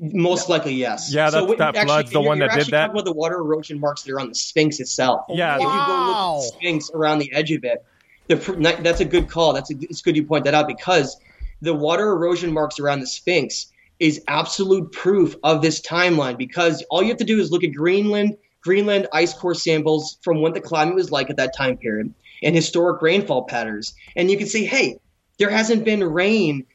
Most 0.00 0.48
likely, 0.48 0.74
yes. 0.74 1.12
Yeah, 1.12 1.30
that's- 1.30 1.48
what- 1.48 1.58
that 1.58 1.74
actually, 1.74 1.86
flood's 1.86 2.10
the 2.12 2.20
one 2.20 2.38
that 2.38 2.52
did 2.52 2.66
that? 2.66 2.86
talking 2.86 2.90
about 2.92 3.04
the 3.04 3.12
water 3.12 3.36
erosion 3.36 3.80
marks 3.80 4.02
that 4.02 4.12
are 4.12 4.20
on 4.20 4.28
the 4.28 4.34
Sphinx 4.34 4.78
itself. 4.78 5.22
Yeah. 5.28 5.56
If 5.56 5.60
you 5.62 5.66
go 5.66 5.72
look 5.72 5.78
at 5.80 6.36
the 6.36 6.56
Sphinx 6.58 6.90
around 6.94 7.18
the 7.18 7.32
edge 7.32 7.50
of 7.50 7.64
it, 7.64 7.84
the, 8.28 8.78
that's 8.82 9.00
a 9.00 9.04
good 9.04 9.28
call. 9.28 9.54
That's 9.54 9.70
a, 9.70 9.74
it's 9.80 10.02
good 10.02 10.14
you 10.16 10.24
point 10.24 10.44
that 10.44 10.54
out 10.54 10.68
because 10.68 11.16
the 11.60 11.74
water 11.74 12.08
erosion 12.08 12.52
marks 12.52 12.78
around 12.78 13.00
the 13.00 13.06
Sphinx 13.06 13.66
is 13.98 14.22
absolute 14.28 14.92
proof 14.92 15.34
of 15.42 15.62
this 15.62 15.80
timeline. 15.80 16.38
Because 16.38 16.84
all 16.90 17.02
you 17.02 17.08
have 17.08 17.18
to 17.18 17.24
do 17.24 17.40
is 17.40 17.50
look 17.50 17.64
at 17.64 17.72
Greenland, 17.72 18.36
Greenland 18.60 19.08
ice 19.12 19.34
core 19.34 19.54
samples 19.54 20.18
from 20.22 20.40
what 20.40 20.54
the 20.54 20.60
climate 20.60 20.94
was 20.94 21.10
like 21.10 21.30
at 21.30 21.38
that 21.38 21.56
time 21.56 21.76
period, 21.76 22.14
and 22.42 22.54
historic 22.54 23.02
rainfall 23.02 23.44
patterns, 23.44 23.94
and 24.14 24.30
you 24.30 24.38
can 24.38 24.46
say, 24.46 24.64
hey, 24.64 25.00
there 25.38 25.50
hasn't 25.50 25.84
been 25.84 26.04
rain 26.04 26.66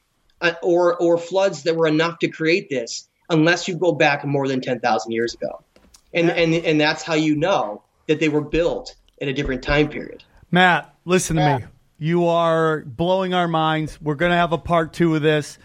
uh, 0.41 0.53
or 0.61 0.97
or 0.97 1.17
floods 1.17 1.63
that 1.63 1.75
were 1.77 1.87
enough 1.87 2.19
to 2.19 2.27
create 2.27 2.69
this 2.69 3.07
unless 3.29 3.67
you 3.67 3.75
go 3.75 3.91
back 3.91 4.25
more 4.25 4.47
than 4.47 4.61
10,000 4.61 5.11
years 5.11 5.33
ago. 5.33 5.63
And, 6.13 6.29
and, 6.29 6.53
and 6.53 6.79
that's 6.79 7.03
how 7.03 7.15
you 7.15 7.35
know 7.35 7.81
that 8.07 8.19
they 8.19 8.29
were 8.29 8.41
built 8.41 8.95
at 9.21 9.27
a 9.27 9.33
different 9.33 9.63
time 9.63 9.89
period. 9.89 10.23
Matt, 10.51 10.93
listen 11.05 11.37
to 11.37 11.59
me. 11.59 11.65
You 11.97 12.27
are 12.27 12.81
blowing 12.81 13.33
our 13.33 13.47
minds. 13.47 13.99
We're 14.01 14.15
going 14.15 14.31
to 14.31 14.35
have 14.35 14.51
a 14.51 14.57
part 14.57 14.93
two 14.93 15.15
of 15.15 15.21
this. 15.21 15.57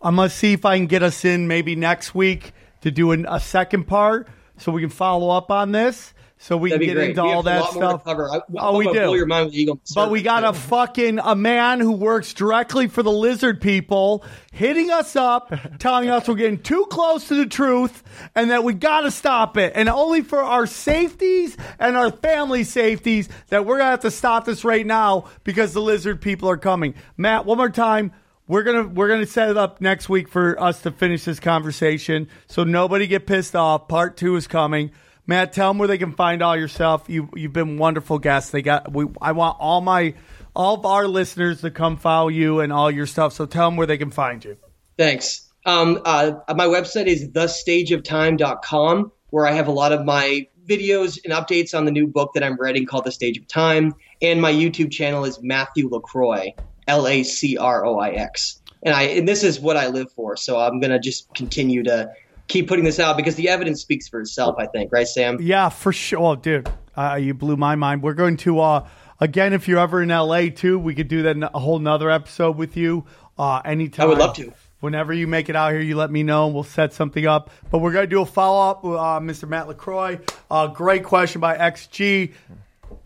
I'm 0.00 0.16
going 0.16 0.28
to 0.28 0.34
see 0.34 0.52
if 0.52 0.64
I 0.64 0.76
can 0.76 0.86
get 0.86 1.02
us 1.02 1.24
in 1.24 1.48
maybe 1.48 1.76
next 1.76 2.14
week 2.14 2.52
to 2.82 2.90
do 2.90 3.12
an, 3.12 3.26
a 3.28 3.40
second 3.40 3.84
part 3.84 4.28
so 4.58 4.72
we 4.72 4.80
can 4.80 4.90
follow 4.90 5.30
up 5.30 5.50
on 5.50 5.72
this. 5.72 6.14
So 6.44 6.56
we 6.56 6.70
That'd 6.70 6.88
can 6.88 6.88
get 6.88 6.94
great. 6.96 7.10
into 7.10 7.22
We 7.22 7.28
all 7.32 7.42
have 7.44 7.46
a 7.46 7.48
that 7.50 7.60
lot 7.60 7.74
more 7.74 7.82
to 7.82 7.88
stuff. 7.90 8.04
cover. 8.04 8.28
I- 8.32 8.40
oh, 8.58 8.76
we 8.76 8.88
I'm 8.88 8.94
do. 8.94 9.00
blow 9.04 9.14
your 9.14 9.26
mind 9.26 9.46
with 9.46 9.54
Eagle 9.54 9.80
But 9.94 10.10
we 10.10 10.22
got 10.22 10.42
a 10.42 10.52
fucking 10.52 11.20
a 11.20 11.36
man 11.36 11.78
who 11.78 11.92
works 11.92 12.34
directly 12.34 12.88
for 12.88 13.04
the 13.04 13.12
lizard 13.12 13.60
people 13.60 14.24
hitting 14.50 14.90
us 14.90 15.14
up, 15.14 15.54
telling 15.78 16.10
us 16.10 16.26
we're 16.26 16.34
getting 16.34 16.58
too 16.60 16.84
close 16.90 17.28
to 17.28 17.36
the 17.36 17.46
truth 17.46 18.02
and 18.34 18.50
that 18.50 18.64
we 18.64 18.72
got 18.74 19.02
to 19.02 19.12
stop 19.12 19.56
it. 19.56 19.72
And 19.76 19.88
only 19.88 20.22
for 20.22 20.42
our 20.42 20.66
safeties 20.66 21.56
and 21.78 21.96
our 21.96 22.10
family 22.10 22.64
safeties 22.64 23.28
that 23.50 23.64
we're 23.64 23.76
going 23.76 23.86
to 23.86 23.90
have 23.92 24.00
to 24.00 24.10
stop 24.10 24.44
this 24.44 24.64
right 24.64 24.84
now 24.84 25.26
because 25.44 25.72
the 25.72 25.80
lizard 25.80 26.20
people 26.20 26.50
are 26.50 26.56
coming. 26.56 26.94
Matt, 27.16 27.46
one 27.46 27.56
more 27.58 27.70
time. 27.70 28.10
We're 28.48 28.64
gonna 28.64 28.88
we're 28.88 29.08
gonna 29.08 29.24
set 29.24 29.48
it 29.50 29.56
up 29.56 29.80
next 29.80 30.08
week 30.08 30.28
for 30.28 30.60
us 30.60 30.82
to 30.82 30.90
finish 30.90 31.24
this 31.24 31.38
conversation, 31.38 32.28
so 32.48 32.64
nobody 32.64 33.06
get 33.06 33.24
pissed 33.24 33.54
off. 33.54 33.86
Part 33.86 34.16
two 34.16 34.34
is 34.34 34.48
coming. 34.48 34.90
Matt, 35.26 35.52
tell 35.52 35.70
them 35.70 35.78
where 35.78 35.88
they 35.88 35.98
can 35.98 36.12
find 36.12 36.42
all 36.42 36.56
your 36.56 36.68
stuff. 36.68 37.08
You 37.08 37.28
you've 37.34 37.52
been 37.52 37.78
wonderful 37.78 38.18
guests. 38.18 38.50
They 38.50 38.62
got 38.62 38.92
we. 38.92 39.06
I 39.20 39.32
want 39.32 39.56
all 39.60 39.80
my 39.80 40.14
all 40.54 40.74
of 40.74 40.84
our 40.84 41.06
listeners 41.06 41.60
to 41.60 41.70
come 41.70 41.96
follow 41.96 42.28
you 42.28 42.60
and 42.60 42.72
all 42.72 42.90
your 42.90 43.06
stuff. 43.06 43.32
So 43.32 43.46
tell 43.46 43.68
them 43.68 43.76
where 43.76 43.86
they 43.86 43.98
can 43.98 44.10
find 44.10 44.44
you. 44.44 44.56
Thanks. 44.98 45.48
Um, 45.64 46.00
uh, 46.04 46.32
my 46.54 46.66
website 46.66 47.06
is 47.06 47.28
thestageoftime.com, 47.28 49.12
where 49.30 49.46
I 49.46 49.52
have 49.52 49.68
a 49.68 49.72
lot 49.72 49.92
of 49.92 50.04
my 50.04 50.48
videos 50.66 51.18
and 51.24 51.32
updates 51.32 51.76
on 51.76 51.84
the 51.84 51.90
new 51.90 52.06
book 52.06 52.32
that 52.34 52.42
I'm 52.42 52.56
writing 52.56 52.86
called 52.86 53.04
The 53.04 53.12
Stage 53.12 53.38
of 53.38 53.46
Time. 53.46 53.94
And 54.20 54.40
my 54.40 54.52
YouTube 54.52 54.90
channel 54.90 55.24
is 55.24 55.40
Matthew 55.42 55.88
LaCroix, 55.88 56.54
L 56.88 57.06
A 57.06 57.22
C 57.22 57.56
R 57.56 57.84
O 57.84 57.98
I 57.98 58.10
X. 58.10 58.60
And 58.82 58.94
I 58.94 59.02
and 59.02 59.28
this 59.28 59.44
is 59.44 59.60
what 59.60 59.76
I 59.76 59.88
live 59.88 60.10
for. 60.12 60.36
So 60.36 60.58
I'm 60.58 60.80
gonna 60.80 60.98
just 60.98 61.32
continue 61.34 61.84
to 61.84 62.10
keep 62.48 62.68
putting 62.68 62.84
this 62.84 63.00
out 63.00 63.16
because 63.16 63.34
the 63.36 63.48
evidence 63.48 63.80
speaks 63.80 64.08
for 64.08 64.20
itself. 64.20 64.56
I 64.58 64.66
think, 64.66 64.92
right, 64.92 65.06
Sam? 65.06 65.38
Yeah, 65.40 65.68
for 65.68 65.92
sure. 65.92 66.20
Oh, 66.20 66.36
dude, 66.36 66.68
uh, 66.96 67.18
you 67.20 67.34
blew 67.34 67.56
my 67.56 67.74
mind. 67.74 68.02
We're 68.02 68.14
going 68.14 68.36
to 68.38 68.60
uh, 68.60 68.88
again 69.20 69.52
if 69.52 69.68
you're 69.68 69.78
ever 69.78 70.02
in 70.02 70.08
LA 70.08 70.48
too. 70.54 70.78
We 70.78 70.94
could 70.94 71.08
do 71.08 71.22
that 71.22 71.50
a 71.54 71.58
whole 71.58 71.78
nother 71.78 72.10
episode 72.10 72.56
with 72.56 72.76
you 72.76 73.06
uh, 73.38 73.62
anytime. 73.64 74.04
I 74.04 74.08
would 74.08 74.18
love 74.18 74.36
to. 74.36 74.52
Whenever 74.80 75.12
you 75.12 75.28
make 75.28 75.48
it 75.48 75.54
out 75.54 75.70
here, 75.70 75.80
you 75.80 75.96
let 75.96 76.10
me 76.10 76.24
know 76.24 76.46
and 76.46 76.54
we'll 76.54 76.64
set 76.64 76.92
something 76.92 77.24
up. 77.24 77.50
But 77.70 77.78
we're 77.78 77.92
going 77.92 78.02
to 78.02 78.10
do 78.10 78.20
a 78.20 78.26
follow 78.26 78.68
up 78.68 78.82
with 78.82 78.96
uh, 78.98 79.20
Mr. 79.20 79.48
Matt 79.48 79.68
LaCroix. 79.68 80.18
Uh, 80.50 80.66
great 80.66 81.04
question 81.04 81.40
by 81.40 81.56
XG. 81.56 82.32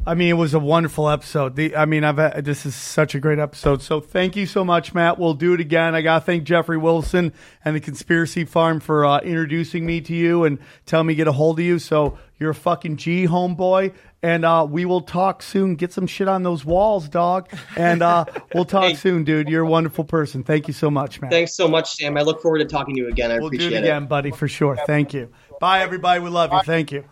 I 0.07 0.15
mean, 0.15 0.29
it 0.31 0.35
was 0.35 0.55
a 0.55 0.59
wonderful 0.59 1.09
episode. 1.09 1.57
The, 1.57 1.77
I 1.77 1.85
mean, 1.85 2.05
I've 2.05 2.17
had, 2.19 2.45
this 2.45 2.65
is 2.67 2.75
such 2.75 3.15
a 3.15 3.21
great 3.21 3.39
episode. 3.39 3.83
So 3.83 4.01
thank 4.01 4.37
you 4.37 4.47
so 4.47 4.65
much, 4.65 4.95
Matt. 4.95 5.19
We'll 5.19 5.35
do 5.35 5.55
it 5.55 5.61
again. 5.61 5.95
I 5.95 6.03
got 6.03 6.21
to 6.21 6.25
thank 6.25 6.45
Jeffrey 6.45 6.79
Wilson 6.79 7.33
and 7.65 7.75
the 7.77 7.81
Conspiracy 7.81 8.45
Farm 8.45 8.81
for 8.81 9.05
uh, 9.05 9.19
introducing 9.21 9.85
me 9.87 10.01
to 10.03 10.15
you 10.15 10.45
and 10.45 10.59
telling 10.87 11.07
me 11.09 11.15
to 11.15 11.17
get 11.17 11.29
a 11.29 11.33
hold 11.33 11.59
of 11.59 11.65
you. 11.65 11.79
So 11.79 12.19
you're 12.39 12.51
a 12.51 12.55
fucking 12.55 12.97
G, 12.97 13.27
homeboy. 13.27 13.95
And 14.23 14.45
uh, 14.45 14.67
we 14.69 14.85
will 14.87 15.03
talk 15.03 15.43
soon. 15.43 15.77
Get 15.77 15.93
some 15.93 16.07
shit 16.07 16.27
on 16.27 16.43
those 16.43 16.65
walls, 16.65 17.09
dog. 17.09 17.49
And 17.77 18.03
uh, 18.03 18.25
we'll 18.55 18.65
talk 18.65 18.85
Hey. 18.85 18.95
soon, 18.95 19.25
dude. 19.25 19.49
You're 19.49 19.63
a 19.65 19.69
wonderful 19.69 20.05
person. 20.05 20.43
Thank 20.43 20.67
you 20.69 20.75
so 20.75 20.91
much, 20.91 21.21
man. 21.21 21.31
Thanks 21.31 21.53
so 21.55 21.69
much, 21.69 21.93
Sam. 21.95 22.17
I 22.17 22.23
look 22.23 22.41
forward 22.43 22.59
to 22.59 22.65
talking 22.65 22.95
to 22.97 23.01
you 23.03 23.09
again. 23.09 23.31
I 23.31 23.39
We'll 23.39 23.51
do 23.51 23.57
appreciate 23.57 23.75
it 23.75 23.85
again, 23.85 24.07
buddy, 24.07 24.31
for 24.31 24.49
sure. 24.49 24.77
Thank 24.87 25.15
you. 25.15 25.31
Bye, 25.61 25.81
everybody. 25.81 26.21
We 26.21 26.31
love 26.31 26.53
you. 26.53 26.61
Thank 26.63 26.93
you. 26.93 27.05